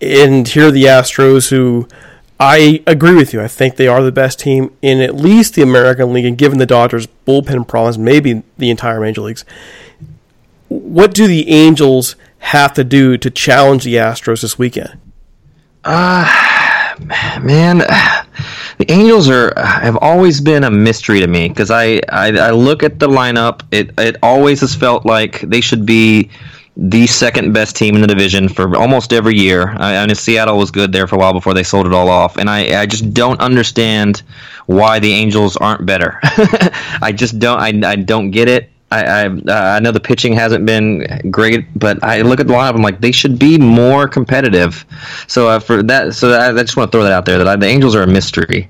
and 0.00 0.46
here 0.46 0.68
are 0.68 0.70
the 0.70 0.84
Astros 0.84 1.50
who. 1.50 1.88
I 2.38 2.82
agree 2.86 3.14
with 3.14 3.32
you. 3.32 3.40
I 3.40 3.48
think 3.48 3.76
they 3.76 3.86
are 3.86 4.02
the 4.02 4.10
best 4.12 4.40
team 4.40 4.76
in 4.82 5.00
at 5.00 5.14
least 5.14 5.54
the 5.54 5.62
American 5.62 6.12
League, 6.12 6.24
and 6.24 6.38
given 6.38 6.58
the 6.58 6.66
Dodgers' 6.66 7.08
bullpen 7.26 7.66
problems, 7.66 7.98
maybe 7.98 8.42
the 8.58 8.70
entire 8.70 9.00
major 9.00 9.22
leagues. 9.22 9.44
What 10.68 11.14
do 11.14 11.26
the 11.26 11.48
Angels 11.48 12.16
have 12.38 12.74
to 12.74 12.84
do 12.84 13.16
to 13.16 13.30
challenge 13.30 13.84
the 13.84 13.94
Astros 13.94 14.42
this 14.42 14.58
weekend? 14.58 15.00
man, 15.84 17.82
the 18.78 18.90
Angels 18.90 19.28
are 19.28 19.52
have 19.56 19.96
always 20.00 20.40
been 20.40 20.64
a 20.64 20.70
mystery 20.70 21.20
to 21.20 21.26
me 21.26 21.48
because 21.48 21.70
I, 21.70 22.00
I 22.10 22.28
I 22.38 22.50
look 22.50 22.82
at 22.82 22.98
the 22.98 23.08
lineup. 23.08 23.62
It 23.70 23.90
it 23.98 24.16
always 24.22 24.60
has 24.60 24.74
felt 24.74 25.06
like 25.06 25.40
they 25.40 25.60
should 25.60 25.86
be 25.86 26.30
the 26.76 27.06
second 27.06 27.52
best 27.52 27.76
team 27.76 27.94
in 27.94 28.00
the 28.00 28.06
division 28.06 28.48
for 28.48 28.76
almost 28.76 29.12
every 29.12 29.38
year. 29.38 29.74
I, 29.78 29.96
I 29.96 30.06
mean, 30.06 30.14
Seattle 30.16 30.58
was 30.58 30.70
good 30.70 30.92
there 30.92 31.06
for 31.06 31.14
a 31.14 31.18
while 31.18 31.32
before 31.32 31.54
they 31.54 31.62
sold 31.62 31.86
it 31.86 31.92
all 31.94 32.08
off, 32.08 32.36
and 32.36 32.50
I 32.50 32.80
I 32.80 32.86
just 32.86 33.14
don't 33.14 33.40
understand 33.40 34.22
why 34.66 34.98
the 34.98 35.12
Angels 35.12 35.56
aren't 35.56 35.86
better. 35.86 36.18
I 36.22 37.12
just 37.14 37.38
don't 37.38 37.58
I, 37.58 37.90
I 37.90 37.96
don't 37.96 38.30
get 38.30 38.48
it. 38.48 38.70
I 38.94 39.24
I, 39.24 39.26
uh, 39.26 39.76
I 39.76 39.80
know 39.80 39.90
the 39.90 40.00
pitching 40.00 40.32
hasn't 40.32 40.64
been 40.66 41.30
great, 41.30 41.66
but 41.78 42.02
I 42.02 42.22
look 42.22 42.40
at 42.40 42.46
the 42.46 42.52
lineup. 42.52 42.74
I'm 42.74 42.82
like, 42.82 43.00
they 43.00 43.12
should 43.12 43.38
be 43.38 43.58
more 43.58 44.08
competitive. 44.08 44.84
So 45.26 45.48
uh, 45.48 45.58
for 45.58 45.82
that, 45.82 46.14
so 46.14 46.32
I, 46.32 46.50
I 46.50 46.62
just 46.62 46.76
want 46.76 46.90
to 46.90 46.96
throw 46.96 47.04
that 47.04 47.12
out 47.12 47.24
there 47.24 47.38
that 47.38 47.48
I, 47.48 47.56
the 47.56 47.66
Angels 47.66 47.94
are 47.94 48.02
a 48.02 48.06
mystery. 48.06 48.68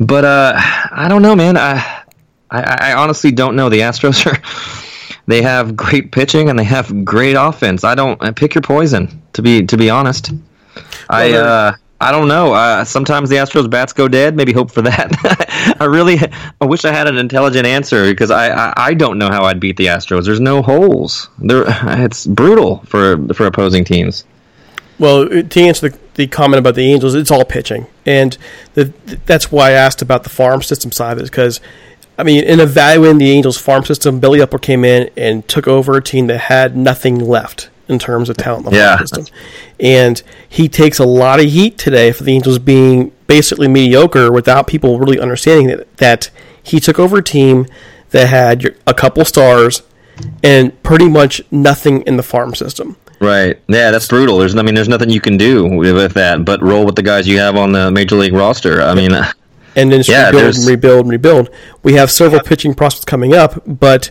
But 0.00 0.24
uh, 0.24 0.52
I 0.56 1.06
don't 1.08 1.22
know, 1.22 1.36
man. 1.36 1.56
I, 1.56 2.04
I 2.50 2.92
I 2.92 2.94
honestly 2.94 3.32
don't 3.32 3.56
know. 3.56 3.68
The 3.68 3.80
Astros 3.80 4.26
are. 4.26 4.40
They 5.28 5.42
have 5.42 5.74
great 5.74 6.12
pitching 6.12 6.48
and 6.48 6.56
they 6.56 6.64
have 6.64 7.04
great 7.04 7.34
offense. 7.34 7.82
I 7.82 7.96
don't 7.96 8.22
I 8.22 8.30
pick 8.30 8.54
your 8.54 8.62
poison 8.62 9.20
to 9.32 9.42
be 9.42 9.66
to 9.66 9.76
be 9.76 9.90
honest. 9.90 10.30
I 11.10 11.32
uh, 11.32 11.74
I 12.00 12.10
don't 12.10 12.28
know. 12.28 12.52
Uh, 12.52 12.84
sometimes 12.84 13.30
the 13.30 13.36
Astros 13.36 13.70
bats 13.70 13.92
go 13.94 14.06
dead. 14.06 14.36
Maybe 14.36 14.52
hope 14.52 14.70
for 14.70 14.82
that. 14.82 15.76
I 15.80 15.84
really 15.84 16.18
I 16.60 16.66
wish 16.66 16.84
I 16.84 16.92
had 16.92 17.08
an 17.08 17.16
intelligent 17.16 17.66
answer 17.66 18.04
because 18.04 18.30
I, 18.30 18.48
I, 18.48 18.72
I 18.76 18.94
don't 18.94 19.18
know 19.18 19.28
how 19.28 19.44
I'd 19.44 19.60
beat 19.60 19.78
the 19.78 19.86
Astros. 19.86 20.26
There's 20.26 20.40
no 20.40 20.60
holes. 20.62 21.30
There 21.38 21.64
it's 22.04 22.26
brutal 22.26 22.78
for 22.86 23.16
for 23.32 23.46
opposing 23.46 23.84
teams. 23.84 24.24
Well, 24.98 25.28
to 25.28 25.60
answer 25.60 25.90
the, 25.90 25.98
the 26.14 26.26
comment 26.26 26.58
about 26.58 26.74
the 26.74 26.90
Angels, 26.90 27.14
it's 27.14 27.30
all 27.30 27.44
pitching, 27.44 27.86
and 28.06 28.36
the, 28.72 28.94
that's 29.26 29.52
why 29.52 29.68
I 29.68 29.72
asked 29.72 30.00
about 30.00 30.22
the 30.22 30.30
farm 30.30 30.62
system 30.62 30.90
side 30.90 31.18
of 31.18 31.18
it. 31.18 31.30
Because, 31.30 31.60
I 32.16 32.22
mean, 32.22 32.44
in 32.44 32.60
evaluating 32.60 33.18
the 33.18 33.30
Angels' 33.30 33.58
farm 33.58 33.84
system, 33.84 34.20
Billy 34.20 34.38
Eppler 34.38 34.60
came 34.60 34.86
in 34.86 35.10
and 35.14 35.46
took 35.46 35.68
over 35.68 35.98
a 35.98 36.02
team 36.02 36.28
that 36.28 36.38
had 36.38 36.78
nothing 36.78 37.18
left 37.18 37.68
in 37.88 37.98
terms 37.98 38.28
of 38.28 38.36
talent 38.36 38.66
in 38.66 38.72
the 38.72 38.78
Yeah. 38.78 38.98
system, 38.98 39.26
and 39.80 40.22
he 40.48 40.68
takes 40.68 40.98
a 40.98 41.04
lot 41.04 41.38
of 41.40 41.46
heat 41.46 41.78
today 41.78 42.12
for 42.12 42.24
the 42.24 42.32
Angels 42.34 42.58
being 42.58 43.12
basically 43.26 43.68
mediocre 43.68 44.30
without 44.32 44.66
people 44.66 44.98
really 44.98 45.18
understanding 45.20 45.68
that 45.68 45.96
that 45.98 46.30
he 46.62 46.80
took 46.80 46.98
over 46.98 47.18
a 47.18 47.22
team 47.22 47.66
that 48.10 48.28
had 48.28 48.74
a 48.86 48.94
couple 48.94 49.24
stars 49.24 49.82
and 50.42 50.80
pretty 50.82 51.08
much 51.08 51.42
nothing 51.50 52.02
in 52.02 52.16
the 52.16 52.22
farm 52.22 52.54
system. 52.54 52.96
Right. 53.20 53.58
Yeah, 53.68 53.90
that's 53.90 54.08
brutal. 54.08 54.38
There's 54.38 54.54
I 54.56 54.62
mean 54.62 54.74
there's 54.74 54.88
nothing 54.88 55.10
you 55.10 55.20
can 55.20 55.36
do 55.36 55.64
with 55.66 56.14
that 56.14 56.44
but 56.44 56.62
roll 56.62 56.84
with 56.84 56.96
the 56.96 57.02
guys 57.02 57.26
you 57.28 57.38
have 57.38 57.56
on 57.56 57.72
the 57.72 57.90
major 57.90 58.16
league 58.16 58.32
roster. 58.34 58.80
I 58.82 58.94
mean 58.94 59.12
uh, 59.12 59.30
and 59.74 59.92
then 59.92 60.02
Yeah, 60.06 60.26
rebuild 60.26 60.42
there's- 60.42 60.58
and 60.58 60.66
rebuild 60.68 61.00
and 61.02 61.10
rebuild. 61.10 61.50
We 61.82 61.94
have 61.94 62.10
several 62.10 62.40
pitching 62.42 62.74
prospects 62.74 63.04
coming 63.04 63.34
up, 63.34 63.62
but 63.66 64.10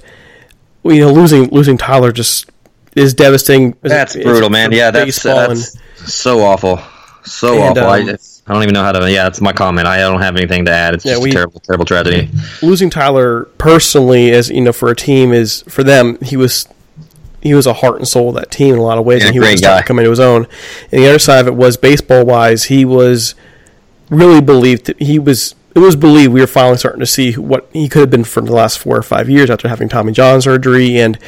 you 0.83 0.99
know 0.99 1.11
losing 1.11 1.49
losing 1.49 1.77
Tyler 1.77 2.11
just 2.11 2.49
is 2.95 3.13
devastating. 3.13 3.75
That's 3.81 4.15
It's- 4.15 4.25
brutal, 4.31 4.49
man. 4.49 4.71
Yeah, 4.71 4.91
that's 4.91 5.21
that's 5.21 5.75
so 6.05 6.41
awful, 6.41 6.79
so 7.23 7.53
And, 7.53 7.77
awful. 7.77 7.89
I, 7.91 8.01
um, 8.01 8.09
it's, 8.09 8.41
I 8.47 8.53
don't 8.53 8.63
even 8.63 8.73
know 8.73 8.83
how 8.83 8.91
to. 8.93 9.11
Yeah, 9.11 9.23
that's 9.23 9.41
my 9.41 9.53
comment. 9.53 9.87
I 9.87 9.97
don't 9.97 10.21
have 10.21 10.35
anything 10.37 10.65
to 10.65 10.71
add. 10.71 10.93
It's 10.95 11.05
Yeah, 11.05 11.13
just 11.13 11.23
we- 11.23 11.29
a 11.31 11.33
terrible, 11.33 11.59
terrible 11.61 11.85
tragedy. 11.85 12.29
losing 12.61 12.89
Tyler 12.89 13.45
personally, 13.57 14.31
as 14.31 14.49
you 14.49 14.61
know, 14.61 14.71
for 14.73 14.89
a 14.89 14.95
team 14.95 15.33
is 15.33 15.63
for 15.67 15.83
them. 15.83 16.17
He 16.21 16.37
was 16.37 16.67
he 17.41 17.53
was 17.53 17.67
a 17.67 17.73
heart 17.73 17.97
and 17.97 18.07
soul 18.07 18.29
of 18.29 18.35
that 18.35 18.49
team 18.49 18.73
in 18.73 18.79
a 18.79 18.83
lot 18.83 18.97
of 18.97 19.05
ways, 19.05 19.21
Yeah, 19.21 19.27
and 19.27 19.33
he 19.35 19.39
was 19.39 19.61
guy. 19.61 19.81
to 19.81 20.09
his 20.09 20.19
own. 20.19 20.47
And 20.91 21.03
the 21.03 21.07
other 21.07 21.19
side 21.19 21.41
of 21.41 21.47
it 21.47 21.53
was 21.53 21.77
baseball 21.77 22.25
wise, 22.25 22.63
he 22.65 22.85
was 22.85 23.35
really 24.09 24.41
believed 24.41 24.85
that 24.85 24.99
he 25.01 25.19
was. 25.19 25.53
It 25.75 25.79
was 25.79 25.95
believed 25.95 26.31
we 26.33 26.39
were 26.39 26.47
finally 26.47 26.77
starting 26.77 27.01
to 27.01 27.05
see 27.05 27.33
what 27.33 27.67
he 27.73 27.89
could 27.89 27.99
have 27.99 28.09
been 28.09 28.23
for 28.23 28.39
the 28.41 28.53
last 28.53 28.79
four 28.79 28.95
or 28.97 29.03
five 29.03 29.29
years 29.29 29.49
after 29.49 29.67
having 29.67 29.89
Tommy 29.89 30.11
John 30.13 30.41
surgery, 30.41 30.97
and 30.97 31.19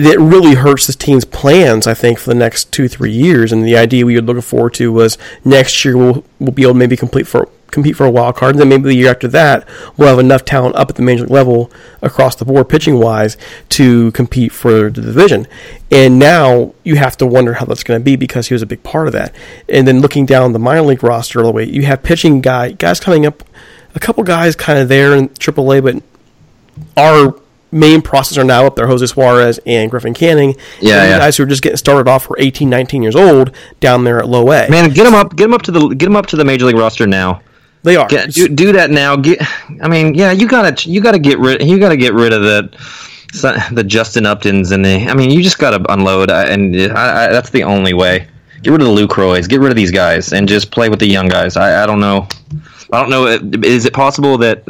that 0.00 0.18
really 0.18 0.54
hurts 0.54 0.86
this 0.86 0.96
team's 0.96 1.24
plans. 1.24 1.86
I 1.86 1.94
think 1.94 2.18
for 2.18 2.30
the 2.30 2.34
next 2.34 2.72
two 2.72 2.88
three 2.88 3.12
years, 3.12 3.52
and 3.52 3.64
the 3.64 3.76
idea 3.76 4.06
we 4.06 4.16
were 4.16 4.22
looking 4.22 4.42
forward 4.42 4.74
to 4.74 4.92
was 4.92 5.18
next 5.44 5.84
year 5.84 5.96
we'll 5.96 6.24
we'll 6.38 6.52
be 6.52 6.62
able 6.62 6.72
to 6.72 6.78
maybe 6.78 6.96
complete 6.96 7.26
for 7.26 7.48
compete 7.70 7.96
for 7.96 8.04
a 8.04 8.10
wild 8.10 8.34
card, 8.34 8.54
and 8.54 8.60
then 8.60 8.68
maybe 8.68 8.84
the 8.84 8.94
year 8.94 9.10
after 9.10 9.28
that 9.28 9.66
we'll 9.96 10.08
have 10.08 10.18
enough 10.18 10.44
talent 10.44 10.74
up 10.74 10.90
at 10.90 10.96
the 10.96 11.02
major 11.02 11.22
league 11.22 11.30
level 11.30 11.70
across 12.02 12.34
the 12.36 12.44
board 12.44 12.68
pitching 12.68 12.98
wise 12.98 13.36
to 13.68 14.10
compete 14.12 14.52
for 14.52 14.90
the 14.90 15.00
division. 15.00 15.46
And 15.90 16.18
now 16.18 16.74
you 16.82 16.96
have 16.96 17.16
to 17.18 17.26
wonder 17.26 17.54
how 17.54 17.66
that's 17.66 17.84
going 17.84 18.00
to 18.00 18.04
be 18.04 18.16
because 18.16 18.48
he 18.48 18.54
was 18.54 18.62
a 18.62 18.66
big 18.66 18.82
part 18.82 19.06
of 19.06 19.12
that. 19.12 19.34
And 19.68 19.86
then 19.86 20.00
looking 20.00 20.26
down 20.26 20.52
the 20.52 20.58
minor 20.58 20.82
league 20.82 21.02
roster 21.02 21.40
all 21.40 21.46
the 21.46 21.52
way, 21.52 21.64
you 21.64 21.82
have 21.82 22.02
pitching 22.02 22.40
guy 22.40 22.72
guys 22.72 23.00
coming 23.00 23.26
up, 23.26 23.44
a 23.94 24.00
couple 24.00 24.24
guys 24.24 24.56
kind 24.56 24.78
of 24.78 24.88
there 24.88 25.14
in 25.14 25.28
AAA, 25.30 25.82
but 25.82 26.02
our 26.96 27.40
main 27.72 28.02
process 28.02 28.38
are 28.38 28.44
now 28.44 28.66
up 28.66 28.76
there 28.76 28.86
Jose 28.86 29.06
Suarez 29.06 29.60
and 29.66 29.90
Griffin 29.90 30.14
Canning. 30.14 30.56
Yeah, 30.80 31.04
yeah. 31.04 31.18
guys 31.18 31.36
who 31.36 31.44
are 31.44 31.46
just 31.46 31.62
getting 31.62 31.76
started 31.76 32.08
off 32.08 32.28
were 32.28 32.36
18, 32.38 32.68
19 32.68 33.02
years 33.02 33.16
old 33.16 33.54
down 33.80 34.04
there 34.04 34.18
at 34.18 34.28
low 34.28 34.50
A. 34.52 34.68
Man, 34.70 34.90
get 34.90 35.04
them 35.04 35.14
up, 35.14 35.36
get 35.36 35.44
them 35.44 35.54
up 35.54 35.62
to 35.62 35.70
the 35.70 35.88
get 35.88 36.06
them 36.06 36.16
up 36.16 36.26
to 36.26 36.36
the 36.36 36.44
major 36.44 36.66
league 36.66 36.76
roster 36.76 37.06
now. 37.06 37.42
they 37.82 37.96
are. 37.96 38.08
Get, 38.08 38.32
do, 38.32 38.48
do 38.48 38.72
that 38.72 38.90
now. 38.90 39.16
Get, 39.16 39.40
I 39.82 39.88
mean, 39.88 40.14
yeah, 40.14 40.32
you 40.32 40.48
gotta 40.48 40.88
you 40.88 41.00
gotta 41.00 41.18
get 41.18 41.38
rid 41.38 41.62
you 41.62 41.78
gotta 41.78 41.96
get 41.96 42.14
rid 42.14 42.32
of 42.32 42.42
the 42.42 42.70
the 43.72 43.84
Justin 43.84 44.24
Uptons 44.24 44.72
and 44.72 44.84
the. 44.84 45.06
I 45.08 45.14
mean, 45.14 45.30
you 45.30 45.42
just 45.42 45.58
gotta 45.58 45.84
unload, 45.92 46.30
uh, 46.30 46.46
and 46.48 46.74
I, 46.92 47.26
I, 47.26 47.28
that's 47.28 47.50
the 47.50 47.62
only 47.62 47.94
way. 47.94 48.26
get 48.62 48.70
rid 48.70 48.82
of 48.82 48.88
the 48.88 48.94
Lucroys, 48.94 49.48
get 49.48 49.60
rid 49.60 49.70
of 49.70 49.76
these 49.76 49.92
guys, 49.92 50.32
and 50.32 50.48
just 50.48 50.70
play 50.70 50.88
with 50.88 50.98
the 50.98 51.06
young 51.06 51.28
guys. 51.28 51.56
I, 51.56 51.84
I 51.84 51.86
don't 51.86 52.00
know. 52.00 52.26
I 52.92 53.00
don't 53.00 53.10
know. 53.10 53.26
Is 53.64 53.84
it 53.86 53.92
possible 53.92 54.36
that 54.38 54.64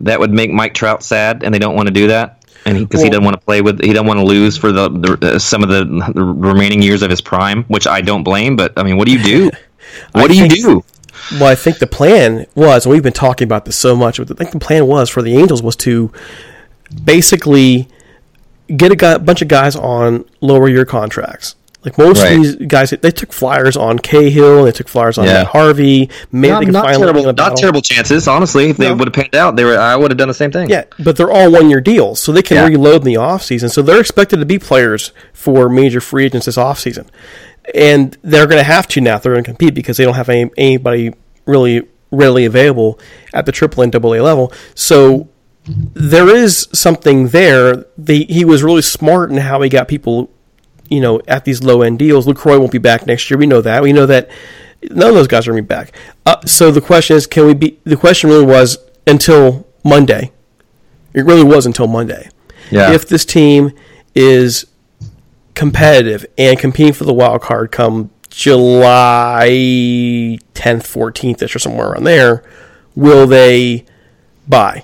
that 0.00 0.20
would 0.20 0.32
make 0.32 0.50
Mike 0.50 0.74
Trout 0.74 1.02
sad, 1.02 1.42
and 1.42 1.54
they 1.54 1.58
don't 1.58 1.74
want 1.74 1.88
to 1.88 1.94
do 1.94 2.08
that? 2.08 2.44
And 2.66 2.78
because 2.78 3.00
he, 3.00 3.06
he, 3.06 3.10
doesn't 3.10 3.24
want 3.24 3.38
to 3.38 3.44
play 3.44 3.60
with, 3.60 3.80
he 3.82 3.92
doesn't 3.92 4.06
want 4.06 4.18
to 4.18 4.24
lose 4.24 4.56
for 4.56 4.72
the, 4.72 4.88
the 4.88 5.34
uh, 5.34 5.38
some 5.38 5.62
of 5.62 5.68
the, 5.68 5.84
the, 6.14 6.24
remaining 6.24 6.80
years 6.80 7.02
of 7.02 7.10
his 7.10 7.20
prime, 7.20 7.64
which 7.64 7.86
I 7.86 8.00
don't 8.00 8.22
blame. 8.22 8.56
But 8.56 8.72
I 8.76 8.82
mean, 8.82 8.96
what 8.96 9.06
do 9.06 9.12
you 9.12 9.22
do? 9.22 9.50
What 10.12 10.28
do 10.28 10.36
you 10.36 10.48
do? 10.48 10.82
Well, 11.32 11.46
I 11.46 11.54
think 11.54 11.78
the 11.78 11.86
plan 11.86 12.46
was, 12.56 12.84
and 12.84 12.92
we've 12.92 13.02
been 13.02 13.12
talking 13.12 13.46
about 13.46 13.64
this 13.64 13.76
so 13.76 13.94
much. 13.94 14.18
But 14.18 14.30
I 14.32 14.34
think 14.34 14.50
the 14.50 14.58
plan 14.58 14.86
was 14.86 15.08
for 15.08 15.22
the 15.22 15.36
Angels 15.36 15.62
was 15.62 15.76
to 15.76 16.10
basically 17.04 17.88
get 18.76 18.92
a 18.92 18.96
guy, 18.96 19.18
bunch 19.18 19.42
of 19.42 19.48
guys 19.48 19.76
on 19.76 20.24
lower 20.40 20.68
year 20.68 20.84
contracts. 20.84 21.54
Like 21.84 21.98
most 21.98 22.22
right. 22.22 22.32
of 22.32 22.42
these 22.42 22.56
guys, 22.56 22.90
they 22.90 23.10
took 23.10 23.32
flyers 23.32 23.76
on 23.76 23.98
Cahill, 23.98 24.64
they 24.64 24.72
took 24.72 24.88
flyers 24.88 25.18
on 25.18 25.26
yeah. 25.26 25.44
Harvey. 25.44 26.08
Maybe 26.32 26.66
not, 26.66 26.86
not 26.86 26.98
terrible, 26.98 27.32
not 27.32 27.56
terrible 27.56 27.82
chances. 27.82 28.26
Honestly, 28.26 28.70
if 28.70 28.78
no. 28.78 28.88
they 28.88 28.94
would 28.94 29.08
have 29.08 29.14
panned 29.14 29.34
out, 29.34 29.56
they 29.56 29.64
were. 29.64 29.78
I 29.78 29.94
would 29.94 30.10
have 30.10 30.18
done 30.18 30.28
the 30.28 30.34
same 30.34 30.50
thing. 30.50 30.70
Yeah, 30.70 30.84
but 30.98 31.16
they're 31.16 31.30
all 31.30 31.52
one 31.52 31.68
year 31.68 31.80
deals, 31.82 32.20
so 32.20 32.32
they 32.32 32.42
can 32.42 32.56
yeah. 32.56 32.66
reload 32.66 33.02
in 33.02 33.12
the 33.12 33.20
offseason. 33.20 33.70
So 33.70 33.82
they're 33.82 34.00
expected 34.00 34.38
to 34.38 34.46
be 34.46 34.58
players 34.58 35.12
for 35.32 35.68
major 35.68 36.00
free 36.00 36.24
agents 36.24 36.46
this 36.46 36.56
offseason. 36.56 37.08
and 37.72 38.16
they're 38.22 38.46
going 38.46 38.58
to 38.60 38.64
have 38.64 38.86
to 38.88 39.00
now. 39.00 39.18
They're 39.18 39.32
going 39.32 39.44
to 39.44 39.50
compete 39.50 39.74
because 39.74 39.96
they 39.96 40.04
don't 40.04 40.14
have 40.14 40.28
any, 40.28 40.50
anybody 40.56 41.14
really 41.46 41.86
readily 42.10 42.44
available 42.44 42.98
at 43.32 43.46
the 43.46 43.52
triple 43.52 43.82
and 43.82 43.92
double 43.92 44.14
A 44.14 44.20
level. 44.20 44.52
So 44.74 45.28
there 45.66 46.28
is 46.28 46.68
something 46.72 47.28
there. 47.28 47.86
The, 47.96 48.24
he 48.24 48.44
was 48.44 48.62
really 48.62 48.82
smart 48.82 49.30
in 49.30 49.38
how 49.38 49.62
he 49.62 49.68
got 49.68 49.88
people, 49.88 50.30
you 50.94 51.00
know, 51.00 51.20
at 51.28 51.44
these 51.44 51.62
low 51.62 51.82
end 51.82 51.98
deals. 51.98 52.26
Lucroy 52.26 52.58
won't 52.58 52.72
be 52.72 52.78
back 52.78 53.06
next 53.06 53.30
year. 53.30 53.38
We 53.38 53.46
know 53.46 53.60
that. 53.60 53.82
We 53.82 53.92
know 53.92 54.06
that 54.06 54.30
none 54.90 55.10
of 55.10 55.14
those 55.14 55.26
guys 55.26 55.46
are 55.46 55.52
going 55.52 55.62
to 55.62 55.66
be 55.66 55.74
back. 55.74 55.96
Uh, 56.24 56.40
so 56.46 56.70
the 56.70 56.80
question 56.80 57.16
is, 57.16 57.26
can 57.26 57.46
we 57.46 57.54
be? 57.54 57.78
The 57.84 57.96
question 57.96 58.30
really 58.30 58.46
was 58.46 58.78
until 59.06 59.66
Monday. 59.84 60.32
It 61.12 61.24
really 61.24 61.44
was 61.44 61.66
until 61.66 61.86
Monday. 61.86 62.28
Yeah. 62.70 62.92
If 62.92 63.08
this 63.08 63.24
team 63.24 63.72
is 64.14 64.66
competitive 65.54 66.26
and 66.36 66.58
competing 66.58 66.92
for 66.92 67.04
the 67.04 67.12
wild 67.12 67.42
card 67.42 67.70
come 67.70 68.10
July 68.30 69.48
10th, 70.54 70.82
14th 70.82 71.42
ish, 71.42 71.54
or 71.54 71.58
somewhere 71.60 71.90
around 71.90 72.04
there, 72.04 72.42
will 72.96 73.26
they 73.26 73.84
buy? 74.48 74.82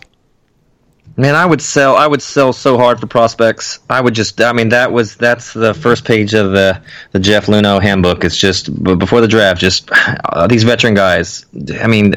Man, 1.20 1.34
I 1.34 1.44
would 1.44 1.60
sell. 1.60 1.96
I 1.96 2.06
would 2.06 2.22
sell 2.22 2.50
so 2.50 2.78
hard 2.78 2.98
for 2.98 3.06
prospects. 3.06 3.80
I 3.90 4.00
would 4.00 4.14
just. 4.14 4.40
I 4.40 4.54
mean, 4.54 4.70
that 4.70 4.90
was 4.90 5.16
that's 5.16 5.52
the 5.52 5.74
first 5.74 6.06
page 6.06 6.32
of 6.32 6.52
the 6.52 6.80
the 7.12 7.18
Jeff 7.18 7.44
Luhnow 7.44 7.82
handbook. 7.82 8.24
It's 8.24 8.38
just 8.38 8.82
before 8.82 9.20
the 9.20 9.28
draft. 9.28 9.60
Just 9.60 9.90
uh, 9.92 10.46
these 10.48 10.62
veteran 10.62 10.94
guys. 10.94 11.44
I 11.78 11.88
mean, 11.88 12.14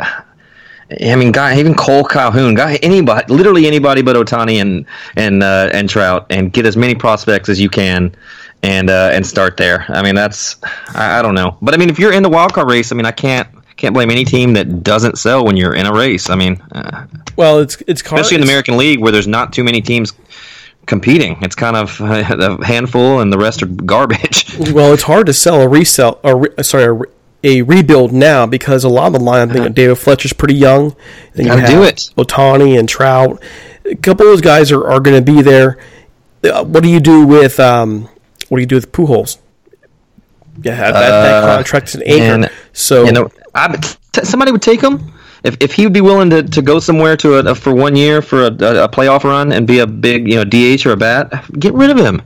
I 1.01 1.17
mean, 1.17 1.33
guy, 1.33 1.59
even 1.59 1.73
Kole 1.73 2.07
Calhoun, 2.09 2.55
guy, 2.55 2.75
anybody, 2.77 3.25
literally 3.27 3.67
anybody 3.67 4.01
but 4.01 4.15
Ohtani 4.15 4.61
and 4.61 4.85
and 5.17 5.43
uh, 5.43 5.69
and 5.73 5.89
Trout, 5.89 6.25
and 6.29 6.53
get 6.53 6.65
as 6.65 6.77
many 6.77 6.95
prospects 6.95 7.49
as 7.49 7.59
you 7.59 7.69
can 7.69 8.15
and 8.63 8.89
uh, 8.89 9.09
and 9.11 9.27
start 9.27 9.57
there. 9.57 9.85
I 9.89 10.01
mean, 10.01 10.15
that's 10.15 10.55
I, 10.95 11.19
I, 11.19 11.21
don't 11.21 11.35
know, 11.35 11.57
but 11.61 11.73
I 11.73 11.77
mean, 11.77 11.89
if 11.89 11.99
you're 11.99 12.13
in 12.13 12.23
the 12.23 12.29
wild 12.29 12.53
card 12.53 12.69
race, 12.69 12.93
I 12.93 12.95
mean, 12.95 13.05
I 13.05 13.11
can't 13.11 13.49
can't 13.76 13.93
blame 13.93 14.11
any 14.11 14.26
team 14.26 14.53
that 14.53 14.84
doesn't 14.84 15.17
sell 15.17 15.45
when 15.45 15.57
you're 15.57 15.74
in 15.74 15.86
a 15.86 15.93
race. 15.93 16.30
I 16.30 16.36
mean, 16.36 16.61
uh, 16.71 17.05
well, 17.36 17.59
it's 17.59 17.82
it's 17.88 18.01
especially 18.01 18.36
in 18.36 18.41
the 18.41 18.47
American 18.47 18.78
League 18.78 18.99
where 18.99 19.11
there's 19.11 19.28
not 19.28 19.53
too 19.53 19.63
many 19.63 19.82
teams 19.82 20.13
competing. 20.86 21.38
It's 21.41 21.55
kind 21.55 21.76
of 21.76 21.99
a 22.01 22.24
handful, 22.65 23.19
and 23.21 23.32
the 23.32 23.38
rest 23.38 23.63
are 23.63 23.67
garbage. 23.67 24.57
Well, 24.74 24.93
it's 24.93 25.03
hard 25.03 25.28
to 25.28 25.34
sell 25.34 25.61
a 25.61 25.67
resell 25.67 26.19
or 26.24 26.49
sorry. 26.63 26.86
A, 26.86 27.03
a 27.45 27.61
rebuild 27.61 28.13
now 28.13 28.45
because 28.45 28.86
a 28.86 28.89
lot 28.89 29.07
of 29.07 29.13
the 29.13 29.19
line, 29.19 29.49
I 29.49 29.53
think 29.53 29.65
uh-huh. 29.65 29.74
David 29.74 29.97
Fletcher's 29.97 30.32
pretty 30.32 30.55
young. 30.55 30.95
Then 31.34 31.47
you, 31.47 31.53
you 31.53 31.67
do 31.67 31.84
it. 31.84 32.09
Ohtani 32.17 32.80
and 32.80 32.88
Trout. 32.88 33.43
A 33.86 33.95
couple 33.95 34.26
of 34.26 34.32
those 34.32 34.39
guys 34.39 34.71
are, 34.71 34.88
are 34.88 35.01
going 35.01 35.24
to 35.24 35.34
be 35.34 35.41
there. 35.41 35.78
Uh, 36.41 36.63
what 36.63 36.84
do 36.84 36.89
you 36.89 37.01
do 37.01 37.28
with 37.28 37.59
um, 37.59 38.07
what 38.47 38.57
do 38.57 38.61
you 38.61 38.65
do 38.65 38.76
with 38.76 38.93
Pujols? 38.93 39.39
Yeah, 40.61 40.78
that, 40.78 40.91
that 40.91 41.43
uh, 41.43 41.55
contract's 41.57 41.95
an 41.95 42.03
anchor. 42.03 42.45
And, 42.45 42.51
so 42.71 43.03
know, 43.05 43.30
I, 43.55 43.75
t- 43.75 44.23
somebody 44.23 44.51
would 44.51 44.61
take 44.61 44.81
him 44.81 45.13
if, 45.43 45.57
if 45.59 45.73
he 45.73 45.85
would 45.85 45.93
be 45.93 46.01
willing 46.01 46.29
to, 46.29 46.43
to 46.43 46.61
go 46.61 46.79
somewhere 46.79 47.17
to 47.17 47.35
a, 47.35 47.51
a 47.51 47.55
for 47.55 47.73
one 47.75 47.95
year 47.95 48.21
for 48.21 48.43
a, 48.43 48.47
a, 48.47 48.89
playoff 48.89 49.23
run 49.23 49.51
and 49.51 49.67
be 49.67 49.79
a 49.79 49.87
big 49.87 50.27
you 50.27 50.35
know 50.35 50.45
DH 50.45 50.85
or 50.85 50.93
a 50.93 50.97
bat, 50.97 51.45
get 51.59 51.73
rid 51.73 51.89
of 51.89 51.97
him. 51.97 52.21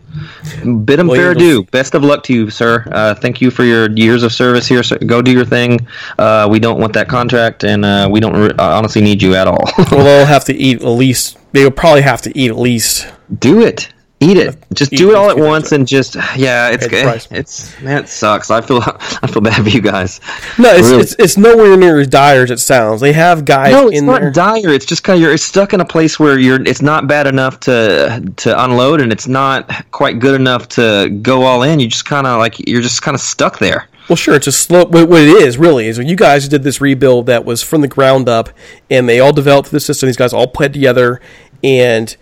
Bid 0.86 1.00
him 1.00 1.08
well, 1.08 1.18
fair 1.18 1.34
due. 1.34 1.64
Best 1.66 1.96
of 1.96 2.04
luck 2.04 2.24
to 2.24 2.34
you, 2.34 2.50
sir. 2.50 2.88
Uh, 2.92 3.16
thank 3.16 3.42
you 3.42 3.50
for 3.50 3.64
your 3.64 3.90
years 3.92 4.24
of 4.24 4.32
service 4.32 4.68
here. 4.68 4.84
So 4.84 4.98
go 4.98 5.22
do 5.22 5.32
your 5.32 5.46
thing. 5.46 5.88
Uh, 6.18 6.48
we 6.50 6.60
don't 6.60 6.80
want 6.80 6.94
that 6.94 7.10
contract, 7.10 7.64
and 7.64 7.84
uh, 7.84 8.08
we 8.10 8.20
don't 8.20 8.36
re- 8.36 8.54
honestly 8.60 9.02
need 9.02 9.22
you 9.22 9.36
at 9.36 9.48
all. 9.48 9.64
well, 9.92 10.04
they'll 10.04 10.26
have 10.26 10.46
to 10.46 10.54
eat 10.54 10.82
at 10.82 10.88
least. 10.88 11.38
They'll 11.54 11.72
probably 11.72 12.02
have 12.02 12.22
to 12.24 12.38
eat 12.38 12.50
at 12.50 12.58
least. 12.58 13.08
Do 13.40 13.62
it. 13.62 13.92
Eat 14.20 14.38
it. 14.38 14.58
Just 14.74 14.94
Eat 14.94 14.98
do 14.98 15.12
it 15.12 15.16
all 15.16 15.30
at 15.30 15.38
once 15.38 15.72
and 15.72 15.88
just 15.88 16.16
yeah. 16.36 16.70
It's 16.70 16.88
it's, 16.90 17.28
it's 17.32 17.82
man, 17.82 18.04
it 18.04 18.10
sucks. 18.10 18.50
I 18.50 18.62
feel 18.62 18.82
I 18.84 19.28
feel 19.28 19.44
bad 19.44 19.62
for 19.62 19.70
you 19.70 19.82
guys. 19.82 20.20
No, 20.58 20.74
it's 20.74 20.88
really. 20.90 21.02
it's, 21.02 21.16
it's, 21.20 21.38
nowhere 21.38 21.78
near 21.78 22.00
as 22.00 22.08
dire 22.08 22.42
as 22.42 22.50
it 22.50 22.60
sounds. 22.60 23.00
They 23.00 23.14
have 23.14 23.46
guys. 23.46 23.74
No, 23.74 23.90
it's 23.90 24.02
not 24.02 24.22
there. 24.22 24.32
dire. 24.32 24.70
It's 24.70 24.88
just 24.88 25.04
kind 25.04 25.18
of 25.18 25.22
you're 25.22 25.38
stuck 25.38 25.74
in 25.74 25.82
a 25.82 25.86
place 25.86 26.20
where 26.20 26.40
you're. 26.40 26.60
It's 26.64 26.82
not 26.82 27.08
bad 27.08 27.28
enough 27.28 27.60
to 27.62 28.34
to 28.38 28.64
unload, 28.64 29.02
and 29.02 29.12
it's 29.12 29.28
not 29.28 29.92
quite 29.92 30.20
good 30.20 30.40
enough 30.40 30.68
to 30.70 31.10
go 31.22 31.44
all 31.44 31.62
in. 31.62 31.80
You 31.80 31.88
just 31.88 32.06
kind 32.06 32.26
of 32.26 32.40
like 32.40 32.68
you're 32.68 32.82
just 32.82 33.04
kind 33.04 33.14
of 33.14 33.22
stuck 33.22 33.60
there. 33.60 33.88
Well, 34.10 34.16
sure. 34.16 34.36
It's 34.36 34.48
a 34.48 34.52
slow. 34.52 34.86
What 34.86 35.22
it 35.22 35.28
is 35.28 35.60
really 35.60 35.88
is 35.88 36.00
you 36.00 36.16
guys 36.16 36.48
did 36.48 36.64
this 36.64 36.82
rebuild 36.82 37.28
that 37.28 37.46
was 37.46 37.62
from 37.62 37.82
the 37.82 37.88
ground 37.88 38.28
up, 38.28 38.50
and 38.90 39.08
they 39.08 39.20
all 39.20 39.34
developed 39.34 39.70
the 39.70 39.80
system. 39.80 40.08
These 40.08 40.18
guys 40.18 40.34
all 40.34 40.48
played 40.48 40.74
together, 40.74 41.22
and 41.64 42.16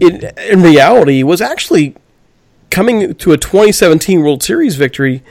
in, 0.00 0.30
in 0.38 0.62
reality 0.62 1.22
was 1.22 1.40
actually 1.40 1.96
coming 2.70 3.14
to 3.14 3.32
a 3.32 3.38
2017 3.38 4.22
World 4.22 4.42
Series 4.42 4.76
victory. 4.76 5.22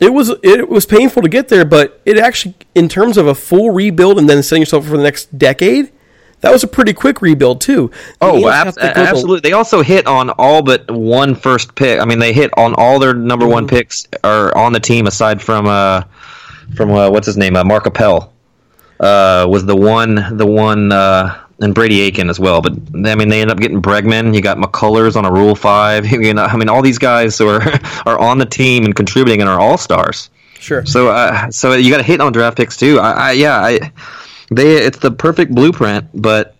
It 0.00 0.12
was 0.12 0.32
it 0.42 0.68
was 0.68 0.86
painful 0.86 1.22
to 1.22 1.28
get 1.28 1.48
there, 1.48 1.64
but 1.64 2.00
it 2.04 2.18
actually, 2.18 2.54
in 2.74 2.88
terms 2.88 3.16
of 3.16 3.26
a 3.26 3.34
full 3.34 3.70
rebuild 3.70 4.18
and 4.18 4.28
then 4.28 4.42
setting 4.42 4.62
yourself 4.62 4.86
for 4.86 4.96
the 4.96 5.02
next 5.02 5.36
decade, 5.38 5.92
that 6.40 6.52
was 6.52 6.62
a 6.62 6.66
pretty 6.66 6.92
quick 6.92 7.22
rebuild 7.22 7.60
too. 7.60 7.90
oh, 8.20 8.48
ab- 8.48 8.76
absolutely! 8.78 9.48
They 9.48 9.54
also 9.54 9.82
hit 9.82 10.06
on 10.06 10.30
all 10.30 10.62
but 10.62 10.90
one 10.90 11.34
first 11.34 11.74
pick. 11.74 12.00
I 12.00 12.04
mean, 12.04 12.18
they 12.18 12.32
hit 12.32 12.50
on 12.56 12.74
all 12.74 12.98
their 12.98 13.14
number 13.14 13.44
mm-hmm. 13.44 13.54
one 13.54 13.68
picks 13.68 14.06
are 14.24 14.56
on 14.56 14.72
the 14.72 14.80
team 14.80 15.06
aside 15.06 15.40
from 15.40 15.66
uh 15.66 16.02
from 16.74 16.90
uh, 16.90 17.08
what's 17.10 17.26
his 17.26 17.36
name 17.36 17.56
uh, 17.56 17.64
Mark 17.64 17.86
Appel 17.86 18.32
uh, 19.00 19.46
was 19.48 19.64
the 19.64 19.76
one 19.76 20.36
the 20.36 20.46
one 20.46 20.92
uh, 20.92 21.43
and 21.60 21.74
Brady 21.74 22.00
Aiken 22.00 22.30
as 22.30 22.40
well. 22.40 22.60
But 22.60 22.72
I 22.94 23.14
mean, 23.14 23.28
they 23.28 23.40
end 23.40 23.50
up 23.50 23.58
getting 23.58 23.80
Bregman. 23.80 24.34
You 24.34 24.40
got 24.40 24.58
McCullers 24.58 25.16
on 25.16 25.24
a 25.24 25.32
Rule 25.32 25.54
Five. 25.54 26.06
You 26.24 26.32
know, 26.32 26.44
I 26.44 26.56
mean, 26.56 26.68
all 26.68 26.80
these 26.80 26.98
guys 26.98 27.36
who 27.36 27.48
are 27.48 27.62
are 28.06 28.18
on 28.18 28.38
the 28.38 28.46
team 28.46 28.84
and 28.84 28.94
contributing 28.94 29.40
and 29.40 29.50
are 29.50 29.60
all 29.60 29.76
stars. 29.76 30.30
Sure. 30.58 30.86
So, 30.86 31.08
uh, 31.08 31.50
so 31.50 31.74
you 31.74 31.90
got 31.90 31.98
to 31.98 32.02
hit 32.02 32.20
on 32.20 32.32
draft 32.32 32.56
picks 32.56 32.78
too. 32.78 32.98
I, 32.98 33.10
I, 33.10 33.32
yeah, 33.32 33.58
I, 33.58 33.92
they 34.50 34.76
it's 34.76 34.98
the 34.98 35.10
perfect 35.10 35.54
blueprint, 35.54 36.08
but 36.14 36.56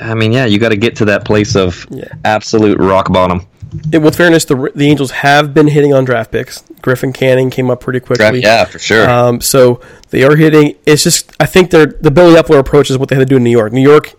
I 0.00 0.14
mean, 0.14 0.32
yeah, 0.32 0.46
you 0.46 0.58
got 0.58 0.70
to 0.70 0.76
get 0.76 0.96
to 0.96 1.04
that 1.06 1.24
place 1.24 1.54
of 1.54 1.86
yeah. 1.90 2.08
absolute 2.24 2.78
rock 2.78 3.12
bottom. 3.12 3.46
It, 3.92 3.98
with 3.98 4.16
fairness, 4.16 4.44
the 4.44 4.72
the 4.74 4.88
Angels 4.88 5.10
have 5.10 5.54
been 5.54 5.68
hitting 5.68 5.94
on 5.94 6.04
draft 6.04 6.32
picks. 6.32 6.62
Griffin 6.82 7.12
Canning 7.12 7.50
came 7.50 7.70
up 7.70 7.80
pretty 7.80 8.00
quickly. 8.00 8.40
Draft, 8.40 8.44
yeah, 8.44 8.64
for 8.64 8.78
sure. 8.78 9.08
Um, 9.08 9.40
so 9.40 9.80
they 10.10 10.24
are 10.24 10.36
hitting. 10.36 10.76
It's 10.86 11.04
just 11.04 11.32
I 11.38 11.46
think 11.46 11.70
they're 11.70 11.86
the 11.86 12.10
Billy 12.10 12.34
Eppler 12.34 12.58
approach 12.58 12.90
is 12.90 12.98
what 12.98 13.08
they 13.08 13.16
had 13.16 13.20
to 13.20 13.26
do 13.26 13.36
in 13.36 13.44
New 13.44 13.50
York. 13.50 13.72
New 13.72 13.82
York, 13.82 14.14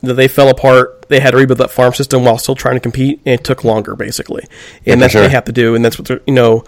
they 0.00 0.28
fell 0.28 0.48
apart. 0.48 1.08
They 1.08 1.20
had 1.20 1.32
to 1.32 1.36
rebuild 1.36 1.58
that 1.58 1.70
farm 1.70 1.92
system 1.92 2.24
while 2.24 2.38
still 2.38 2.54
trying 2.54 2.76
to 2.76 2.80
compete, 2.80 3.20
and 3.26 3.34
it 3.34 3.44
took 3.44 3.64
longer 3.64 3.94
basically. 3.94 4.44
And 4.44 4.86
yeah, 4.86 4.96
that's 4.96 5.12
sure. 5.12 5.22
what 5.22 5.28
they 5.28 5.34
have 5.34 5.44
to 5.44 5.52
do, 5.52 5.74
and 5.74 5.84
that's 5.84 5.98
what 5.98 6.08
they're 6.08 6.20
you 6.26 6.34
know. 6.34 6.64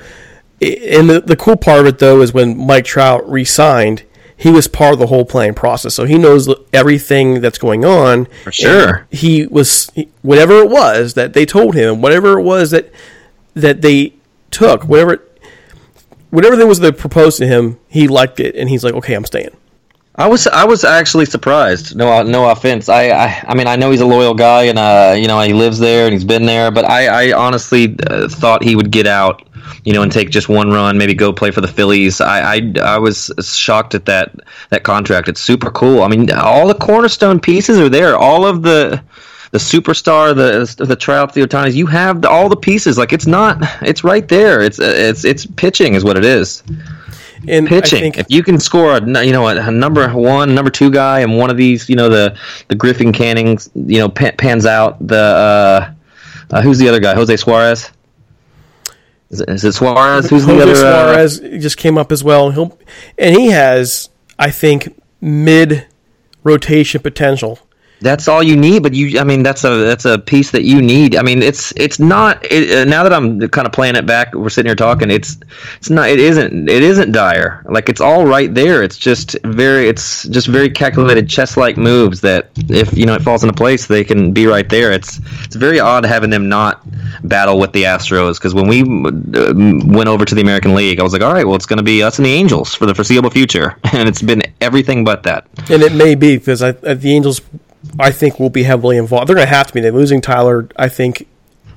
And 0.61 1.09
the 1.09 1.23
the 1.25 1.37
cool 1.37 1.57
part 1.57 1.81
of 1.81 1.87
it 1.87 1.99
though 1.99 2.21
is 2.21 2.35
when 2.35 2.57
Mike 2.59 2.85
Trout 2.85 3.29
re-signed 3.29 4.05
he 4.43 4.51
was 4.51 4.67
part 4.67 4.93
of 4.93 4.99
the 4.99 5.07
whole 5.07 5.25
planning 5.25 5.55
process, 5.55 5.95
so 5.95 6.05
he 6.05 6.19
knows 6.19 6.53
everything 6.73 7.41
that's 7.41 7.59
going 7.59 7.85
on. 7.85 8.25
For 8.43 8.51
sure, 8.51 9.07
he 9.13 9.47
was 9.47 9.89
whatever 10.23 10.59
it 10.63 10.69
was 10.69 11.15
that 11.15 11.33
they 11.33 11.47
told 11.47 11.77
him, 11.77 12.03
whatever 12.03 12.41
it 12.41 12.43
was 12.43 12.73
that 12.73 12.91
that 13.55 13.83
they 13.83 14.15
took, 14.51 14.83
whatever 14.83 15.23
whatever 16.31 16.57
there 16.57 16.67
was 16.67 16.81
that 16.81 16.99
proposed 16.99 17.39
to 17.39 17.47
him, 17.47 17.79
he 17.87 18.09
liked 18.09 18.41
it, 18.41 18.57
and 18.57 18.69
he's 18.69 18.83
like, 18.83 18.95
okay, 18.95 19.15
I'm 19.15 19.25
staying. 19.25 19.57
I 20.15 20.29
was 20.29 20.47
I 20.47 20.65
was 20.65 20.85
actually 20.85 21.25
surprised. 21.27 21.97
No 21.97 22.23
no 22.23 22.51
offense. 22.51 22.89
I 22.89 23.09
I, 23.09 23.45
I 23.49 23.55
mean 23.55 23.67
I 23.67 23.77
know 23.77 23.91
he's 23.91 24.03
a 24.03 24.07
loyal 24.07 24.35
guy 24.35 24.65
and 24.65 24.79
uh 24.79 25.15
you 25.17 25.27
know 25.27 25.41
he 25.41 25.53
lives 25.53 25.79
there 25.79 26.05
and 26.05 26.13
he's 26.13 26.25
been 26.25 26.45
there, 26.45 26.71
but 26.71 26.85
I 26.85 27.31
I 27.31 27.33
honestly 27.33 27.97
uh, 28.09 28.29
thought 28.29 28.63
he 28.63 28.77
would 28.77 28.91
get 28.91 29.07
out 29.07 29.43
you 29.85 29.93
know, 29.93 30.03
and 30.03 30.13
take 30.13 30.31
just 30.31 30.49
one 30.49 30.71
run, 30.71 30.97
maybe 30.99 31.15
go 31.15 31.33
play 31.33 31.51
for 31.51 31.61
the 31.61 31.69
Phillies. 31.69 32.21
I, 32.21 32.57
I, 32.57 32.73
I 32.83 32.99
was 32.99 33.33
shocked 33.43 33.95
at 33.95 34.05
that 34.07 34.35
that 34.71 34.85
contract. 34.85 35.29
It's 35.29 35.41
super 35.41 35.71
cool. 35.71 36.03
I 36.03 36.09
mean, 36.09 36.31
all 36.31 36.69
the 36.69 36.75
cornerstone 36.75 37.41
pieces 37.41 37.79
are 37.79 37.89
there. 37.89 38.17
All 38.17 38.47
of 38.47 38.63
the 38.63 39.03
the 39.51 39.59
superstar, 39.59 40.35
the 40.35 40.85
the 40.85 40.97
Trout, 40.97 41.35
the 41.35 41.43
Ohtanis. 41.43 41.75
You 41.75 41.87
have 41.87 42.23
the, 42.23 42.31
all 42.31 42.49
the 42.49 42.57
pieces. 42.57 42.97
Like 42.97 43.13
it's 43.13 43.27
not. 43.27 43.59
It's 43.83 44.05
right 44.05 44.27
there. 44.29 44.61
It's 44.61 44.79
it's 44.79 45.25
it's 45.25 45.47
pitching 45.47 45.95
is 45.95 46.05
what 46.05 46.17
it 46.17 46.25
is. 46.25 46.63
And 47.49 47.67
I 47.67 47.69
pitching. 47.71 48.01
think- 48.01 48.19
if 48.19 48.27
you 48.31 48.43
can 48.43 48.59
score 48.61 48.97
a 48.97 49.25
you 49.25 49.33
know 49.33 49.47
a, 49.49 49.71
number 49.71 50.09
one, 50.09 50.55
number 50.55 50.71
two 50.71 50.91
guy, 50.91 51.21
and 51.21 51.37
one 51.37 51.51
of 51.51 51.57
these, 51.57 51.89
you 51.89 51.97
know 51.97 52.09
the 52.09 52.37
the 52.69 52.75
Griffin 52.75 53.13
Cannings, 53.13 53.71
you 53.75 53.99
know 53.99 54.09
pa- 54.09 54.33
pans 54.39 54.67
out. 54.67 55.05
The 55.07 55.17
uh, 55.17 55.93
uh, 56.51 56.63
who's 56.63 56.79
the 56.79 56.89
other 56.89 57.01
guy? 57.01 57.15
Jose 57.15 57.37
Suarez. 57.37 57.91
Is 59.31 59.41
it, 59.41 59.49
is 59.49 59.65
it 59.65 59.73
Suarez? 59.73 60.29
Who's 60.29 60.45
the 60.45 60.53
Jose 60.55 60.63
other? 60.63 60.73
uh, 60.87 61.29
Suarez 61.29 61.41
just 61.63 61.79
came 61.79 61.97
up 61.97 62.13
as 62.13 62.23
well. 62.23 62.51
He'll 62.51 62.79
and 63.19 63.35
he 63.35 63.47
has, 63.49 64.11
I 64.39 64.51
think, 64.51 65.01
mid 65.21 65.87
rotation 66.45 67.01
potential. 67.01 67.59
That's 68.03 68.29
all 68.29 68.43
you 68.43 68.57
need, 68.57 68.83
but 68.83 68.95
you, 68.95 69.21
I 69.21 69.25
mean, 69.25 69.43
that's 69.43 69.65
a 69.65 69.85
that's 69.85 70.05
a 70.05 70.19
piece 70.19 70.51
that 70.51 70.65
you 70.65 70.83
need. 70.83 71.17
I 71.17 71.23
mean, 71.23 71.43
it's 71.43 71.73
it's 71.77 71.99
not. 71.99 72.45
It, 72.51 72.71
uh, 72.71 72.85
now 72.85 73.05
that 73.05 73.13
I'm 73.13 73.41
kind 73.49 73.67
of 73.67 73.73
playing 73.73 73.97
it 73.97 74.07
back, 74.07 74.35
we're 74.35 74.51
sitting 74.51 74.69
here 74.69 74.77
talking. 74.77 75.11
It's 75.11 75.39
it's 75.77 75.89
not. 75.89 76.09
It 76.09 76.19
isn't. 76.19 76.69
It 76.69 76.83
isn't 76.83 77.13
dire. 77.13 77.65
Like 77.69 77.89
it's 77.89 78.01
all 78.01 78.27
right 78.27 78.53
there. 78.53 78.83
It's 78.83 78.99
just 78.99 79.37
very. 79.45 79.89
It's 79.89 80.25
just 80.25 80.49
very 80.49 80.69
calculated 80.69 81.29
chess 81.29 81.57
like 81.57 81.77
moves 81.77 82.21
that 82.23 82.51
if 82.69 82.97
you 82.97 83.07
know 83.07 83.15
it 83.15 83.23
falls 83.23 83.45
into 83.45 83.55
place, 83.55 83.87
they 83.87 84.05
can 84.05 84.33
be 84.33 84.47
right 84.47 84.69
there. 84.69 84.93
It's 84.93 85.21
it's 85.45 85.57
very 85.57 85.81
odd 85.81 86.05
having 86.05 86.31
them 86.31 86.49
not 86.49 86.83
battle 87.23 87.59
with 87.59 87.73
the 87.73 87.85
Astros 87.85 88.39
because 88.39 88.55
when 88.55 88.67
we 88.67 88.83
uh, 88.83 89.53
went 89.97 90.09
over 90.09 90.25
to 90.25 90.35
the 90.35 90.41
American 90.43 90.75
League, 90.75 90.99
I 90.99 91.03
was 91.03 91.13
like, 91.13 91.23
all 91.23 91.33
right, 91.33 91.47
well, 91.47 91.57
it's 91.57 91.67
going 91.67 91.79
to 91.79 91.83
be 91.85 92.03
us 92.03 92.19
and 92.19 92.27
the 92.27 92.33
Angels 92.33 92.75
for 92.75 92.87
the 92.87 92.95
foreseeable 92.95 93.31
future, 93.31 93.79
and 93.93 94.09
it's 94.09 94.23
been 94.23 94.43
everything 94.61 95.05
but 95.05 95.23
that. 95.25 95.47
And 95.71 95.83
it 95.83 95.93
may 95.93 96.15
be 96.15 96.37
because 96.37 96.61
the 96.61 97.01
Angels, 97.05 97.41
I 97.99 98.11
think, 98.11 98.39
will 98.39 98.51
be 98.51 98.63
heavily 98.63 98.97
involved. 98.97 99.29
They're 99.29 99.37
going 99.37 99.49
to 99.49 99.55
have 99.55 99.67
to 99.69 99.73
be. 99.73 99.81
They're 99.81 99.93
losing 99.93 100.21
Tyler. 100.21 100.69
I 100.77 100.89
think 100.89 101.27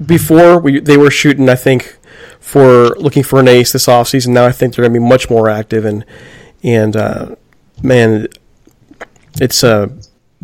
before 0.05 0.59
we, 0.59 0.79
they 0.79 0.97
were 0.97 1.11
shooting, 1.11 1.49
I 1.49 1.55
think, 1.55 1.97
for 2.39 2.89
looking 2.97 3.23
for 3.23 3.39
an 3.39 3.47
ace 3.47 3.71
this 3.71 3.87
offseason. 3.87 4.29
Now 4.29 4.45
I 4.45 4.51
think 4.51 4.75
they're 4.75 4.83
going 4.83 4.93
to 4.93 4.99
be 4.99 5.05
much 5.05 5.29
more 5.29 5.49
active. 5.49 5.85
And, 5.85 6.05
and 6.63 6.95
uh, 6.95 7.35
man, 7.81 8.27
it's 9.41 9.63
uh, 9.63 9.87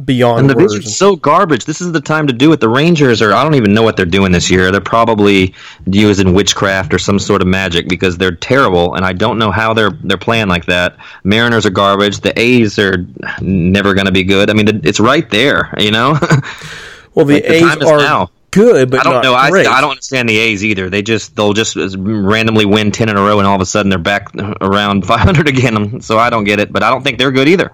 beyond 0.06 0.40
And 0.42 0.50
the 0.50 0.56
words. 0.56 0.74
division's 0.74 0.98
so 0.98 1.16
garbage. 1.16 1.66
This 1.66 1.82
is 1.82 1.92
the 1.92 2.02
time 2.02 2.28
to 2.28 2.34
do 2.34 2.52
it. 2.54 2.60
The 2.60 2.70
Rangers 2.70 3.22
are, 3.22 3.34
I 3.34 3.44
don't 3.44 3.56
even 3.56 3.74
know 3.74 3.84
what 3.84 3.98
they're 3.98 4.06
doing 4.06 4.32
this 4.32 4.50
year. 4.50 4.72
They're 4.72 4.82
probably 4.82 5.54
using 5.86 6.34
witchcraft 6.34 6.94
or 6.94 7.00
some 7.00 7.20
sort 7.20 7.42
of 7.42 7.48
magic 7.48 7.88
because 7.90 8.18
they're 8.18 8.36
terrible, 8.36 8.96
and 8.96 9.06
I 9.06 9.14
don't 9.14 9.38
know 9.38 9.52
how 9.52 9.74
they're 9.74 9.92
they're 10.04 10.18
playing 10.18 10.48
like 10.48 10.66
that. 10.66 10.98
Mariners 11.24 11.66
are 11.66 11.70
garbage. 11.72 12.20
The 12.22 12.38
A's 12.40 12.78
are 12.80 13.06
never 13.42 13.94
going 13.94 14.06
to 14.08 14.12
be 14.12 14.24
good. 14.24 14.50
I 14.50 14.54
mean, 14.54 14.82
it's 14.84 15.00
right 15.00 15.30
there, 15.30 15.74
you 15.78 15.92
know? 15.92 16.18
well, 17.16 17.26
the 17.26 17.36
Like, 17.36 17.44
the 17.44 17.54
A's 17.54 17.78
are 17.78 17.98
now. 17.98 18.30
good, 18.52 18.92
but 18.92 19.00
I 19.02 19.04
don't 19.04 19.14
not 19.14 19.24
know. 19.24 19.34
I, 19.34 19.48
I, 19.48 19.82
don't 19.82 19.92
understand 19.92 20.28
the 20.28 20.38
A's 20.38 20.64
either. 20.64 20.90
They 20.90 21.02
just 21.02 21.36
they'll 21.36 21.54
just 21.54 21.76
randomly 21.98 22.66
win 22.66 22.92
ten 22.92 23.10
in 23.10 23.18
a 23.18 23.22
row, 23.22 23.40
and 23.40 23.48
all 23.48 23.56
of 23.56 23.62
a 23.62 23.66
sudden 23.66 23.90
they're 23.90 24.00
back 24.00 24.30
around 24.62 25.06
500 25.06 25.48
again. 25.48 26.02
So 26.02 26.18
I 26.18 26.30
don't 26.30 26.44
get 26.44 26.60
it, 26.60 26.72
but 26.72 26.84
I 26.84 26.90
don't 26.90 27.04
think 27.04 27.18
they're 27.18 27.32
good 27.32 27.48
either. 27.48 27.72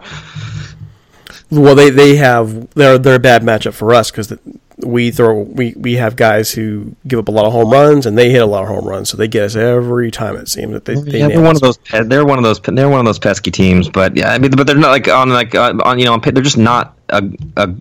Well, 1.50 1.76
they, 1.76 1.90
they 1.90 2.18
have 2.18 2.70
they're 2.72 2.98
they're 2.98 3.16
a 3.16 3.20
bad 3.20 3.42
matchup 3.42 3.74
for 3.74 3.94
us 3.94 4.12
because 4.12 4.38
we 4.80 5.12
throw 5.12 5.42
we, 5.42 5.74
we 5.76 5.94
have 5.94 6.16
guys 6.16 6.52
who 6.52 6.96
give 7.08 7.20
up 7.20 7.28
a 7.30 7.32
lot 7.32 7.46
of 7.46 7.54
home 7.54 7.72
runs 7.72 8.06
and 8.06 8.18
they 8.18 8.30
hit 8.30 8.42
a 8.42 8.46
lot 8.46 8.64
of 8.64 8.70
home 8.70 8.86
runs, 8.86 9.10
so 9.10 9.18
they 9.18 9.28
get 9.28 9.44
us 9.44 9.56
every 9.56 10.12
time. 10.12 10.36
It 10.36 10.50
seems 10.50 10.74
that 10.74 10.86
they. 10.86 10.96
they 10.96 11.20
yeah, 11.20 11.28
they're 11.30 11.42
one 11.42 11.56
us. 11.56 11.62
of 11.62 11.62
those. 11.62 12.08
They're 12.08 12.26
one 12.26 12.38
of 12.38 12.44
those. 12.44 12.60
They're 12.60 12.90
one 12.90 13.00
of 13.00 13.06
those 13.06 13.20
pesky 13.20 13.50
teams. 13.50 13.90
But 13.90 14.16
yeah, 14.16 14.32
I 14.32 14.38
mean, 14.38 14.52
but 14.52 14.68
they're 14.68 14.76
not 14.76 14.92
like 14.92 15.08
on 15.08 15.30
like 15.30 15.56
uh, 15.56 15.74
on 15.84 16.00
you 16.00 16.06
know 16.06 16.14
on, 16.14 16.22
they're 16.22 16.44
just 16.44 16.58
not 16.58 16.98
a, 17.10 17.24
a 17.56 17.74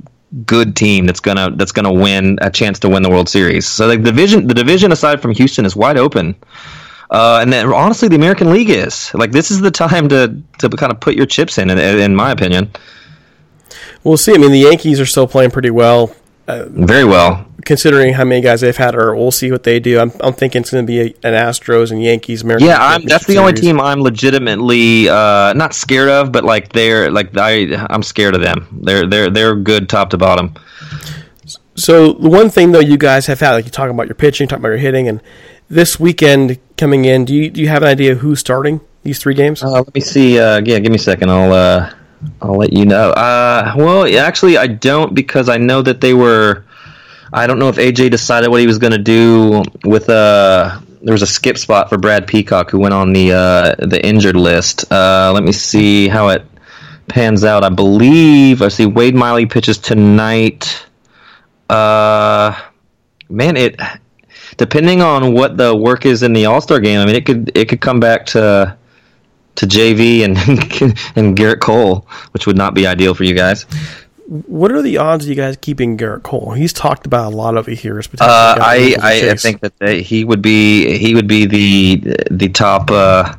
good 0.44 0.76
team 0.76 1.06
that's 1.06 1.20
gonna 1.20 1.50
that's 1.50 1.72
gonna 1.72 1.92
win 1.92 2.38
a 2.40 2.50
chance 2.50 2.78
to 2.80 2.88
win 2.88 3.02
the 3.02 3.10
World 3.10 3.28
Series. 3.28 3.66
So 3.66 3.86
like 3.86 4.02
the 4.02 4.10
division, 4.10 4.46
the 4.46 4.54
division 4.54 4.92
aside 4.92 5.20
from 5.20 5.32
Houston 5.32 5.66
is 5.66 5.76
wide 5.76 5.98
open. 5.98 6.34
Uh, 7.10 7.38
and 7.40 7.52
then 7.52 7.72
honestly, 7.72 8.08
the 8.08 8.16
American 8.16 8.50
League 8.50 8.70
is 8.70 9.12
like 9.14 9.32
this 9.32 9.50
is 9.50 9.60
the 9.60 9.70
time 9.70 10.08
to 10.08 10.40
to 10.58 10.68
kind 10.70 10.92
of 10.92 11.00
put 11.00 11.14
your 11.14 11.26
chips 11.26 11.58
in, 11.58 11.68
in, 11.70 11.78
in 11.78 12.16
my 12.16 12.30
opinion. 12.30 12.70
We'll 14.06 14.16
see. 14.16 14.34
I 14.34 14.38
mean, 14.38 14.52
the 14.52 14.60
Yankees 14.60 15.00
are 15.00 15.06
still 15.06 15.26
playing 15.26 15.50
pretty 15.50 15.70
well, 15.70 16.14
Very 16.46 17.04
well. 17.04 17.44
considering 17.64 18.14
how 18.14 18.22
many 18.22 18.40
guys 18.40 18.60
they've 18.60 18.76
had. 18.76 18.94
Or 18.94 19.16
we'll 19.16 19.32
see 19.32 19.50
what 19.50 19.64
they 19.64 19.80
do. 19.80 19.98
I'm, 19.98 20.12
I'm 20.20 20.32
thinking 20.32 20.60
it's 20.60 20.70
going 20.70 20.86
to 20.86 20.86
be 20.86 21.00
a, 21.00 21.04
an 21.26 21.34
Astros 21.34 21.90
and 21.90 22.00
Yankees 22.00 22.42
American. 22.42 22.68
Yeah, 22.68 22.78
I'm, 22.78 23.02
that's 23.02 23.26
Championship 23.26 23.26
the 23.26 23.38
only 23.38 23.52
team 23.54 23.80
I'm 23.80 24.00
legitimately 24.00 25.08
uh, 25.08 25.54
not 25.54 25.74
scared 25.74 26.08
of, 26.08 26.30
but 26.30 26.44
like 26.44 26.72
they're 26.72 27.10
like 27.10 27.36
I 27.36 27.84
I'm 27.90 28.04
scared 28.04 28.36
of 28.36 28.42
them. 28.42 28.68
They're 28.80 29.08
they're 29.08 29.28
they're 29.28 29.56
good 29.56 29.88
top 29.88 30.10
to 30.10 30.18
bottom. 30.18 30.54
So 31.74 32.12
the 32.12 32.28
one 32.30 32.48
thing 32.48 32.70
though, 32.70 32.78
you 32.78 32.98
guys 32.98 33.26
have 33.26 33.40
had 33.40 33.54
like 33.54 33.64
you 33.64 33.72
talking 33.72 33.92
about 33.92 34.06
your 34.06 34.14
pitching, 34.14 34.46
talking 34.46 34.62
about 34.62 34.68
your 34.68 34.78
hitting, 34.78 35.08
and 35.08 35.20
this 35.68 35.98
weekend 35.98 36.60
coming 36.76 37.06
in, 37.06 37.24
do 37.24 37.34
you 37.34 37.50
do 37.50 37.60
you 37.60 37.66
have 37.68 37.82
an 37.82 37.88
idea 37.88 38.14
who's 38.14 38.38
starting 38.38 38.80
these 39.02 39.18
three 39.18 39.34
games? 39.34 39.64
Uh, 39.64 39.70
let 39.70 39.92
me 39.92 40.00
see. 40.00 40.38
Uh, 40.38 40.60
yeah, 40.64 40.78
give 40.78 40.92
me 40.92 40.96
a 40.96 40.98
second. 41.00 41.28
I'll 41.28 41.52
uh, 41.52 41.92
I'll 42.40 42.56
let 42.56 42.72
you 42.72 42.84
know. 42.84 43.10
Uh, 43.10 43.74
well, 43.76 44.18
actually, 44.18 44.56
I 44.56 44.66
don't 44.66 45.14
because 45.14 45.48
I 45.48 45.58
know 45.58 45.82
that 45.82 46.00
they 46.00 46.14
were. 46.14 46.64
I 47.32 47.46
don't 47.46 47.58
know 47.58 47.68
if 47.68 47.76
AJ 47.76 48.10
decided 48.10 48.48
what 48.48 48.60
he 48.60 48.66
was 48.66 48.78
going 48.78 48.92
to 48.92 48.98
do 48.98 49.62
with. 49.84 50.08
Uh, 50.08 50.80
there 51.02 51.12
was 51.12 51.22
a 51.22 51.26
skip 51.26 51.58
spot 51.58 51.88
for 51.88 51.98
Brad 51.98 52.26
Peacock 52.26 52.70
who 52.70 52.78
went 52.78 52.94
on 52.94 53.12
the 53.12 53.32
uh, 53.32 53.74
the 53.86 54.00
injured 54.04 54.36
list. 54.36 54.90
Uh, 54.90 55.32
let 55.32 55.42
me 55.44 55.52
see 55.52 56.08
how 56.08 56.28
it 56.28 56.44
pans 57.08 57.44
out. 57.44 57.64
I 57.64 57.68
believe 57.68 58.62
I 58.62 58.68
see 58.68 58.86
Wade 58.86 59.14
Miley 59.14 59.46
pitches 59.46 59.78
tonight. 59.78 60.86
Uh, 61.68 62.58
man, 63.28 63.56
it 63.56 63.80
depending 64.56 65.02
on 65.02 65.32
what 65.32 65.56
the 65.56 65.74
work 65.74 66.06
is 66.06 66.22
in 66.22 66.32
the 66.32 66.46
All 66.46 66.60
Star 66.60 66.80
game. 66.80 67.00
I 67.00 67.06
mean, 67.06 67.14
it 67.14 67.26
could 67.26 67.52
it 67.56 67.68
could 67.68 67.80
come 67.80 68.00
back 68.00 68.26
to 68.26 68.76
to 69.56 69.66
JV 69.66 70.24
and 70.24 70.36
and 71.16 71.36
Gerrit 71.36 71.60
Cole, 71.60 72.06
which 72.32 72.46
would 72.46 72.56
not 72.56 72.74
be 72.74 72.86
ideal 72.86 73.14
for 73.14 73.24
you 73.24 73.34
guys. 73.34 73.64
What 74.28 74.72
are 74.72 74.82
the 74.82 74.96
odds 74.98 75.24
of 75.24 75.28
you 75.30 75.36
guys 75.36 75.56
keeping 75.56 75.96
Gerrit 75.96 76.22
Cole? 76.22 76.52
He's 76.52 76.72
talked 76.72 77.06
about 77.06 77.32
a 77.32 77.36
lot 77.36 77.56
of 77.56 77.68
it 77.68 77.78
here. 77.78 77.98
as 77.98 78.08
Uh, 78.20 78.56
I, 78.60 78.96
I 79.00 79.30
I 79.30 79.34
think 79.34 79.60
that 79.60 79.78
they, 79.78 80.02
he 80.02 80.24
would 80.24 80.42
be 80.42 80.96
he 80.98 81.14
would 81.14 81.28
be 81.28 81.46
the 81.46 82.16
the 82.30 82.48
top 82.48 82.90
uh, 82.90 83.34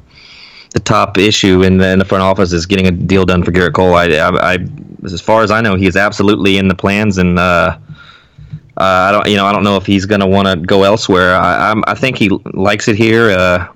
the 0.73 0.79
top 0.79 1.17
issue 1.17 1.63
in 1.63 1.77
the 1.77 1.91
in 1.91 1.99
the 1.99 2.05
front 2.05 2.23
office 2.23 2.53
is 2.53 2.65
getting 2.65 2.87
a 2.87 2.91
deal 2.91 3.25
done 3.25 3.43
for 3.43 3.51
Gerrit 3.51 3.73
Cole. 3.73 3.95
I, 3.95 4.05
I, 4.05 4.53
I 4.53 4.57
as 5.03 5.21
far 5.21 5.43
as 5.43 5.51
I 5.51 5.61
know, 5.61 5.75
he 5.75 5.87
is 5.87 5.95
absolutely 5.95 6.57
in 6.57 6.67
the 6.67 6.75
plans, 6.75 7.17
and 7.17 7.37
uh, 7.37 7.77
uh, 8.77 8.79
I 8.79 9.11
don't 9.11 9.27
you 9.27 9.35
know 9.35 9.45
I 9.45 9.51
don't 9.51 9.63
know 9.63 9.75
if 9.75 9.85
he's 9.85 10.05
going 10.05 10.21
to 10.21 10.27
want 10.27 10.47
to 10.47 10.55
go 10.55 10.83
elsewhere. 10.83 11.35
I, 11.35 11.71
I'm, 11.71 11.83
I 11.87 11.95
think 11.95 12.17
he 12.17 12.29
likes 12.53 12.87
it 12.87 12.95
here. 12.95 13.31
Uh, 13.31 13.67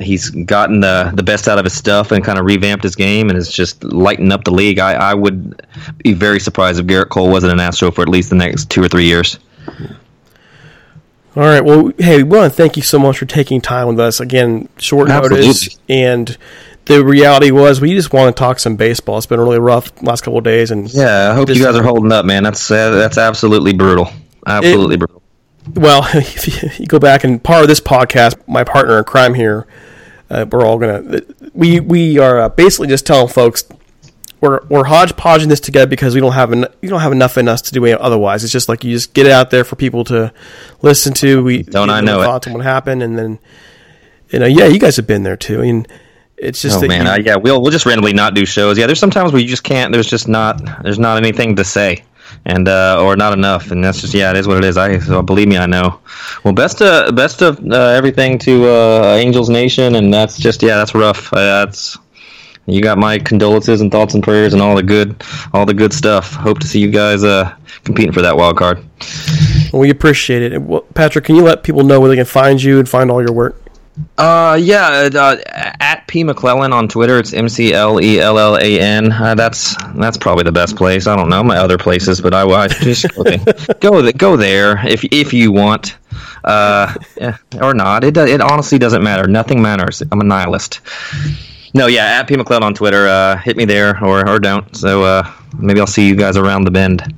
he's 0.00 0.30
gotten 0.30 0.80
the 0.80 1.12
the 1.14 1.22
best 1.22 1.48
out 1.48 1.58
of 1.58 1.64
his 1.64 1.74
stuff 1.74 2.12
and 2.12 2.24
kind 2.24 2.38
of 2.38 2.44
revamped 2.44 2.82
his 2.82 2.96
game 2.96 3.28
and 3.28 3.38
is 3.38 3.52
just 3.52 3.82
lighting 3.84 4.32
up 4.32 4.44
the 4.44 4.50
league. 4.50 4.78
I, 4.78 4.94
I 4.94 5.14
would 5.14 5.66
be 5.98 6.12
very 6.12 6.40
surprised 6.40 6.78
if 6.80 6.86
Gerrit 6.86 7.08
Cole 7.08 7.30
wasn't 7.30 7.52
an 7.52 7.60
Astro 7.60 7.90
for 7.90 8.02
at 8.02 8.08
least 8.08 8.30
the 8.30 8.36
next 8.36 8.70
two 8.70 8.82
or 8.82 8.88
three 8.88 9.06
years. 9.06 9.38
All 11.36 11.42
right. 11.42 11.64
Well, 11.64 11.92
hey, 11.98 12.22
we 12.22 12.38
want 12.38 12.52
to 12.52 12.56
thank 12.56 12.76
you 12.76 12.82
so 12.82 12.98
much 12.98 13.18
for 13.18 13.26
taking 13.26 13.60
time 13.60 13.88
with 13.88 13.98
us. 13.98 14.20
Again, 14.20 14.68
short 14.78 15.10
Absolutely. 15.10 15.46
notice, 15.46 15.80
and 15.88 16.36
the 16.84 17.04
reality 17.04 17.50
was 17.50 17.80
we 17.80 17.92
just 17.94 18.12
want 18.12 18.34
to 18.34 18.38
talk 18.38 18.60
some 18.60 18.76
baseball. 18.76 19.18
It's 19.18 19.26
been 19.26 19.40
really 19.40 19.58
rough 19.58 19.92
the 19.96 20.04
last 20.04 20.22
couple 20.22 20.38
of 20.38 20.44
days, 20.44 20.70
and 20.70 20.92
Yeah, 20.92 21.32
I 21.32 21.34
hope 21.34 21.48
you 21.48 21.64
guys 21.64 21.74
are 21.74 21.82
holding 21.82 22.12
up, 22.12 22.24
man. 22.24 22.44
That's 22.44 22.70
uh, 22.70 22.90
that's 22.90 23.18
absolutely 23.18 23.72
brutal. 23.72 24.10
Absolutely 24.46 24.96
brutal. 24.96 25.23
Well, 25.74 26.06
if 26.14 26.80
you, 26.80 26.86
go 26.86 26.98
back 26.98 27.24
and 27.24 27.42
part 27.42 27.62
of 27.62 27.68
this 27.68 27.80
podcast, 27.80 28.36
my 28.46 28.64
partner 28.64 28.98
in 28.98 29.04
crime 29.04 29.34
here, 29.34 29.66
uh, 30.30 30.46
we're 30.50 30.64
all 30.64 30.78
gonna 30.78 31.20
we 31.52 31.80
we 31.80 32.18
are 32.18 32.40
uh, 32.40 32.48
basically 32.48 32.88
just 32.88 33.06
telling 33.06 33.28
folks 33.28 33.64
we're 34.40 34.60
we're 34.68 34.84
hodgepodging 34.84 35.48
this 35.48 35.60
together 35.60 35.86
because 35.86 36.14
we 36.14 36.20
don't 36.20 36.32
have 36.32 36.52
en- 36.52 36.66
we 36.80 36.88
don't 36.88 37.00
have 37.00 37.12
enough 37.12 37.38
in 37.38 37.48
us 37.48 37.62
to 37.62 37.72
do 37.72 37.84
it 37.86 37.98
otherwise. 37.98 38.44
It's 38.44 38.52
just 38.52 38.68
like 38.68 38.84
you 38.84 38.92
just 38.92 39.14
get 39.14 39.26
it 39.26 39.32
out 39.32 39.50
there 39.50 39.64
for 39.64 39.76
people 39.76 40.04
to 40.04 40.32
listen 40.82 41.14
to. 41.14 41.42
We 41.42 41.62
Don't 41.62 41.90
I 41.90 42.00
know 42.00 42.20
it. 42.20 42.24
thoughts 42.24 42.46
on 42.46 42.54
what 42.54 42.64
happened, 42.64 43.02
and 43.02 43.18
then 43.18 43.38
you 44.30 44.38
know, 44.38 44.46
yeah, 44.46 44.66
you 44.66 44.78
guys 44.78 44.96
have 44.96 45.06
been 45.06 45.22
there 45.22 45.36
too. 45.36 45.60
I 45.60 45.62
mean, 45.62 45.86
it's 46.36 46.60
just 46.60 46.82
Oh 46.82 46.86
man, 46.88 47.06
you- 47.06 47.12
I, 47.12 47.16
yeah, 47.18 47.36
we'll 47.36 47.62
we'll 47.62 47.70
just 47.70 47.86
randomly 47.86 48.12
not 48.12 48.34
do 48.34 48.44
shows. 48.44 48.76
Yeah, 48.78 48.86
there's 48.86 48.98
sometimes 48.98 49.32
where 49.32 49.40
you 49.40 49.48
just 49.48 49.64
can't. 49.64 49.92
There's 49.92 50.08
just 50.08 50.28
not. 50.28 50.60
There's 50.82 50.98
not 50.98 51.16
anything 51.16 51.56
to 51.56 51.64
say, 51.64 52.04
and 52.44 52.68
uh, 52.68 53.02
or 53.02 53.16
not 53.16 53.32
enough, 53.32 53.70
and 53.70 53.82
that's 53.82 54.00
just 54.00 54.14
yeah, 54.14 54.30
it 54.30 54.36
is 54.36 54.46
what 54.46 54.58
it 54.58 54.64
is. 54.64 54.76
I 54.76 54.98
so 54.98 55.22
believe 55.22 55.48
me, 55.48 55.56
I 55.56 55.66
know. 55.66 56.00
Well, 56.44 56.54
best 56.54 56.82
of 56.82 57.14
best 57.14 57.42
of 57.42 57.58
uh, 57.70 57.74
everything 57.74 58.38
to 58.40 58.68
uh, 58.68 59.16
Angels 59.18 59.48
Nation, 59.48 59.94
and 59.94 60.12
that's 60.12 60.38
just 60.38 60.62
yeah, 60.62 60.76
that's 60.76 60.94
rough. 60.94 61.32
Uh, 61.32 61.64
that's 61.64 61.98
you 62.66 62.80
got 62.80 62.98
my 62.98 63.18
condolences 63.18 63.80
and 63.80 63.92
thoughts 63.92 64.14
and 64.14 64.22
prayers 64.22 64.54
and 64.54 64.62
all 64.62 64.74
the 64.74 64.82
good, 64.82 65.22
all 65.52 65.66
the 65.66 65.74
good 65.74 65.92
stuff. 65.92 66.32
Hope 66.32 66.58
to 66.60 66.66
see 66.66 66.80
you 66.80 66.90
guys 66.90 67.22
uh, 67.22 67.54
competing 67.84 68.12
for 68.12 68.22
that 68.22 68.36
wild 68.36 68.56
card. 68.56 68.82
we 69.72 69.90
appreciate 69.90 70.52
it. 70.52 70.62
Well, 70.62 70.80
Patrick, 70.94 71.26
can 71.26 71.36
you 71.36 71.42
let 71.42 71.62
people 71.62 71.84
know 71.84 72.00
where 72.00 72.08
they 72.08 72.16
can 72.16 72.24
find 72.24 72.62
you 72.62 72.78
and 72.78 72.88
find 72.88 73.10
all 73.10 73.20
your 73.20 73.32
work? 73.32 73.63
Uh, 74.18 74.58
yeah, 74.60 75.08
uh, 75.14 75.36
at 75.78 76.06
P 76.08 76.24
McClellan 76.24 76.72
on 76.72 76.88
Twitter. 76.88 77.18
It's 77.18 77.32
M 77.32 77.48
C 77.48 77.72
L 77.72 78.02
E 78.02 78.20
L 78.20 78.38
L 78.38 78.56
A 78.56 78.80
N. 78.80 79.12
Uh, 79.12 79.34
that's 79.36 79.76
that's 79.94 80.16
probably 80.16 80.42
the 80.42 80.52
best 80.52 80.76
place. 80.76 81.06
I 81.06 81.14
don't 81.14 81.28
know 81.28 81.44
my 81.44 81.58
other 81.58 81.78
places, 81.78 82.20
but 82.20 82.34
I, 82.34 82.42
I 82.42 82.68
just 82.68 83.06
go 83.14 83.22
there. 83.22 83.38
go, 83.80 84.12
go 84.12 84.36
there 84.36 84.84
if 84.86 85.04
if 85.12 85.32
you 85.32 85.52
want, 85.52 85.96
uh, 86.42 86.92
or 87.60 87.72
not. 87.72 88.02
It 88.02 88.16
it 88.16 88.40
honestly 88.40 88.78
doesn't 88.78 89.02
matter. 89.02 89.28
Nothing 89.28 89.62
matters. 89.62 90.02
I'm 90.10 90.20
a 90.20 90.24
nihilist. 90.24 90.80
No, 91.72 91.86
yeah, 91.86 92.20
at 92.20 92.26
P 92.26 92.36
McClellan 92.36 92.64
on 92.64 92.74
Twitter. 92.74 93.06
Uh, 93.06 93.36
hit 93.36 93.56
me 93.56 93.64
there 93.64 94.02
or 94.02 94.28
or 94.28 94.40
don't. 94.40 94.76
So 94.76 95.04
uh, 95.04 95.32
maybe 95.56 95.78
I'll 95.78 95.86
see 95.86 96.08
you 96.08 96.16
guys 96.16 96.36
around 96.36 96.64
the 96.64 96.72
bend. 96.72 97.14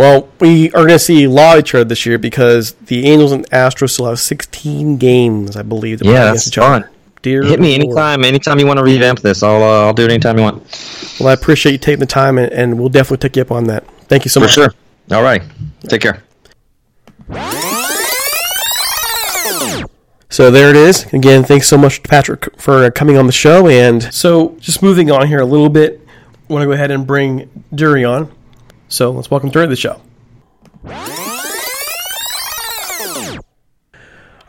Well, 0.00 0.30
we 0.40 0.68
are 0.68 0.86
going 0.86 0.88
to 0.88 0.98
see 0.98 1.24
a 1.24 1.28
lot 1.30 1.58
of 1.58 1.64
each 1.64 1.74
other 1.74 1.84
this 1.84 2.06
year 2.06 2.16
because 2.16 2.72
the 2.72 3.06
Angels 3.06 3.32
and 3.32 3.46
Astros 3.50 3.90
still 3.90 4.06
have 4.06 4.18
16 4.18 4.96
games, 4.96 5.58
I 5.58 5.62
believe. 5.62 6.00
Yeah, 6.02 6.24
that's 6.24 6.48
each 6.48 6.54
fun. 6.54 6.88
Dear 7.20 7.42
Hit 7.42 7.60
me 7.60 7.72
Lord. 7.76 7.82
anytime. 7.82 8.24
Anytime 8.24 8.58
you 8.58 8.66
want 8.66 8.78
to 8.78 8.82
revamp 8.82 9.20
this, 9.20 9.42
I'll 9.42 9.62
uh, 9.62 9.84
I'll 9.88 9.92
do 9.92 10.04
it 10.04 10.10
anytime 10.10 10.38
you 10.38 10.44
want. 10.44 11.16
Well, 11.20 11.28
I 11.28 11.34
appreciate 11.34 11.72
you 11.72 11.78
taking 11.78 12.00
the 12.00 12.06
time, 12.06 12.38
and, 12.38 12.50
and 12.50 12.78
we'll 12.80 12.88
definitely 12.88 13.18
take 13.28 13.36
you 13.36 13.42
up 13.42 13.52
on 13.52 13.64
that. 13.64 13.86
Thank 14.04 14.24
you 14.24 14.30
so 14.30 14.40
For 14.40 14.44
much. 14.44 14.54
For 14.54 14.60
sure. 14.70 15.18
All 15.18 15.22
right. 15.22 15.42
Take 15.88 16.00
care. 16.00 16.22
So 20.30 20.50
there 20.50 20.70
it 20.70 20.76
is. 20.76 21.12
Again, 21.12 21.44
thanks 21.44 21.68
so 21.68 21.76
much 21.76 22.02
to 22.02 22.08
Patrick 22.08 22.58
for 22.58 22.90
coming 22.92 23.18
on 23.18 23.26
the 23.26 23.32
show. 23.32 23.68
And 23.68 24.02
so, 24.14 24.56
just 24.60 24.82
moving 24.82 25.10
on 25.10 25.26
here 25.26 25.40
a 25.40 25.44
little 25.44 25.68
bit, 25.68 26.00
I 26.48 26.52
want 26.54 26.62
to 26.62 26.66
go 26.66 26.72
ahead 26.72 26.90
and 26.90 27.06
bring 27.06 27.64
Dury 27.74 28.08
on. 28.10 28.32
So 28.90 29.12
let's 29.12 29.30
welcome 29.30 29.52
Dury 29.52 29.64
to 29.64 29.68
the 29.68 29.76
show. 29.76 30.02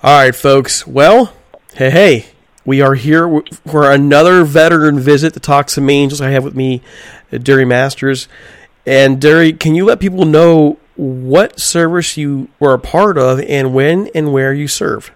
All 0.03 0.17
right, 0.17 0.33
folks. 0.33 0.87
Well, 0.87 1.31
hey, 1.75 1.91
hey, 1.91 2.25
we 2.65 2.81
are 2.81 2.95
here 2.95 3.43
for 3.67 3.91
another 3.91 4.43
veteran 4.43 4.99
visit 4.99 5.35
to 5.35 5.39
talk 5.39 5.69
some 5.69 5.87
Angels. 5.91 6.21
I 6.21 6.31
have 6.31 6.43
with 6.43 6.55
me 6.55 6.81
uh, 7.31 7.35
Dury 7.35 7.67
Masters. 7.67 8.27
And 8.83 9.21
Dury, 9.21 9.59
can 9.59 9.75
you 9.75 9.85
let 9.85 9.99
people 9.99 10.25
know 10.25 10.79
what 10.95 11.59
service 11.59 12.17
you 12.17 12.47
were 12.59 12.73
a 12.73 12.79
part 12.79 13.19
of 13.19 13.39
and 13.41 13.75
when 13.75 14.09
and 14.15 14.33
where 14.33 14.51
you 14.51 14.67
served? 14.67 15.11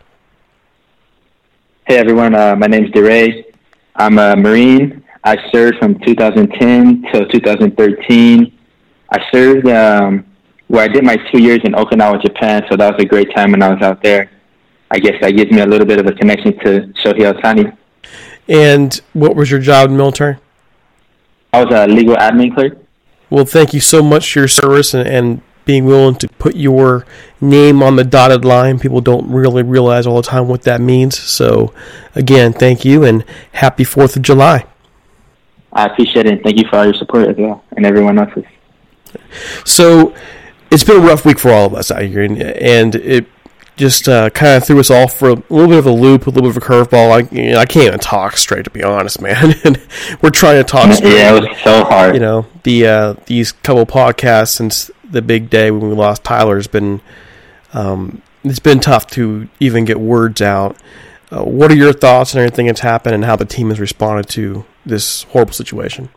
Hey 1.87 1.97
everyone, 1.97 2.35
uh, 2.35 2.55
my 2.55 2.67
name 2.67 2.85
is 2.85 2.91
DeRay. 2.91 3.43
I'm 3.95 4.19
a 4.19 4.35
Marine. 4.35 5.03
I 5.23 5.37
served 5.51 5.79
from 5.79 5.97
2010 6.01 7.07
till 7.11 7.27
2013. 7.27 8.51
I 9.11 9.19
served 9.31 9.67
um, 9.67 10.25
where 10.67 10.83
I 10.83 10.87
did 10.87 11.03
my 11.03 11.17
two 11.31 11.41
years 11.41 11.59
in 11.63 11.73
Okinawa, 11.73 12.21
Japan, 12.21 12.63
so 12.69 12.75
that 12.77 12.93
was 12.93 13.01
a 13.01 13.05
great 13.05 13.33
time 13.35 13.51
when 13.51 13.61
I 13.61 13.69
was 13.73 13.81
out 13.81 14.01
there. 14.01 14.31
I 14.91 14.99
guess 14.99 15.13
that 15.21 15.31
gives 15.31 15.51
me 15.51 15.61
a 15.61 15.65
little 15.65 15.87
bit 15.87 15.99
of 15.99 16.07
a 16.07 16.11
connection 16.13 16.57
to 16.59 16.93
Shohei 17.03 17.33
Ohtani. 17.33 17.77
And 18.47 18.99
what 19.13 19.35
was 19.35 19.49
your 19.49 19.59
job 19.59 19.85
in 19.85 19.91
the 19.93 19.97
military? 19.97 20.37
I 21.53 21.63
was 21.63 21.73
a 21.73 21.87
legal 21.87 22.15
admin 22.15 22.53
clerk. 22.53 22.77
Well, 23.29 23.45
thank 23.45 23.73
you 23.73 23.79
so 23.79 24.03
much 24.03 24.31
for 24.31 24.39
your 24.39 24.47
service 24.47 24.93
and, 24.93 25.07
and 25.07 25.41
being 25.65 25.85
willing 25.85 26.15
to 26.15 26.27
put 26.27 26.55
your 26.55 27.05
name 27.41 27.81
on 27.81 27.95
the 27.95 28.03
dotted 28.03 28.45
line. 28.45 28.79
People 28.79 29.01
don't 29.01 29.29
really 29.29 29.63
realize 29.63 30.05
all 30.05 30.17
the 30.17 30.21
time 30.21 30.47
what 30.47 30.61
that 30.63 30.79
means. 30.79 31.17
So, 31.17 31.73
again, 32.13 32.53
thank 32.53 32.85
you 32.85 33.03
and 33.03 33.25
happy 33.53 33.83
4th 33.83 34.15
of 34.15 34.21
July. 34.21 34.65
I 35.73 35.87
appreciate 35.87 36.27
it 36.27 36.33
and 36.33 36.41
thank 36.41 36.57
you 36.57 36.65
for 36.69 36.77
all 36.77 36.85
your 36.85 36.93
support 36.93 37.27
as 37.27 37.35
well 37.37 37.63
and 37.75 37.85
everyone 37.85 38.19
else's. 38.19 38.45
So, 39.63 40.15
it's 40.71 40.83
been 40.83 40.97
a 40.97 41.05
rough 41.05 41.25
week 41.25 41.39
for 41.39 41.51
all 41.51 41.67
of 41.67 41.73
us 41.73 41.91
out 41.91 42.03
here, 42.03 42.21
and, 42.21 42.41
and 42.41 42.95
it 42.95 43.27
just 43.75 44.07
uh, 44.07 44.29
kind 44.29 44.57
of 44.57 44.65
threw 44.65 44.79
us 44.79 44.89
all 44.89 45.07
for 45.07 45.29
a 45.29 45.35
little 45.49 45.67
bit 45.67 45.77
of 45.77 45.85
a 45.85 45.91
loop, 45.91 46.27
a 46.27 46.29
little 46.29 46.49
bit 46.49 46.57
of 46.57 46.63
a 46.63 46.65
curveball. 46.65 47.11
I, 47.11 47.35
you 47.35 47.51
know, 47.51 47.57
I 47.59 47.65
can't 47.65 47.87
even 47.87 47.99
talk 47.99 48.37
straight, 48.37 48.63
to 48.63 48.69
be 48.69 48.83
honest, 48.83 49.21
man. 49.21 49.55
and 49.63 49.81
we're 50.21 50.29
trying 50.29 50.57
to 50.57 50.63
talk 50.63 50.91
straight. 50.93 51.13
Yeah, 51.13 51.35
it 51.35 51.49
was 51.49 51.57
so 51.61 51.83
hard. 51.83 52.15
You 52.15 52.21
know, 52.21 52.45
the 52.63 52.87
uh, 52.87 53.13
these 53.25 53.51
couple 53.51 53.85
podcasts 53.85 54.49
since 54.49 54.89
the 55.09 55.21
big 55.21 55.49
day 55.49 55.71
when 55.71 55.89
we 55.89 55.95
lost 55.95 56.23
Tyler 56.23 56.55
has 56.55 56.67
been 56.67 57.01
um, 57.73 58.21
it's 58.43 58.59
been 58.59 58.79
tough 58.79 59.07
to 59.07 59.49
even 59.59 59.85
get 59.85 59.99
words 59.99 60.41
out. 60.41 60.77
Uh, 61.31 61.43
what 61.43 61.71
are 61.71 61.75
your 61.75 61.91
thoughts 61.91 62.35
on 62.35 62.41
everything 62.41 62.67
that's 62.67 62.81
happened 62.81 63.15
and 63.15 63.25
how 63.25 63.35
the 63.35 63.45
team 63.45 63.69
has 63.69 63.79
responded 63.79 64.29
to 64.29 64.65
this 64.85 65.23
horrible 65.23 65.53
situation? 65.53 66.09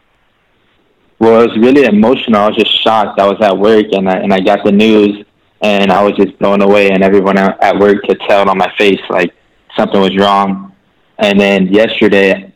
Well, 1.18 1.42
it 1.42 1.48
was 1.48 1.58
really 1.58 1.84
emotional. 1.84 2.40
I 2.40 2.48
was 2.48 2.56
just 2.56 2.82
shocked. 2.82 3.18
I 3.20 3.26
was 3.26 3.40
at 3.40 3.56
work 3.56 3.86
and 3.92 4.08
I 4.08 4.18
and 4.18 4.32
I 4.32 4.40
got 4.40 4.64
the 4.64 4.72
news 4.72 5.24
and 5.60 5.90
I 5.90 6.02
was 6.02 6.14
just 6.16 6.38
blown 6.38 6.62
away. 6.62 6.90
And 6.90 7.02
everyone 7.02 7.36
at 7.38 7.78
work 7.78 8.04
could 8.04 8.20
tell 8.28 8.48
on 8.48 8.58
my 8.58 8.72
face 8.78 9.00
like 9.10 9.34
something 9.76 10.00
was 10.00 10.16
wrong. 10.16 10.72
And 11.18 11.38
then 11.38 11.68
yesterday, 11.72 12.52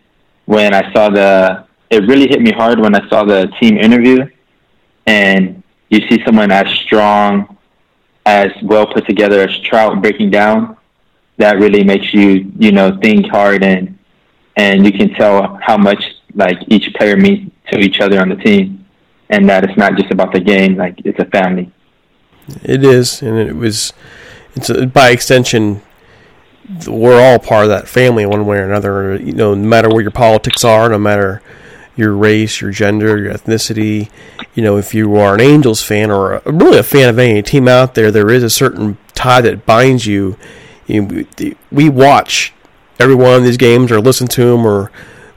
when 0.47 0.75
I 0.75 0.93
saw 0.93 1.09
the, 1.09 1.67
it 1.91 2.07
really 2.07 2.29
hit 2.29 2.41
me 2.41 2.53
hard 2.53 2.79
when 2.79 2.95
I 2.95 3.09
saw 3.09 3.25
the 3.25 3.53
team 3.61 3.77
interview, 3.77 4.25
and 5.07 5.63
you 5.89 6.07
see 6.09 6.23
someone 6.25 6.51
as 6.51 6.69
strong, 6.85 7.59
as 8.25 8.51
well 8.63 8.87
put 8.87 9.07
together 9.07 9.41
as 9.41 9.59
Trout 9.61 10.01
breaking 10.01 10.31
down. 10.31 10.77
That 11.39 11.59
really 11.59 11.83
makes 11.83 12.15
you, 12.15 12.53
you 12.59 12.73
know, 12.73 12.99
think 13.03 13.27
hard 13.27 13.65
and 13.65 13.99
and 14.57 14.85
you 14.85 14.93
can 14.93 15.15
tell 15.15 15.59
how 15.63 15.79
much 15.79 16.03
like 16.35 16.59
each 16.69 16.93
player 16.95 17.17
means 17.17 17.51
to 17.71 17.79
each 17.79 18.01
other 18.01 18.21
on 18.21 18.29
the 18.29 18.37
team, 18.37 18.85
and 19.31 19.49
that 19.49 19.65
it's 19.65 19.77
not 19.77 19.97
just 19.97 20.11
about 20.11 20.33
the 20.33 20.41
game. 20.41 20.77
Like 20.77 21.01
it's 21.05 21.19
a 21.19 21.25
family. 21.27 21.71
It 22.63 22.85
is, 22.85 23.23
and 23.23 23.39
it 23.39 23.55
was. 23.57 23.93
It's 24.55 24.69
a, 24.69 24.87
by 24.87 25.11
extension, 25.11 25.81
we're 26.87 27.21
all 27.21 27.39
part 27.39 27.65
of 27.65 27.71
that 27.71 27.89
family 27.89 28.27
one 28.27 28.45
way 28.47 28.59
or 28.59 28.65
another. 28.65 29.17
You 29.17 29.33
know, 29.33 29.55
no 29.55 29.67
matter 29.69 29.89
where 29.89 30.03
your 30.03 30.11
politics 30.11 30.65
are, 30.65 30.89
no 30.89 30.99
matter 30.99 31.41
your 31.97 32.13
race, 32.15 32.61
your 32.61 32.71
gender, 32.71 33.19
your 33.19 33.33
ethnicity. 33.35 34.11
You 34.55 34.63
know, 34.63 34.77
if 34.77 34.95
you 34.95 35.15
are 35.17 35.35
an 35.35 35.41
Angels 35.41 35.83
fan 35.83 36.11
or 36.11 36.35
a, 36.35 36.43
really 36.53 36.79
a 36.79 36.83
fan 36.83 37.09
of 37.09 37.19
any 37.19 37.43
team 37.43 37.69
out 37.69 37.95
there, 37.95 38.11
there 38.11 38.31
is 38.31 38.43
a 38.43 38.51
certain 38.51 38.99
tie 39.15 39.41
that 39.43 39.65
binds 39.67 40.07
you. 40.07 40.37
you 40.87 41.03
know, 41.03 41.25
we- 41.39 41.57
we 41.71 41.89
watch 41.89 42.53
every 42.99 43.15
one 43.15 43.35
of 43.35 43.45
these 43.45 43.57
games, 43.57 43.91
or 43.93 44.01
listen 44.01 44.27
to 44.29 44.45
them, 44.51 44.67
or 44.67 44.91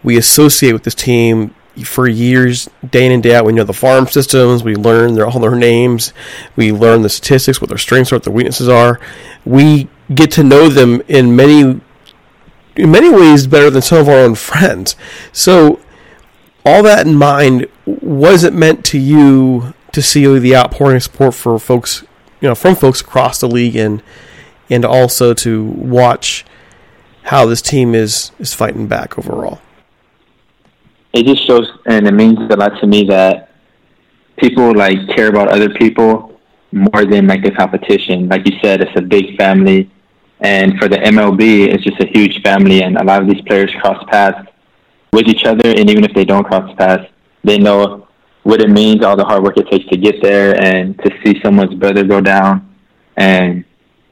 we 0.03 0.17
associate 0.17 0.73
with 0.73 0.83
this 0.83 0.95
team 0.95 1.53
for 1.83 2.07
years, 2.07 2.69
day 2.89 3.05
in 3.05 3.11
and 3.11 3.23
day 3.23 3.35
out. 3.35 3.45
We 3.45 3.53
know 3.53 3.63
the 3.63 3.73
farm 3.73 4.07
systems. 4.07 4.63
We 4.63 4.75
learn 4.75 5.15
their 5.15 5.27
all 5.27 5.39
their 5.39 5.55
names. 5.55 6.13
We 6.55 6.71
learn 6.71 7.01
the 7.01 7.09
statistics, 7.09 7.59
what 7.59 7.69
their 7.69 7.77
strengths 7.77 8.11
are, 8.11 8.15
what 8.15 8.23
their 8.23 8.33
weaknesses 8.33 8.69
are. 8.69 8.99
We 9.45 9.89
get 10.13 10.31
to 10.31 10.43
know 10.43 10.69
them 10.69 11.01
in 11.07 11.35
many 11.35 11.81
in 12.75 12.91
many 12.91 13.09
ways 13.09 13.47
better 13.47 13.69
than 13.69 13.81
some 13.81 13.99
of 13.99 14.09
our 14.09 14.19
own 14.19 14.35
friends. 14.35 14.95
So, 15.31 15.79
all 16.65 16.83
that 16.83 17.05
in 17.05 17.15
mind, 17.15 17.67
was 17.85 18.43
it 18.43 18.53
meant 18.53 18.83
to 18.85 18.99
you 18.99 19.73
to 19.91 20.01
see 20.01 20.25
the 20.39 20.55
outpouring 20.55 20.97
of 20.97 21.03
support 21.03 21.33
for 21.33 21.57
folks, 21.59 22.03
you 22.41 22.47
know, 22.47 22.55
from 22.55 22.75
folks 22.75 23.01
across 23.01 23.39
the 23.39 23.47
league, 23.47 23.75
and 23.75 24.01
and 24.69 24.83
also 24.83 25.33
to 25.33 25.63
watch 25.63 26.45
how 27.23 27.45
this 27.45 27.61
team 27.61 27.95
is 27.95 28.31
is 28.39 28.53
fighting 28.53 28.87
back 28.87 29.17
overall? 29.17 29.61
It 31.15 31.25
just 31.25 31.47
shows, 31.47 31.71
and 31.85 32.05
it 32.05 32.13
means 32.13 32.37
a 32.51 32.57
lot 32.57 32.77
to 32.81 32.87
me 32.87 33.05
that 33.05 33.49
people 34.37 34.75
like 34.75 34.97
care 35.15 35.29
about 35.29 35.47
other 35.47 35.69
people 35.69 36.37
more 36.73 37.05
than 37.05 37.25
like 37.25 37.41
the 37.41 37.51
competition. 37.51 38.27
Like 38.27 38.45
you 38.45 38.59
said, 38.61 38.81
it's 38.81 38.91
a 38.97 39.01
big 39.01 39.37
family, 39.37 39.89
and 40.41 40.77
for 40.77 40.89
the 40.89 40.97
MLB, 40.97 41.69
it's 41.73 41.85
just 41.85 42.01
a 42.01 42.07
huge 42.07 42.41
family, 42.43 42.83
and 42.83 42.97
a 42.97 43.03
lot 43.05 43.21
of 43.21 43.29
these 43.29 43.41
players 43.43 43.71
cross 43.81 44.03
paths 44.09 44.45
with 45.13 45.29
each 45.29 45.45
other, 45.45 45.69
and 45.69 45.89
even 45.89 46.03
if 46.03 46.13
they 46.13 46.25
don't 46.25 46.43
cross 46.43 46.69
paths, 46.77 47.07
they 47.45 47.57
know 47.57 48.09
what 48.43 48.59
it 48.59 48.69
means, 48.69 49.01
all 49.01 49.15
the 49.15 49.23
hard 49.23 49.41
work 49.41 49.57
it 49.57 49.69
takes 49.71 49.87
to 49.87 49.97
get 49.97 50.21
there, 50.21 50.61
and 50.61 50.99
to 50.99 51.09
see 51.23 51.39
someone's 51.41 51.75
brother 51.75 52.03
go 52.03 52.19
down, 52.19 52.75
and 53.15 53.63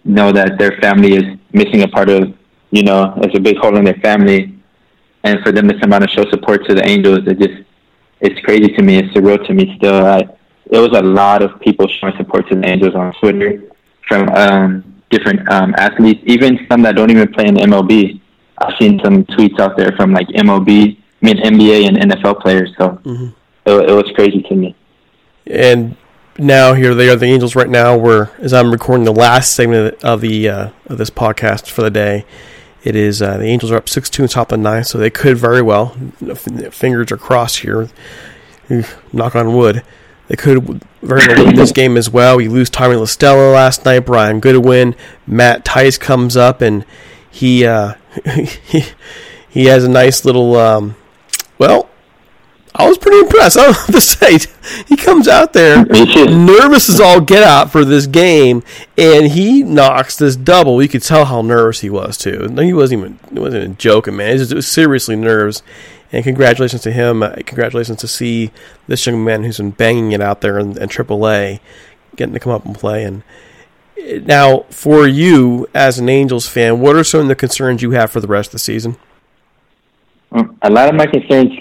know 0.05 0.31
that 0.31 0.57
their 0.57 0.77
family 0.81 1.15
is 1.15 1.37
missing 1.51 1.81
a 1.81 1.87
part 1.89 2.07
of, 2.07 2.33
you 2.71 2.83
know, 2.83 3.13
it's 3.17 3.37
a 3.37 3.41
big 3.41 3.57
hole 3.57 3.75
in 3.75 3.83
their 3.83 3.95
family, 3.95 4.52
and 5.23 5.39
for 5.41 5.51
them 5.51 5.67
to 5.67 5.79
come 5.79 5.93
out 5.93 6.01
and 6.01 6.11
show 6.11 6.29
support 6.29 6.65
to 6.67 6.75
the 6.75 6.85
Angels, 6.85 7.19
it 7.27 7.39
just 7.39 7.63
it's 8.19 8.39
crazy 8.41 8.69
to 8.73 8.81
me. 8.81 8.97
It's 8.97 9.13
surreal 9.13 9.45
to 9.47 9.53
me 9.53 9.75
still. 9.77 10.05
I, 10.05 10.19
it 10.71 10.79
was 10.79 10.97
a 10.97 11.01
lot 11.01 11.41
of 11.41 11.59
people 11.59 11.87
showing 11.87 12.15
support 12.17 12.47
to 12.49 12.55
the 12.55 12.65
Angels 12.67 12.95
on 12.95 13.13
Twitter 13.19 13.61
from 14.07 14.29
um, 14.29 15.01
different 15.09 15.47
um, 15.51 15.75
athletes, 15.77 16.21
even 16.25 16.65
some 16.69 16.81
that 16.83 16.95
don't 16.95 17.11
even 17.11 17.31
play 17.31 17.47
in 17.47 17.55
the 17.55 17.61
MLB. 17.61 18.19
I've 18.57 18.75
seen 18.79 18.99
some 19.03 19.25
tweets 19.25 19.59
out 19.59 19.77
there 19.77 19.91
from 19.97 20.13
like 20.13 20.27
MLB, 20.29 20.97
I 20.97 21.25
mean 21.25 21.37
NBA 21.37 21.87
and 21.87 22.11
NFL 22.11 22.41
players. 22.41 22.73
So 22.77 22.99
it, 23.65 23.89
it 23.89 23.93
was 23.93 24.09
crazy 24.15 24.41
to 24.43 24.55
me. 24.55 24.75
And 25.47 25.97
now 26.37 26.73
here 26.73 26.95
they 26.95 27.09
are, 27.09 27.15
the 27.15 27.25
Angels. 27.25 27.55
Right 27.55 27.69
now, 27.69 27.97
we're 27.97 28.29
as 28.39 28.53
I'm 28.53 28.71
recording 28.71 29.05
the 29.05 29.13
last 29.13 29.53
segment 29.53 30.03
of, 30.03 30.21
the, 30.21 30.49
uh, 30.49 30.69
of 30.87 30.97
this 30.97 31.09
podcast 31.09 31.69
for 31.69 31.81
the 31.81 31.91
day. 31.91 32.25
It 32.83 32.95
is 32.95 33.21
uh, 33.21 33.37
the 33.37 33.45
Angels 33.45 33.71
are 33.71 33.77
up 33.77 33.87
six 33.87 34.09
two 34.09 34.23
in 34.23 34.29
top 34.29 34.51
of 34.51 34.59
the 34.59 34.63
ninth, 34.63 34.87
so 34.87 34.97
they 34.97 35.09
could 35.09 35.37
very 35.37 35.61
well. 35.61 35.89
Fingers 36.71 37.11
are 37.11 37.17
crossed 37.17 37.59
here. 37.59 37.89
Knock 39.11 39.35
on 39.35 39.55
wood. 39.55 39.83
They 40.27 40.35
could 40.35 40.83
very 41.01 41.27
well 41.27 41.45
win 41.45 41.55
this 41.55 41.71
game 41.73 41.97
as 41.97 42.09
well. 42.09 42.37
We 42.37 42.47
lose 42.47 42.69
Tommy 42.69 42.95
La 42.95 43.05
Stella 43.05 43.51
last 43.51 43.85
night. 43.85 43.99
Brian 43.99 44.39
Goodwin, 44.39 44.95
Matt 45.27 45.65
Thaiss 45.65 45.99
comes 45.99 46.35
up 46.35 46.61
and 46.61 46.85
he 47.29 47.65
uh, 47.65 47.95
he, 48.25 48.83
he 49.49 49.65
has 49.65 49.83
a 49.83 49.89
nice 49.89 50.25
little. 50.25 50.55
Um, 50.55 50.95
well, 51.57 51.89
I 52.75 52.87
was 52.87 52.97
pretty 52.97 53.19
impressed. 53.19 53.57
I 53.59 53.65
have 53.65 53.85
to 53.87 54.01
say, 54.01 54.39
he 54.87 54.95
comes 54.95 55.27
out 55.27 55.53
there 55.53 55.85
nervous 55.85 56.89
as 56.89 56.99
all 56.99 57.21
get 57.21 57.43
out 57.43 57.71
for 57.71 57.85
this 57.85 58.07
game, 58.07 58.63
and 58.97 59.27
he 59.27 59.63
knocks 59.63 60.17
this 60.17 60.35
double. 60.35 60.81
You 60.81 60.89
could 60.89 61.03
tell 61.03 61.25
how 61.25 61.41
nervous 61.41 61.81
he 61.81 61.89
was 61.89 62.17
too. 62.17 62.47
No, 62.49 62.63
He 62.63 62.73
wasn't 62.73 62.99
even 62.99 63.19
it 63.31 63.39
wasn't 63.39 63.63
even 63.63 63.77
joking, 63.77 64.15
man. 64.15 64.31
It 64.31 64.39
was, 64.39 64.51
it 64.51 64.55
was 64.55 64.67
seriously 64.67 65.15
nerves. 65.15 65.61
And 66.11 66.23
congratulations 66.23 66.83
to 66.83 66.91
him. 66.91 67.23
Uh, 67.23 67.33
congratulations 67.37 67.99
to 68.01 68.07
see 68.07 68.51
this 68.87 69.03
young 69.05 69.23
man 69.23 69.43
who's 69.43 69.57
been 69.57 69.71
banging 69.71 70.11
it 70.11 70.21
out 70.21 70.41
there 70.41 70.59
in, 70.59 70.77
in 70.77 70.87
AAA, 70.87 71.59
getting 72.15 72.33
to 72.35 72.39
come 72.39 72.53
up 72.53 72.65
and 72.65 72.75
play. 72.75 73.03
And 73.03 73.23
uh, 73.97 74.19
now, 74.23 74.65
for 74.69 75.07
you 75.07 75.67
as 75.73 75.97
an 75.97 76.09
Angels 76.09 76.47
fan, 76.47 76.79
what 76.79 76.95
are 76.95 77.03
some 77.03 77.21
of 77.21 77.27
the 77.29 77.35
concerns 77.35 77.81
you 77.81 77.91
have 77.91 78.11
for 78.11 78.19
the 78.19 78.27
rest 78.27 78.49
of 78.49 78.53
the 78.53 78.59
season? 78.59 78.95
A 80.61 80.69
lot 80.69 80.87
of 80.87 80.95
my 80.95 81.07
concerns 81.07 81.51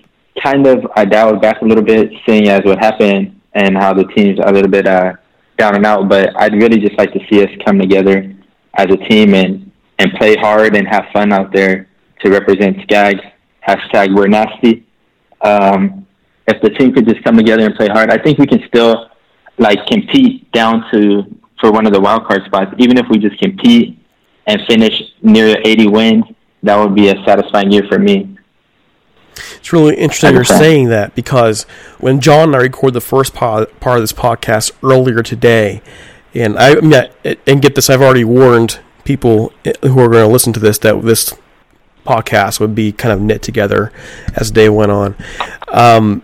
kind 0.43 0.67
of 0.67 0.87
I 0.97 1.05
dialed 1.05 1.41
back 1.41 1.63
a 1.63 1.65
little 1.65 1.85
bit, 1.85 2.11
seeing 2.27 2.49
as 2.49 2.63
what 2.65 2.79
happened 2.79 3.41
and 3.55 3.77
how 3.77 3.93
the 3.93 4.05
team's 4.15 4.39
a 4.45 4.53
little 4.53 4.71
bit 4.71 4.87
uh, 4.87 5.15
down 5.59 5.77
and 5.77 5.87
out. 5.87 6.09
But 6.09 6.31
I'd 6.41 6.55
really 6.55 6.79
just 6.79 6.99
like 6.99 7.13
to 7.13 7.21
see 7.31 7.43
us 7.43 7.51
come 7.65 7.79
together 7.79 8.35
as 8.75 8.87
a 8.87 8.97
team 8.97 9.35
and 9.35 9.71
and 9.99 10.13
play 10.15 10.37
hard 10.37 10.75
and 10.75 10.87
have 10.89 11.05
fun 11.13 11.33
out 11.33 11.53
there 11.53 11.89
to 12.21 12.31
represent 12.31 12.77
Skaggs. 12.83 13.21
Hashtag 13.67 14.15
we're 14.17 14.29
nasty. 14.29 14.87
Um, 15.43 16.07
if 16.49 16.61
the 16.63 16.71
team 16.71 16.93
could 16.93 17.07
just 17.07 17.23
come 17.23 17.37
together 17.37 17.65
and 17.65 17.75
play 17.75 17.89
hard, 17.89 18.11
I 18.11 18.19
think 18.19 18.39
we 18.39 18.47
can 18.47 18.63
still 18.67 19.11
like 19.59 19.79
compete 19.87 20.51
down 20.53 20.85
to 20.93 21.25
for 21.61 21.71
one 21.71 21.87
of 21.87 21.93
the 21.93 22.01
wild 22.01 22.27
card 22.27 22.43
spots. 22.47 22.75
Even 22.79 22.99
if 22.99 23.07
we 23.09 23.19
just 23.19 23.39
compete 23.41 23.99
and 24.47 24.61
finish 24.67 24.93
near 25.23 25.57
80 25.65 25.87
wins, 25.89 26.25
that 26.65 26.77
would 26.77 26.95
be 26.95 27.09
a 27.09 27.15
satisfying 27.25 27.71
year 27.71 27.85
for 27.89 27.99
me. 27.99 28.32
It's 29.57 29.73
really 29.73 29.97
interesting 29.97 30.35
you're 30.35 30.45
saying 30.45 30.89
that 30.89 31.15
because 31.15 31.65
when 31.99 32.21
John 32.21 32.49
and 32.49 32.57
I 32.57 32.61
recorded 32.61 32.95
the 32.95 33.01
first 33.01 33.35
pod, 33.35 33.69
part 33.81 33.97
of 33.97 34.03
this 34.03 34.13
podcast 34.13 34.73
earlier 34.83 35.23
today, 35.23 35.83
and 36.35 36.59
I, 36.59 36.73
and 37.47 37.63
get 37.63 37.75
this, 37.75 37.91
I've 37.91 38.03
already 38.03 38.25
warned 38.25 38.81
people 39.05 39.53
who 39.65 39.99
are 39.99 40.09
going 40.09 40.27
to 40.27 40.33
listen 40.33 40.53
to 40.53 40.61
this 40.61 40.79
that 40.79 41.03
this 41.03 41.35
podcast 42.07 42.61
would 42.61 42.75
be 42.75 42.93
kind 42.93 43.13
of 43.13 43.21
knit 43.21 43.43
together 43.43 43.93
as 44.35 44.49
the 44.49 44.55
day 44.55 44.69
went 44.69 44.91
on. 44.91 45.17
Um, 45.69 46.23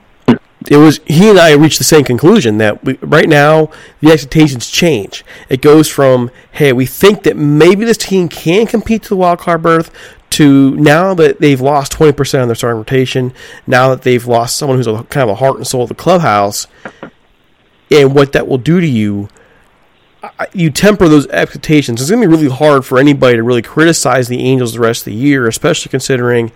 it 0.66 0.76
was 0.76 1.00
he 1.06 1.30
and 1.30 1.38
I 1.38 1.52
reached 1.54 1.78
the 1.78 1.84
same 1.84 2.04
conclusion 2.04 2.58
that 2.58 2.84
we, 2.84 2.94
right 3.00 3.28
now 3.28 3.70
the 4.00 4.10
expectations 4.10 4.70
change. 4.70 5.24
It 5.48 5.62
goes 5.62 5.88
from 5.88 6.30
hey, 6.52 6.72
we 6.72 6.84
think 6.84 7.22
that 7.22 7.36
maybe 7.36 7.84
this 7.84 7.96
team 7.96 8.28
can 8.28 8.66
compete 8.66 9.04
to 9.04 9.08
the 9.10 9.16
wild 9.16 9.38
card 9.38 9.62
berth 9.62 9.90
to 10.30 10.74
now 10.76 11.14
that 11.14 11.40
they've 11.40 11.60
lost 11.60 11.92
20% 11.92 12.42
of 12.42 12.48
their 12.48 12.54
starting 12.54 12.78
rotation, 12.78 13.32
now 13.66 13.88
that 13.90 14.02
they've 14.02 14.26
lost 14.26 14.56
someone 14.56 14.78
who's 14.78 14.86
a, 14.86 15.02
kind 15.04 15.28
of 15.28 15.30
a 15.30 15.34
heart 15.36 15.56
and 15.56 15.66
soul 15.66 15.82
of 15.82 15.88
the 15.88 15.94
clubhouse, 15.94 16.66
and 17.90 18.14
what 18.14 18.32
that 18.32 18.46
will 18.46 18.58
do 18.58 18.80
to 18.80 18.86
you, 18.86 19.28
you 20.52 20.70
temper 20.70 21.08
those 21.08 21.26
expectations. 21.28 22.00
It's 22.00 22.10
going 22.10 22.22
to 22.22 22.28
be 22.28 22.34
really 22.34 22.54
hard 22.54 22.84
for 22.84 22.98
anybody 22.98 23.36
to 23.36 23.42
really 23.42 23.62
criticize 23.62 24.28
the 24.28 24.40
Angels 24.40 24.74
the 24.74 24.80
rest 24.80 25.02
of 25.02 25.06
the 25.06 25.14
year, 25.14 25.46
especially 25.46 25.90
considering 25.90 26.52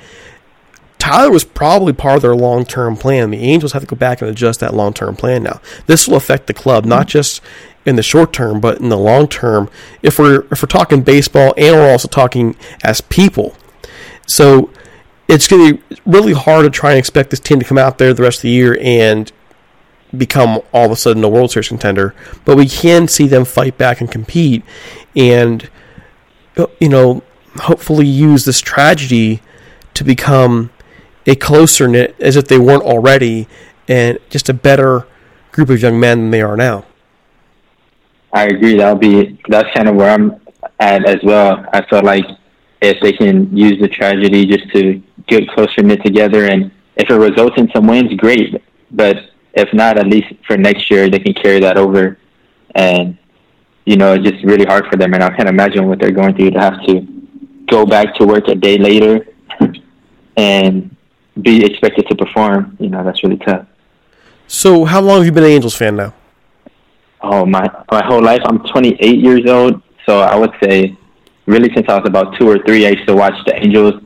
Tyler 0.99 1.33
was 1.33 1.43
probably 1.43 1.93
part 1.93 2.17
of 2.17 2.23
their 2.23 2.37
long 2.37 2.65
term 2.65 2.97
plan. 2.97 3.31
The 3.31 3.39
Angels 3.39 3.73
have 3.73 3.83
to 3.83 3.89
go 3.89 3.97
back 3.97 4.21
and 4.21 4.31
adjust 4.31 4.61
that 4.61 4.75
long 4.75 4.93
term 4.93 5.17
plan 5.17 5.43
now. 5.43 5.61
This 5.87 6.07
will 6.07 6.17
affect 6.17 6.47
the 6.47 6.55
club, 6.55 6.85
not 6.85 7.09
just 7.09 7.41
in 7.85 7.97
the 7.97 8.03
short 8.03 8.33
term, 8.33 8.61
but 8.61 8.79
in 8.81 8.89
the 8.89 8.97
long 8.97 9.27
term. 9.27 9.69
If 10.03 10.19
we're 10.19 10.47
if 10.53 10.63
we're 10.63 10.69
talking 10.69 11.03
baseball 11.03 11.55
and 11.57 11.75
we're 11.75 11.91
also 11.91 12.09
talking 12.09 12.57
as 12.85 13.01
people, 13.01 13.57
so 14.27 14.71
it's 15.29 15.49
going 15.49 15.77
to 15.77 15.83
be 15.83 16.01
really 16.05 16.33
hard 16.33 16.65
to 16.65 16.71
try 16.71 16.91
and 16.91 16.99
expect 16.99 17.31
this 17.31 17.41
team 17.41 17.59
to 17.59 17.65
come 17.65 17.79
out 17.79 17.99
there 17.99 18.13
the 18.13 18.23
rest 18.23 18.39
of 18.39 18.43
the 18.43 18.51
year 18.51 18.77
and 18.81 19.33
become 20.17 20.61
all 20.73 20.87
of 20.87 20.91
a 20.91 20.97
sudden 20.97 21.25
a 21.25 21.29
World 21.29 21.51
Series 21.51 21.69
contender. 21.69 22.15
But 22.45 22.57
we 22.57 22.69
can 22.69 23.09
see 23.09 23.27
them 23.27 23.45
fight 23.45 23.79
back 23.79 24.01
and 24.01 24.11
compete, 24.11 24.63
and 25.17 25.69
uh, 26.57 26.67
you 26.81 26.89
know, 26.89 27.23
hopefully 27.57 28.07
use 28.07 28.45
this 28.45 28.61
tragedy 28.61 29.41
to 29.95 30.05
become 30.05 30.71
a 31.27 31.35
closer 31.35 31.89
knit, 31.89 32.17
as 32.19 32.37
if 32.37 32.49
they 32.49 32.59
weren't 32.59 32.83
already, 32.83 33.49
and 33.89 34.19
just 34.29 34.49
a 34.49 34.55
better 34.55 35.07
group 35.53 35.71
of 35.71 35.81
young 35.81 36.01
men 36.01 36.23
than 36.23 36.31
they 36.31 36.43
are 36.43 36.57
now. 36.57 36.85
I 38.33 38.45
agree. 38.47 38.77
That'll 38.77 38.97
be 38.97 39.39
that's 39.49 39.69
kind 39.75 39.89
of 39.89 39.95
where 39.95 40.11
I'm 40.11 40.41
at 40.81 41.07
as 41.07 41.23
well. 41.23 41.65
I 41.73 41.85
feel 41.87 42.03
like 42.03 42.25
if 42.83 43.01
they 43.01 43.13
can 43.13 43.57
use 43.57 43.81
the 43.81 43.89
tragedy 43.89 44.45
just 44.45 44.69
to 44.73 45.01
get 45.29 45.49
closer 45.49 45.83
knit 45.83 46.05
together. 46.05 46.47
And 46.47 46.73
if 46.97 47.09
it 47.09 47.15
results 47.15 47.55
in 47.57 47.71
some 47.73 47.87
wins, 47.87 48.13
great. 48.15 48.61
But 48.91 49.17
if 49.55 49.73
not, 49.73 49.99
at 49.99 50.09
least 50.09 50.35
for 50.47 50.57
next 50.57 50.91
year, 50.91 51.09
they 51.09 51.21
can 51.21 51.33
carry 51.33 51.61
that 51.61 51.79
over. 51.79 52.19
And, 52.75 53.17
you 53.87 53.97
know, 53.97 54.15
it's 54.15 54.29
just 54.29 54.45
really 54.45 54.65
hard 54.65 54.87
for 54.91 54.97
them. 54.97 55.15
And 55.15 55.23
I 55.23 55.31
can't 55.31 55.49
imagine 55.49 55.89
what 55.89 56.01
they're 56.01 56.11
going 56.11 56.35
through 56.35 56.51
to 56.51 56.59
have 56.59 56.85
to 56.87 57.07
go 57.69 57.87
back 57.87 58.17
to 58.17 58.27
work 58.27 58.49
a 58.49 58.57
day 58.57 58.79
later 58.79 59.29
and 60.37 60.95
be 61.41 61.65
expected 61.65 62.09
to 62.09 62.17
perform. 62.17 62.77
You 62.81 62.89
know, 62.89 63.05
that's 63.05 63.23
really 63.23 63.39
tough. 63.39 63.65
So, 64.49 64.85
how 64.85 65.01
long 65.01 65.19
have 65.19 65.27
you 65.27 65.33
been 65.33 65.45
an 65.45 65.51
Angels 65.51 65.77
fan 65.77 65.97
now? 65.97 66.15
Oh, 67.23 67.47
my, 67.47 67.71
my 67.93 68.05
whole 68.05 68.23
life. 68.23 68.43
I'm 68.45 68.59
28 68.59 69.21
years 69.21 69.49
old. 69.49 69.81
So 70.05 70.21
I 70.21 70.35
would 70.35 70.51
say 70.61 70.97
really 71.47 71.73
since 71.75 71.87
I 71.89 71.97
was 71.99 72.07
about 72.07 72.39
two 72.39 72.49
or 72.49 72.59
three, 72.65 72.87
I 72.87 72.91
used 72.91 73.07
to 73.09 73.17
watch 73.17 73.35
the 73.47 73.57
Angels 73.57 74.03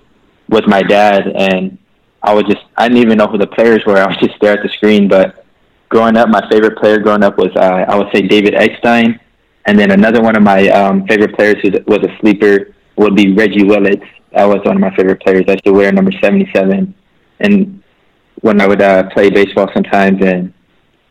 with 0.49 0.67
my 0.67 0.83
dad, 0.83 1.27
and 1.29 1.79
I 2.23 2.33
was 2.35 2.45
just 2.45 2.65
I 2.77 2.89
didn't 2.89 3.03
even 3.03 3.19
know 3.19 3.27
who 3.27 3.39
the 3.39 3.47
players 3.47 3.83
were. 3.87 3.97
I 4.03 4.07
was 4.07 4.17
just 4.19 4.35
there 4.41 4.55
at 4.55 4.63
the 4.63 4.69
screen. 4.71 5.09
But 5.09 5.45
growing 5.89 6.17
up, 6.17 6.29
my 6.29 6.47
favorite 6.51 6.79
player 6.79 6.99
growing 6.99 7.23
up 7.23 7.39
was 7.39 7.55
uh, 7.57 7.85
I 7.89 7.97
would 7.97 8.09
say 8.15 8.23
David 8.23 8.55
Eckstein, 8.55 9.21
and 9.67 9.79
then 9.79 9.91
another 9.91 10.23
one 10.23 10.37
of 10.37 10.43
my 10.43 10.69
um, 10.69 11.07
favorite 11.07 11.35
players 11.37 11.57
who 11.63 11.71
was 11.87 12.01
a 12.03 12.19
sleeper 12.21 12.75
would 12.97 13.15
be 13.15 13.35
Reggie 13.35 13.65
Willits. 13.65 14.05
That 14.33 14.45
was 14.45 14.61
one 14.65 14.77
of 14.77 14.81
my 14.81 14.95
favorite 14.95 15.21
players. 15.21 15.45
I 15.49 15.53
used 15.53 15.65
to 15.65 15.73
wear 15.73 15.93
number 15.93 16.13
seventy-seven, 16.21 16.95
and 17.41 17.83
when 18.43 18.61
I 18.61 18.67
would 18.67 18.83
uh, 18.83 19.09
play 19.11 19.31
baseball 19.31 19.69
sometimes, 19.73 20.23
and 20.25 20.53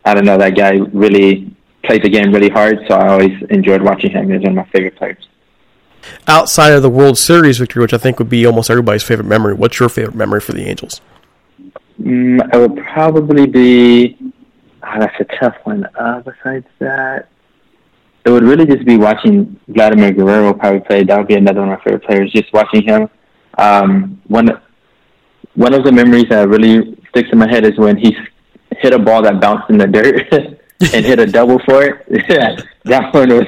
I 0.04 0.14
don't 0.14 0.24
know, 0.24 0.38
that 0.38 0.56
guy 0.56 0.74
really 0.92 1.54
plays 1.84 2.00
the 2.02 2.08
game 2.08 2.32
really 2.32 2.48
hard. 2.48 2.78
So 2.88 2.94
I 2.94 3.08
always 3.08 3.42
enjoyed 3.50 3.82
watching 3.82 4.12
him. 4.12 4.30
He's 4.30 4.40
one 4.42 4.56
of 4.58 4.66
my 4.66 4.70
favorite 4.70 4.96
players 4.96 5.26
outside 6.26 6.72
of 6.72 6.82
the 6.82 6.90
World 6.90 7.18
Series 7.18 7.58
victory, 7.58 7.82
which 7.82 7.94
I 7.94 7.98
think 7.98 8.18
would 8.18 8.28
be 8.28 8.46
almost 8.46 8.70
everybody's 8.70 9.02
favorite 9.02 9.26
memory, 9.26 9.54
what's 9.54 9.78
your 9.78 9.88
favorite 9.88 10.16
memory 10.16 10.40
for 10.40 10.52
the 10.52 10.68
Angels? 10.68 11.00
Mm, 12.00 12.54
it 12.54 12.58
would 12.58 12.84
probably 12.84 13.46
be. 13.46 14.16
Oh, 14.82 15.00
that's 15.00 15.20
a 15.20 15.24
tough 15.40 15.56
one. 15.64 15.86
Uh, 15.98 16.20
besides 16.20 16.66
that, 16.78 17.28
it 18.24 18.30
would 18.30 18.44
really 18.44 18.66
just 18.66 18.84
be 18.84 18.96
watching 18.96 19.58
Vladimir 19.68 20.12
Guerrero 20.12 20.52
probably 20.52 20.80
play. 20.80 21.04
That 21.04 21.18
would 21.18 21.28
be 21.28 21.34
another 21.34 21.60
one 21.60 21.72
of 21.72 21.78
my 21.78 21.84
favorite 21.84 22.04
players. 22.04 22.30
Just 22.32 22.52
watching 22.52 22.82
him. 22.82 23.08
Um, 23.58 24.20
one 24.26 24.50
one 25.54 25.72
of 25.72 25.84
the 25.84 25.92
memories 25.92 26.26
that 26.28 26.48
really 26.48 26.96
sticks 27.10 27.30
in 27.32 27.38
my 27.38 27.48
head 27.48 27.64
is 27.64 27.78
when 27.78 27.96
he 27.96 28.16
hit 28.78 28.92
a 28.92 28.98
ball 28.98 29.22
that 29.22 29.40
bounced 29.40 29.70
in 29.70 29.78
the 29.78 29.86
dirt 29.86 30.32
and 30.94 31.04
hit 31.04 31.18
a 31.18 31.26
double 31.26 31.58
for 31.60 31.82
it. 31.82 32.62
That 32.84 33.12
one 33.12 33.30
was 33.30 33.46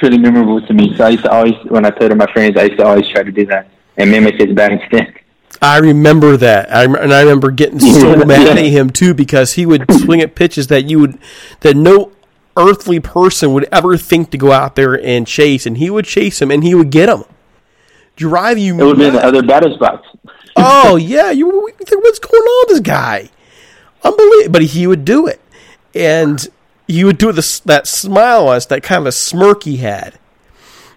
pretty 0.00 0.18
memorable 0.18 0.60
to 0.66 0.72
me. 0.72 0.96
So 0.96 1.04
I 1.04 1.10
used 1.10 1.22
to 1.24 1.30
always, 1.30 1.54
when 1.68 1.84
I 1.84 1.90
played 1.90 2.10
with 2.10 2.18
my 2.18 2.30
friends, 2.32 2.56
I 2.56 2.64
used 2.64 2.78
to 2.78 2.86
always 2.86 3.06
try 3.06 3.22
to 3.22 3.30
do 3.30 3.46
that 3.46 3.68
and 3.96 4.10
mimic 4.10 4.40
his 4.40 4.52
batting 4.52 4.80
stance. 4.88 5.16
I 5.62 5.78
remember 5.78 6.38
that, 6.38 6.74
I, 6.74 6.84
and 6.84 7.12
I 7.12 7.20
remember 7.20 7.50
getting 7.50 7.78
so 7.78 8.16
mad 8.24 8.58
at 8.58 8.64
him 8.64 8.90
too 8.90 9.12
because 9.12 9.52
he 9.52 9.66
would 9.66 9.84
swing 9.92 10.22
at 10.22 10.34
pitches 10.34 10.68
that 10.68 10.88
you 10.88 10.98
would, 10.98 11.18
that 11.60 11.76
no 11.76 12.12
earthly 12.56 12.98
person 12.98 13.52
would 13.52 13.68
ever 13.70 13.96
think 13.96 14.30
to 14.30 14.38
go 14.38 14.52
out 14.52 14.74
there 14.74 14.94
and 14.94 15.26
chase, 15.26 15.66
and 15.66 15.76
he 15.76 15.90
would 15.90 16.06
chase 16.06 16.40
him 16.40 16.50
and 16.50 16.64
he 16.64 16.74
would 16.74 16.90
get 16.90 17.10
him. 17.10 17.24
Drive 18.16 18.58
you. 18.58 18.78
It 18.80 18.84
would 18.84 18.98
be 18.98 19.06
in 19.06 19.14
the 19.14 19.24
other 19.24 19.42
batter's 19.42 19.76
box. 19.76 20.06
oh 20.56 20.96
yeah, 20.96 21.30
you 21.30 21.70
think 21.78 22.02
what's 22.02 22.18
going 22.18 22.42
on 22.42 22.66
with 22.66 22.76
this 22.76 22.80
guy? 22.80 23.28
Unbelievable, 24.02 24.52
but 24.52 24.62
he 24.62 24.86
would 24.86 25.04
do 25.04 25.26
it, 25.26 25.40
and 25.94 26.48
he 26.90 27.04
would 27.04 27.18
do 27.18 27.30
this 27.32 27.60
that 27.60 27.86
smile 27.86 28.48
on 28.48 28.56
us, 28.56 28.66
that 28.66 28.82
kind 28.82 29.00
of 29.00 29.06
a 29.06 29.12
smirk 29.12 29.62
he 29.62 29.76
had. 29.76 30.18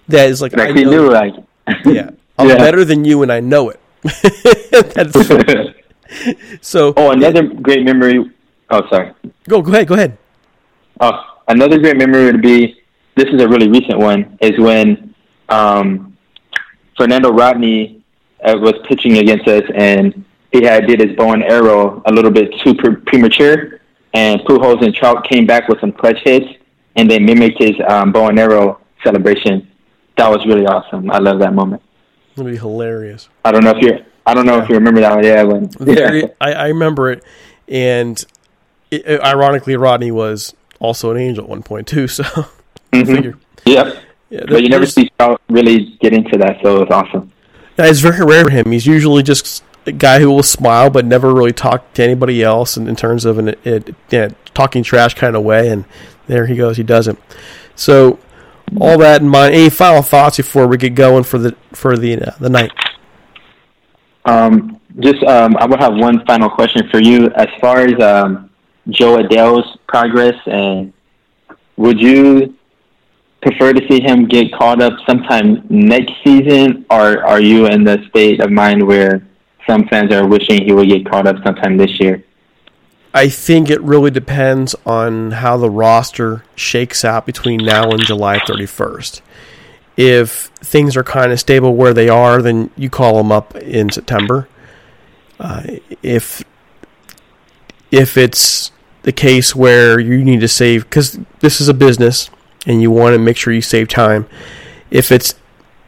That 0.07 0.29
is 0.29 0.41
like, 0.41 0.53
like 0.53 0.69
I 0.69 0.71
knew, 0.71 1.09
like, 1.09 1.35
yeah, 1.85 2.09
I'm 2.37 2.49
yeah. 2.49 2.57
better 2.57 2.83
than 2.83 3.05
you, 3.05 3.21
and 3.21 3.31
I 3.31 3.39
know 3.39 3.69
it. 3.69 3.79
so, 6.61 6.93
oh, 6.97 7.11
another 7.11 7.43
great 7.43 7.85
memory. 7.85 8.31
Oh, 8.69 8.81
sorry. 8.89 9.13
Go, 9.47 9.61
go 9.61 9.71
ahead, 9.71 9.87
go 9.87 9.93
ahead. 9.93 10.17
Oh, 10.99 11.11
another 11.47 11.79
great 11.79 11.97
memory 11.97 12.25
would 12.25 12.41
be. 12.41 12.81
This 13.15 13.27
is 13.27 13.39
a 13.41 13.47
really 13.47 13.69
recent 13.69 13.99
one. 13.99 14.37
Is 14.41 14.59
when 14.59 15.13
um, 15.49 16.17
Fernando 16.97 17.31
Rodney 17.31 18.03
uh, 18.43 18.57
was 18.57 18.73
pitching 18.87 19.19
against 19.19 19.47
us, 19.47 19.63
and 19.75 20.25
he 20.51 20.63
had 20.63 20.87
did 20.87 20.99
his 20.99 21.15
bow 21.15 21.33
and 21.33 21.43
arrow 21.43 22.01
a 22.07 22.11
little 22.11 22.31
bit 22.31 22.51
too 22.63 22.73
pre- 22.73 22.95
premature 22.95 23.79
and 24.13 24.41
Pujols 24.41 24.83
and 24.85 24.93
Trout 24.93 25.27
came 25.29 25.45
back 25.45 25.67
with 25.67 25.79
some 25.79 25.91
clutch 25.91 26.19
hits, 26.23 26.45
and 26.95 27.09
they 27.09 27.19
mimicked 27.19 27.59
his 27.61 27.75
um, 27.87 28.11
bow 28.11 28.27
and 28.29 28.39
arrow 28.39 28.79
celebration. 29.03 29.67
That 30.17 30.29
was 30.29 30.45
really 30.45 30.65
awesome. 30.65 31.09
I 31.11 31.17
love 31.19 31.39
that 31.39 31.53
moment. 31.53 31.81
It'll 32.33 32.45
be 32.45 32.57
hilarious. 32.57 33.29
I 33.45 33.51
don't 33.51 33.63
know 33.63 33.71
if 33.71 33.81
you 33.81 34.03
I 34.25 34.33
don't 34.33 34.45
know 34.45 34.59
if 34.61 34.69
you 34.69 34.75
remember 34.75 35.01
that 35.01 35.15
one. 35.15 35.23
Yeah, 35.23 35.43
when 35.43 35.67
Very, 35.69 36.23
I, 36.41 36.53
I 36.53 36.67
remember 36.67 37.11
it, 37.11 37.23
and 37.67 38.23
it, 38.91 39.05
it- 39.05 39.21
ironically, 39.21 39.75
Rodney 39.75 40.11
was 40.11 40.53
also 40.79 41.11
an 41.11 41.17
angel 41.17 41.43
at 41.45 41.49
one 41.49 41.63
point 41.63 41.87
too. 41.87 42.07
So 42.13 42.23
figure. 42.91 43.37
yeah. 43.65 43.99
Yeah, 44.29 44.41
But 44.47 44.61
you 44.63 44.69
never 44.69 44.85
see 44.87 45.09
Trout 45.19 45.41
really 45.49 45.95
get 46.01 46.11
into 46.13 46.37
that, 46.39 46.57
so 46.63 46.81
it's 46.81 46.91
awesome. 46.91 47.31
Yeah, 47.77 47.85
it's 47.85 47.99
very 47.99 48.23
rare 48.25 48.43
for 48.45 48.49
him. 48.49 48.71
He's 48.71 48.85
usually 48.87 49.21
just 49.23 49.63
a 49.85 49.91
guy 49.91 50.19
who 50.19 50.29
will 50.29 50.43
smile 50.43 50.89
but 50.89 51.05
never 51.05 51.33
really 51.33 51.53
talk 51.53 51.93
to 51.93 52.03
anybody 52.03 52.41
else 52.43 52.77
in, 52.77 52.87
in 52.87 52.95
terms 52.95 53.25
of 53.25 53.37
an 53.37 53.55
it, 53.63 53.95
yeah, 54.09 54.29
talking 54.53 54.83
trash 54.83 55.13
kind 55.13 55.35
of 55.35 55.43
way. 55.43 55.69
And 55.69 55.85
there 56.27 56.45
he 56.45 56.55
goes, 56.55 56.77
he 56.77 56.83
doesn't. 56.83 57.19
So 57.75 58.19
all 58.79 58.97
that 58.99 59.21
in 59.21 59.29
mind. 59.29 59.53
Any 59.53 59.69
final 59.69 60.01
thoughts 60.01 60.37
before 60.37 60.67
we 60.67 60.77
get 60.77 60.95
going 60.95 61.23
for 61.23 61.37
the 61.37 61.55
for 61.71 61.97
the 61.97 62.19
uh, 62.21 62.31
the 62.39 62.49
night? 62.49 62.71
Um, 64.25 64.79
just 64.99 65.23
um, 65.23 65.55
I 65.57 65.65
would 65.65 65.79
have 65.79 65.95
one 65.95 66.25
final 66.25 66.49
question 66.49 66.89
for 66.89 66.99
you 66.99 67.29
as 67.35 67.47
far 67.59 67.79
as 67.79 68.01
um, 68.01 68.49
Jo 68.89 69.17
Adell's 69.17 69.77
progress, 69.87 70.35
and 70.45 70.93
would 71.77 71.99
you 71.99 72.55
prefer 73.41 73.73
to 73.73 73.87
see 73.89 74.01
him 74.01 74.25
get 74.25 74.53
caught 74.53 74.81
up 74.81 74.93
sometime 75.05 75.65
next 75.69 76.13
season, 76.23 76.85
or 76.89 77.25
are 77.25 77.41
you 77.41 77.67
in 77.67 77.83
the 77.83 78.03
state 78.09 78.39
of 78.39 78.51
mind 78.51 78.85
where 78.85 79.27
some 79.67 79.87
fans 79.87 80.13
are 80.13 80.25
wishing 80.27 80.65
he 80.65 80.73
would 80.73 80.89
get 80.89 81.09
called 81.09 81.27
up 81.27 81.37
sometime 81.43 81.77
this 81.77 81.99
year? 81.99 82.23
I 83.13 83.29
think 83.29 83.69
it 83.69 83.81
really 83.81 84.09
depends 84.09 84.75
on 84.85 85.31
how 85.31 85.57
the 85.57 85.69
roster 85.69 86.43
shakes 86.55 87.05
out 87.05 87.25
between 87.25 87.63
now 87.63 87.91
and 87.91 88.01
July 88.01 88.39
31st. 88.39 89.21
If 89.95 90.45
things 90.55 90.97
are 90.97 91.03
kind 91.03 91.31
of 91.31 91.39
stable 91.39 91.75
where 91.75 91.93
they 91.93 92.09
are, 92.09 92.41
then 92.41 92.71
you 92.75 92.89
call 92.89 93.17
them 93.17 93.31
up 93.31 93.55
in 93.55 93.91
September. 93.91 94.49
Uh, 95.39 95.63
if 96.01 96.43
if 97.91 98.17
it's 98.17 98.71
the 99.03 99.11
case 99.11 99.55
where 99.55 99.99
you 99.99 100.23
need 100.23 100.39
to 100.39 100.47
save, 100.47 100.85
because 100.85 101.19
this 101.41 101.61
is 101.61 101.67
a 101.67 101.73
business 101.73 102.31
and 102.65 102.81
you 102.81 102.89
want 102.89 103.13
to 103.13 103.19
make 103.19 103.37
sure 103.37 103.53
you 103.53 103.61
save 103.61 103.87
time. 103.87 104.25
If 104.89 105.11
it's 105.11 105.35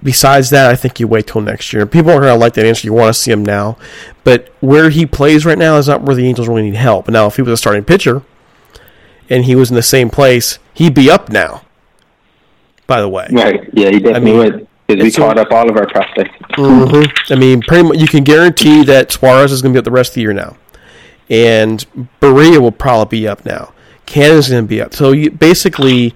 besides 0.06 0.50
that, 0.52 0.72
I 0.72 0.76
think 0.78 1.02
you 1.02 1.08
wait 1.10 1.28
till 1.28 1.42
next 1.42 1.74
year. 1.74 1.86
People 1.86 2.12
are 2.12 2.22
going 2.22 2.34
to 2.34 2.40
like 2.40 2.54
that 2.54 2.66
answer. 2.66 2.88
You 2.88 2.94
want 2.94 3.14
to 3.14 3.20
see 3.22 3.32
him 3.32 3.44
now, 3.44 3.78
but 4.24 4.50
where 4.62 4.90
he 4.90 5.06
plays 5.06 5.46
right 5.46 5.58
now 5.58 5.76
is 5.78 5.90
not 5.90 6.02
where 6.04 6.16
the 6.16 6.26
Angels 6.28 6.48
really 6.48 6.62
need 6.62 6.76
help. 6.76 7.10
Now, 7.10 7.28
if 7.28 7.36
he 7.36 7.42
was 7.42 7.52
a 7.52 7.58
starting 7.58 7.84
pitcher 7.84 8.22
and 9.30 9.44
he 9.44 9.56
was 9.56 9.70
in 9.70 9.76
the 9.76 9.82
same 9.84 10.10
place, 10.10 10.60
he'd 10.74 10.94
be 10.94 11.10
up 11.12 11.30
now. 11.30 11.64
By 12.88 13.02
the 13.02 13.10
way, 13.10 13.28
Right? 13.32 13.68
Yeah, 13.74 13.90
he 13.90 14.00
definitely 14.00 14.32
mean, 14.32 14.38
would 14.38 14.68
because 14.88 15.18
we 15.18 15.24
a- 15.24 15.28
up 15.28 15.52
all 15.52 15.68
of 15.70 15.76
our 15.76 15.88
prospects. 15.88 16.30
hmm 16.56 17.04
I 17.34 17.36
mean, 17.36 17.62
pretty 17.62 17.84
much 17.84 17.98
you 17.98 18.08
can 18.08 18.24
guarantee 18.24 18.84
that 18.86 19.12
Suarez 19.12 19.52
is 19.52 19.64
going 19.64 19.74
to 19.74 19.78
be 19.78 19.80
up 19.80 19.86
the 19.86 19.92
rest 19.92 20.12
of 20.12 20.16
the 20.16 20.22
year 20.22 20.34
now, 20.34 20.56
and 21.28 21.84
Barria 22.22 22.60
will 22.60 22.72
probably 22.72 23.22
be 23.22 23.28
up 23.28 23.44
now. 23.44 23.74
Canning's 24.06 24.50
going 24.50 24.64
to 24.64 24.68
be 24.68 24.80
up. 24.80 24.94
So 24.94 25.12
you, 25.14 25.32
basically, 25.32 26.14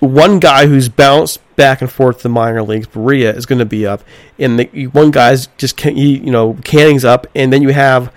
one 0.00 0.40
guy 0.40 0.66
who's 0.66 0.88
bounced 0.88 1.40
back 1.56 1.80
and 1.80 1.90
forth 1.90 2.18
to 2.18 2.22
the 2.24 2.28
minor 2.28 2.62
leagues, 2.62 2.86
Barria, 2.86 3.34
is 3.34 3.46
going 3.46 3.58
to 3.58 3.64
be 3.64 3.86
up, 3.86 4.02
and 4.38 4.58
the 4.58 4.86
one 4.88 5.10
guy's 5.10 5.46
just 5.58 5.76
can 5.76 5.96
you 5.96 6.08
you 6.08 6.30
know 6.30 6.54
Canning's 6.64 7.04
up, 7.04 7.26
and 7.34 7.52
then 7.52 7.62
you 7.62 7.70
have 7.70 8.12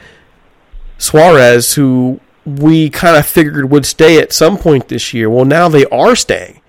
Suarez, 0.97 1.75
who 1.75 2.19
we 2.45 2.89
kind 2.89 3.15
of 3.15 3.25
figured 3.25 3.69
would 3.69 3.85
stay 3.85 4.19
at 4.19 4.33
some 4.33 4.57
point 4.57 4.87
this 4.87 5.13
year. 5.13 5.29
Well, 5.29 5.45
now 5.45 5.69
they 5.69 5.85
are 5.85 6.15
staying 6.15 6.61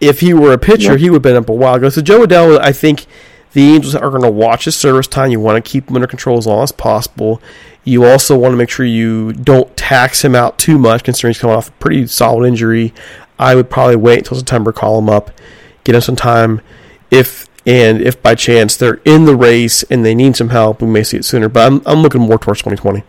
if 0.00 0.20
he 0.20 0.34
were 0.34 0.52
a 0.52 0.58
pitcher, 0.58 0.96
he 0.96 1.10
would 1.10 1.16
have 1.16 1.22
been 1.22 1.36
up 1.36 1.48
a 1.48 1.54
while 1.54 1.74
ago. 1.74 1.88
So 1.90 2.00
Jo 2.00 2.26
Adell, 2.26 2.58
I 2.58 2.72
think 2.72 3.06
the 3.52 3.74
Angels 3.74 3.94
are 3.94 4.10
going 4.10 4.22
to 4.22 4.30
watch 4.30 4.64
his 4.64 4.76
service 4.76 5.06
time. 5.06 5.30
You 5.30 5.40
want 5.40 5.62
to 5.62 5.70
keep 5.70 5.88
him 5.88 5.96
under 5.96 6.08
control 6.08 6.38
as 6.38 6.46
long 6.46 6.62
as 6.62 6.72
possible. 6.72 7.40
You 7.84 8.04
also 8.04 8.36
want 8.36 8.52
to 8.52 8.56
make 8.56 8.70
sure 8.70 8.86
you 8.86 9.32
don't 9.32 9.74
tax 9.76 10.24
him 10.24 10.34
out 10.34 10.58
too 10.58 10.78
much, 10.78 11.04
considering 11.04 11.34
he's 11.34 11.40
coming 11.40 11.56
off 11.56 11.68
a 11.68 11.72
pretty 11.72 12.06
solid 12.06 12.46
injury. 12.46 12.94
I 13.40 13.54
would 13.54 13.70
probably 13.70 13.96
wait 13.96 14.18
until 14.18 14.36
September, 14.36 14.70
call 14.70 14.98
him 14.98 15.08
up, 15.08 15.30
get 15.84 15.94
him 15.94 16.02
some 16.02 16.14
time. 16.14 16.60
If 17.10 17.48
and 17.66 18.02
if 18.02 18.22
by 18.22 18.34
chance 18.34 18.76
they're 18.76 19.00
in 19.04 19.24
the 19.24 19.34
race 19.34 19.82
and 19.84 20.04
they 20.04 20.14
need 20.14 20.36
some 20.36 20.50
help, 20.50 20.82
we 20.82 20.88
may 20.88 21.02
see 21.02 21.16
it 21.16 21.24
sooner. 21.24 21.48
But 21.48 21.66
I'm 21.66 21.82
I'm 21.86 22.02
looking 22.02 22.20
more 22.20 22.38
towards 22.38 22.60
2020. 22.60 23.02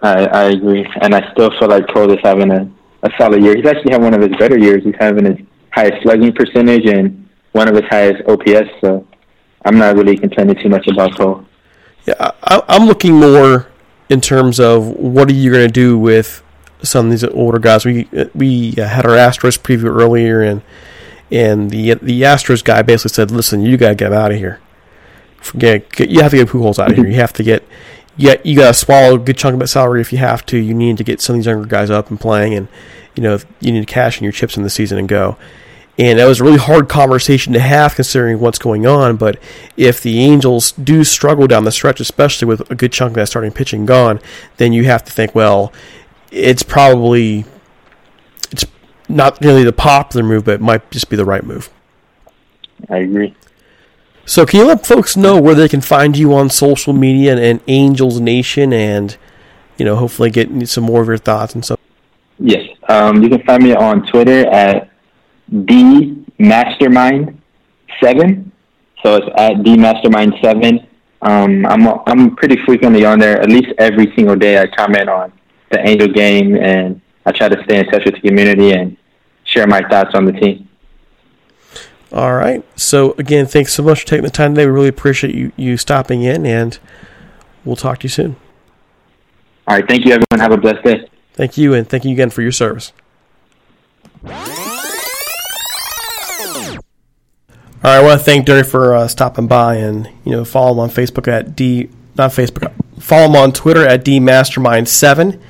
I, 0.00 0.26
I 0.26 0.42
agree, 0.50 0.86
and 1.00 1.14
I 1.14 1.30
still 1.32 1.50
feel 1.58 1.68
like 1.68 1.86
Kole 1.86 2.12
is 2.12 2.20
having 2.22 2.50
a, 2.50 2.70
a 3.02 3.10
solid 3.18 3.42
year. 3.42 3.56
He's 3.56 3.66
actually 3.66 3.92
had 3.92 4.02
one 4.02 4.14
of 4.14 4.20
his 4.20 4.36
better 4.36 4.58
years. 4.58 4.84
He's 4.84 4.94
having 4.98 5.24
his 5.24 5.38
highest 5.70 6.02
slugging 6.02 6.32
percentage 6.32 6.86
and 6.86 7.28
one 7.52 7.68
of 7.68 7.74
his 7.74 7.84
highest 7.88 8.22
OPS. 8.28 8.70
So 8.80 9.06
I'm 9.64 9.78
not 9.78 9.96
really 9.96 10.16
complaining 10.16 10.56
too 10.62 10.68
much 10.68 10.86
about 10.88 11.12
Kole. 11.12 11.44
Yeah, 12.06 12.32
I, 12.42 12.62
I'm 12.68 12.86
looking 12.86 13.14
more 13.14 13.68
in 14.08 14.20
terms 14.20 14.58
of 14.58 14.86
what 14.86 15.28
are 15.28 15.34
you 15.34 15.52
going 15.52 15.66
to 15.66 15.72
do 15.72 15.98
with 15.98 16.42
some 16.82 17.06
of 17.06 17.10
these 17.10 17.24
older 17.24 17.58
guys. 17.58 17.84
We 17.84 18.08
we 18.34 18.74
uh, 18.78 18.86
had 18.86 19.06
our 19.06 19.16
Astros 19.16 19.58
preview 19.58 19.84
earlier, 19.84 20.42
and 20.42 20.62
and 21.30 21.70
the 21.70 21.94
the 21.94 22.22
Astros 22.22 22.62
guy 22.64 22.82
basically 22.82 23.14
said, 23.14 23.30
"Listen, 23.30 23.62
you 23.62 23.76
got 23.76 23.90
to 23.90 23.94
get 23.94 24.12
out 24.12 24.32
of 24.32 24.38
here. 24.38 24.60
Forget 25.38 25.90
get, 25.92 26.10
you 26.10 26.22
have 26.22 26.30
to 26.32 26.38
get 26.38 26.48
Pujols 26.48 26.78
out 26.78 26.90
of 26.90 26.96
here. 26.96 27.06
You 27.06 27.16
have 27.16 27.32
to 27.34 27.42
get." 27.42 27.66
Yeah, 28.20 28.34
you 28.42 28.56
got 28.56 28.68
to 28.68 28.74
swallow 28.74 29.14
a 29.14 29.18
good 29.18 29.38
chunk 29.38 29.52
of 29.52 29.60
that 29.60 29.68
salary 29.68 30.00
if 30.00 30.10
you 30.12 30.18
have 30.18 30.44
to. 30.46 30.58
You 30.58 30.74
need 30.74 30.96
to 30.96 31.04
get 31.04 31.20
some 31.20 31.34
of 31.34 31.38
these 31.38 31.46
younger 31.46 31.68
guys 31.68 31.88
up 31.88 32.10
and 32.10 32.20
playing, 32.20 32.54
and 32.54 32.66
you 33.14 33.22
know 33.22 33.38
you 33.60 33.70
need 33.70 33.86
to 33.86 33.92
cash 33.92 34.18
in 34.18 34.24
your 34.24 34.32
chips 34.32 34.56
in 34.56 34.64
the 34.64 34.70
season 34.70 34.98
and 34.98 35.08
go. 35.08 35.36
And 35.98 36.20
that 36.20 36.26
was 36.26 36.40
a 36.40 36.44
really 36.44 36.58
hard 36.58 36.88
conversation 36.88 37.52
to 37.54 37.60
have 37.60 37.96
considering 37.96 38.38
what's 38.38 38.58
going 38.58 38.86
on. 38.86 39.16
But 39.16 39.40
if 39.76 40.00
the 40.00 40.20
Angels 40.20 40.70
do 40.72 41.02
struggle 41.02 41.48
down 41.48 41.64
the 41.64 41.72
stretch, 41.72 41.98
especially 41.98 42.46
with 42.46 42.70
a 42.70 42.76
good 42.76 42.92
chunk 42.92 43.10
of 43.10 43.14
that 43.16 43.26
starting 43.26 43.50
pitching 43.50 43.84
gone, 43.84 44.20
then 44.58 44.72
you 44.72 44.84
have 44.84 45.04
to 45.04 45.12
think, 45.12 45.34
well, 45.34 45.72
it's 46.30 46.62
probably 46.62 47.44
it's 48.50 48.66
not 49.08 49.38
really 49.40 49.64
the 49.64 49.72
popular 49.72 50.24
move, 50.24 50.44
but 50.44 50.54
it 50.54 50.60
might 50.60 50.90
just 50.90 51.08
be 51.10 51.16
the 51.16 51.24
right 51.24 51.44
move. 51.44 51.70
I 52.88 52.98
agree. 52.98 53.34
So 54.24 54.44
can 54.44 54.60
you 54.60 54.66
let 54.66 54.86
folks 54.86 55.16
know 55.16 55.40
where 55.40 55.54
they 55.54 55.68
can 55.68 55.80
find 55.80 56.16
you 56.16 56.34
on 56.34 56.50
social 56.50 56.92
media 56.92 57.32
and, 57.32 57.40
and 57.40 57.60
Angels 57.66 58.20
Nation 58.20 58.72
and 58.72 59.16
you 59.78 59.84
know, 59.84 59.96
hopefully 59.96 60.30
get 60.30 60.68
some 60.68 60.84
more 60.84 61.00
of 61.00 61.08
your 61.08 61.16
thoughts 61.16 61.54
and 61.54 61.64
stuff. 61.64 61.78
Yes, 62.38 62.68
um, 62.88 63.22
you 63.22 63.28
can 63.28 63.42
find 63.44 63.62
me 63.62 63.74
on 63.74 64.06
Twitter 64.06 64.46
at 64.48 64.90
d 65.64 66.24
mastermind 66.38 67.40
seven. 68.02 68.52
So 69.02 69.16
it's 69.16 69.26
at 69.36 69.62
d 69.62 69.76
mastermind 69.76 70.34
seven. 70.42 70.86
Um, 71.22 71.64
I'm 71.66 71.88
I'm 72.06 72.36
pretty 72.36 72.56
frequently 72.64 73.04
on 73.04 73.18
there. 73.18 73.40
At 73.40 73.48
least 73.48 73.68
every 73.78 74.12
single 74.14 74.36
day, 74.36 74.60
I 74.60 74.66
comment 74.66 75.08
on 75.08 75.32
the 75.70 75.86
Angel 75.86 76.08
game, 76.08 76.56
and 76.56 77.00
I 77.26 77.32
try 77.32 77.48
to 77.48 77.62
stay 77.64 77.78
in 77.78 77.86
touch 77.86 78.04
with 78.04 78.14
the 78.14 78.20
community 78.20 78.72
and 78.72 78.96
share 79.44 79.66
my 79.66 79.80
thoughts 79.88 80.14
on 80.14 80.24
the 80.24 80.32
team. 80.32 80.68
All 82.12 82.34
right. 82.34 82.64
So 82.78 83.12
again, 83.18 83.46
thanks 83.46 83.74
so 83.74 83.82
much 83.82 84.00
for 84.00 84.06
taking 84.06 84.24
the 84.24 84.30
time 84.30 84.54
today. 84.54 84.66
We 84.66 84.72
really 84.72 84.88
appreciate 84.88 85.34
you, 85.34 85.52
you 85.56 85.76
stopping 85.76 86.22
in 86.22 86.46
and 86.46 86.78
we'll 87.64 87.76
talk 87.76 87.98
to 87.98 88.04
you 88.04 88.08
soon. 88.08 88.36
All 89.66 89.76
right, 89.76 89.86
thank 89.86 90.06
you, 90.06 90.12
everyone. 90.12 90.40
Have 90.40 90.52
a 90.52 90.56
blessed 90.56 90.82
day. 90.84 91.10
Thank 91.34 91.58
you 91.58 91.74
and 91.74 91.88
thank 91.88 92.04
you 92.04 92.12
again 92.12 92.30
for 92.30 92.40
your 92.40 92.52
service. 92.52 92.92
All 94.24 94.30
right, 97.84 97.98
I 97.98 98.02
want 98.02 98.18
to 98.18 98.24
thank 98.24 98.46
Dirty 98.46 98.68
for 98.68 98.94
uh, 98.94 99.06
stopping 99.06 99.46
by 99.46 99.76
and 99.76 100.08
you 100.24 100.32
know 100.32 100.44
follow 100.44 100.72
him 100.72 100.80
on 100.80 100.90
Facebook 100.90 101.28
at 101.28 101.54
D 101.54 101.90
not 102.16 102.32
Facebook 102.32 102.72
follow 102.98 103.26
him 103.26 103.36
on 103.36 103.52
Twitter 103.52 103.86
at 103.86 104.04
D 104.04 104.18
Mastermind 104.18 104.88
Seven. 104.88 105.40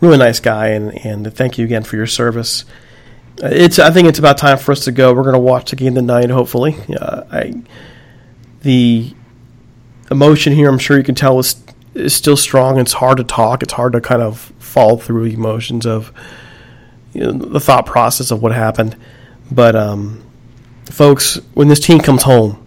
Really 0.00 0.18
nice 0.18 0.40
guy 0.40 0.68
and 0.68 1.04
and 1.06 1.34
thank 1.34 1.58
you 1.58 1.64
again 1.64 1.82
for 1.82 1.96
your 1.96 2.06
service. 2.06 2.64
Uh, 3.42 3.48
It's 3.50 3.78
I 3.78 3.90
think 3.90 4.08
it's 4.08 4.18
about 4.18 4.38
time 4.38 4.58
for 4.58 4.72
us 4.72 4.84
to 4.84 4.92
go. 4.92 5.14
We're 5.14 5.22
going 5.22 5.34
to 5.34 5.38
watch 5.38 5.70
the 5.70 5.76
game 5.76 5.94
tonight. 5.94 6.30
Hopefully, 6.30 6.76
uh, 7.00 7.22
I 7.30 7.62
the 8.60 9.14
emotion 10.10 10.52
here. 10.52 10.68
I'm 10.68 10.78
sure 10.78 10.96
you 10.98 11.04
can 11.04 11.14
tell 11.14 11.38
is 11.38 11.62
is 11.94 12.14
still 12.14 12.36
strong. 12.36 12.78
It's 12.78 12.92
hard 12.92 13.16
to 13.18 13.24
talk. 13.24 13.62
It's 13.62 13.72
hard 13.72 13.94
to 13.94 14.00
kind 14.00 14.22
of 14.22 14.52
follow 14.58 14.96
through 14.98 15.24
emotions 15.24 15.86
of 15.86 16.12
you 17.14 17.22
know, 17.22 17.32
the 17.32 17.60
thought 17.60 17.86
process 17.86 18.30
of 18.30 18.42
what 18.42 18.52
happened. 18.52 18.96
But 19.50 19.74
um, 19.74 20.22
folks, 20.90 21.36
when 21.54 21.68
this 21.68 21.80
team 21.80 22.00
comes 22.00 22.24
home, 22.24 22.66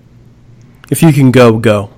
if 0.90 1.04
you 1.04 1.14
can 1.14 1.32
go, 1.32 1.60
go. 1.60 1.92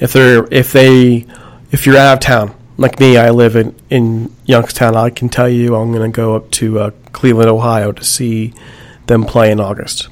If 0.00 0.12
they're 0.12 0.46
if 0.52 0.72
they 0.72 1.26
if 1.72 1.86
you're 1.86 1.96
out 1.96 2.14
of 2.14 2.20
town, 2.20 2.54
like 2.82 3.00
me, 3.00 3.16
I 3.16 3.30
live 3.30 3.56
in 3.56 3.74
in 3.88 4.34
Youngstown. 4.44 4.96
I 4.96 5.10
can 5.10 5.28
tell 5.28 5.48
you, 5.48 5.74
I'm 5.74 5.92
going 5.92 6.10
to 6.10 6.14
go 6.14 6.36
up 6.36 6.50
to 6.52 6.78
uh, 6.78 6.90
Cleveland, 7.12 7.48
Ohio, 7.48 7.92
to 7.92 8.04
see 8.04 8.52
them 9.06 9.24
play 9.24 9.50
in 9.50 9.60
August. 9.60 10.08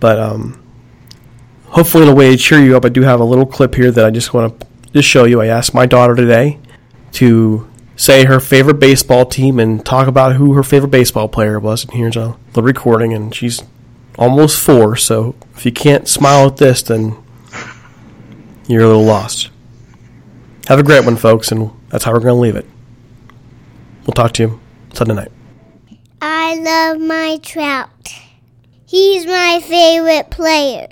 But 0.00 0.18
um, 0.18 0.62
hopefully, 1.66 2.04
in 2.04 2.10
a 2.10 2.14
way 2.14 2.30
to 2.30 2.36
cheer 2.36 2.60
you 2.60 2.76
up, 2.76 2.84
I 2.84 2.90
do 2.90 3.02
have 3.02 3.20
a 3.20 3.24
little 3.24 3.46
clip 3.46 3.74
here 3.74 3.90
that 3.90 4.04
I 4.04 4.10
just 4.10 4.34
want 4.34 4.60
to 4.60 4.66
just 4.92 5.08
show 5.08 5.24
you. 5.24 5.40
I 5.40 5.46
asked 5.46 5.72
my 5.72 5.86
daughter 5.86 6.14
today 6.14 6.58
to 7.12 7.68
say 7.96 8.24
her 8.26 8.38
favorite 8.38 8.78
baseball 8.78 9.26
team 9.26 9.58
and 9.58 9.84
talk 9.84 10.06
about 10.06 10.36
who 10.36 10.54
her 10.54 10.62
favorite 10.62 10.90
baseball 10.90 11.28
player 11.28 11.58
was. 11.58 11.84
And 11.84 11.94
here's 11.94 12.16
a 12.16 12.36
little 12.48 12.62
recording, 12.62 13.12
and 13.12 13.34
she's 13.34 13.62
almost 14.18 14.60
four. 14.60 14.96
So 14.96 15.34
if 15.54 15.64
you 15.64 15.72
can't 15.72 16.06
smile 16.08 16.48
at 16.48 16.58
this, 16.58 16.82
then 16.82 17.16
you're 18.66 18.82
a 18.82 18.86
little 18.86 19.04
lost. 19.04 19.50
Have 20.68 20.78
a 20.78 20.82
great 20.82 21.02
one, 21.06 21.16
folks, 21.16 21.50
and 21.50 21.70
that's 21.88 22.04
how 22.04 22.12
we're 22.12 22.20
going 22.20 22.34
to 22.34 22.40
leave 22.40 22.54
it. 22.54 22.66
We'll 24.04 24.12
talk 24.12 24.32
to 24.32 24.42
you 24.42 24.60
Sunday 24.92 25.14
night. 25.14 25.32
I 26.20 26.56
love 26.56 27.00
my 27.00 27.38
trout. 27.42 28.12
He's 28.84 29.24
my 29.24 29.62
favorite 29.64 30.30
player. 30.30 30.88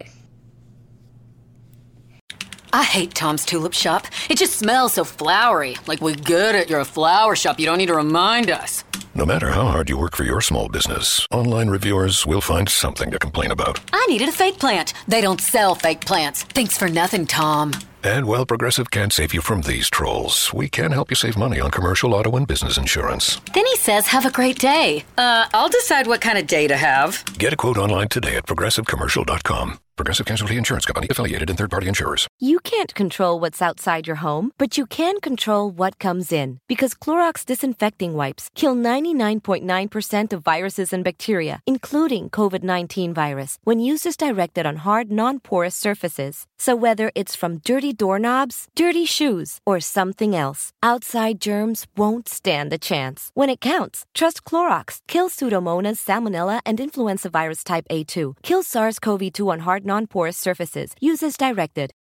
I 2.72 2.85
hate 2.85 3.14
Tom's 3.14 3.45
Tulip 3.45 3.74
Shop. 3.74 4.07
It 4.31 4.39
just 4.39 4.59
smells 4.59 4.95
so 4.95 5.05
flowery. 5.05 5.77
Like 5.87 6.01
we're 6.01 6.16
good 6.16 6.55
at 6.55 6.70
your 6.70 6.83
flower 6.87 7.37
shop. 7.37 7.61
You 7.61 7.66
don't 7.66 7.77
need 7.77 7.89
to 7.89 7.95
remind 7.95 8.49
us. 8.49 8.83
No 9.17 9.25
matter 9.25 9.49
how 9.49 9.69
hard 9.69 9.89
you 9.89 9.97
work 9.97 10.14
for 10.14 10.25
your 10.25 10.43
small 10.43 10.69
business, 10.69 11.27
online 11.31 11.71
reviewers 11.71 12.27
will 12.27 12.43
find 12.43 12.69
something 12.69 13.11
to 13.11 13.19
complain 13.19 13.51
about. 13.51 13.81
I 13.91 14.05
needed 14.11 14.29
a 14.29 14.33
fake 14.33 14.59
plant. 14.59 14.93
They 15.09 15.23
don't 15.23 15.41
sell 15.41 15.75
fake 15.75 16.05
plants. 16.05 16.43
Thanks 16.43 16.77
for 16.77 16.87
nothing, 16.91 17.25
Tom. 17.25 17.73
And 18.05 18.27
while 18.27 18.45
Progressive 18.45 18.91
can't 18.91 19.14
save 19.14 19.33
you 19.33 19.41
from 19.41 19.62
these 19.62 19.89
trolls, 19.89 20.53
we 20.53 20.69
can 20.69 20.93
help 20.93 21.11
you 21.11 21.17
save 21.17 21.39
money 21.39 21.59
on 21.61 21.71
commercial 21.71 22.14
auto 22.14 22.37
and 22.37 22.47
business 22.47 22.77
insurance. 22.77 23.41
Then 23.55 23.64
he 23.64 23.77
says, 23.77 24.07
have 24.09 24.27
a 24.27 24.31
great 24.31 24.59
day. 24.59 25.03
Uh, 25.17 25.47
I'll 25.55 25.71
decide 25.71 26.07
what 26.07 26.21
kind 26.21 26.37
of 26.37 26.47
day 26.47 26.69
to 26.69 26.77
have. 26.77 27.25
Get 27.39 27.55
a 27.55 27.57
quote 27.57 27.79
online 27.79 28.09
today 28.09 28.37
at 28.37 28.47
progressivecommercial.com. 28.47 29.79
Progressive 29.97 30.27
Casualty 30.27 30.59
Insurance 30.59 30.85
Company 30.85 31.07
affiliated 31.11 31.49
and 31.49 31.59
third 31.59 31.71
party 31.71 31.89
insurers. 31.89 32.29
You 32.39 32.61
can't 32.61 32.95
control 32.95 33.41
what's 33.41 33.62
outside 33.62 34.07
your 34.07 34.17
home, 34.17 34.53
but 34.59 34.77
you 34.77 34.85
can 34.85 35.21
control 35.23 35.71
what 35.71 35.99
comes 35.99 36.33
in. 36.33 36.61
Because 36.69 36.93
Clorox 36.93 37.47
disinfecting 37.47 38.12
wipes 38.12 38.51
kill 38.55 38.75
99.9% 39.15 40.33
of 40.33 40.43
viruses 40.45 40.93
and 40.93 41.05
bacteria, 41.05 41.61
including 41.67 42.31
COVID 42.31 42.63
19 42.63 43.13
virus, 43.13 43.59
when 43.65 43.79
used 43.81 44.07
is 44.07 44.17
directed 44.17 44.67
on 44.67 44.77
hard, 44.77 45.11
non 45.11 45.41
porous 45.41 45.75
surfaces. 45.75 46.47
So 46.59 46.75
whether 46.75 47.11
it's 47.15 47.37
from 47.37 47.59
dirty 47.59 47.93
doorknobs, 47.93 48.69
dirty 48.75 49.05
shoes, 49.05 49.61
or 49.67 49.81
something 49.81 50.35
else, 50.35 50.73
outside 50.83 51.41
germs 51.41 51.87
won't 51.97 52.29
stand 52.29 52.73
a 52.73 52.79
chance. 52.79 53.31
When 53.35 53.51
it 53.51 53.61
counts, 53.61 54.07
trust 54.15 54.45
Clorox. 54.45 55.01
Kill 55.07 55.29
Pseudomonas, 55.29 56.03
Salmonella, 56.03 56.61
and 56.65 56.81
influenza 56.81 57.29
virus 57.29 57.63
type 57.63 57.87
A2. 57.91 58.37
Kill 58.43 58.63
SARS 58.63 58.99
CoV 58.99 59.33
2 59.33 59.51
on 59.51 59.61
hard, 59.61 59.85
non 59.85 60.07
porous 60.07 60.37
surfaces. 60.37 60.95
Use 61.01 61.23
as 61.23 61.37
directed. 61.37 61.93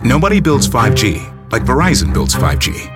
Nobody 0.00 0.40
builds 0.40 0.68
5G 0.68 1.50
like 1.50 1.62
Verizon 1.62 2.12
builds 2.12 2.34
5G 2.34 2.95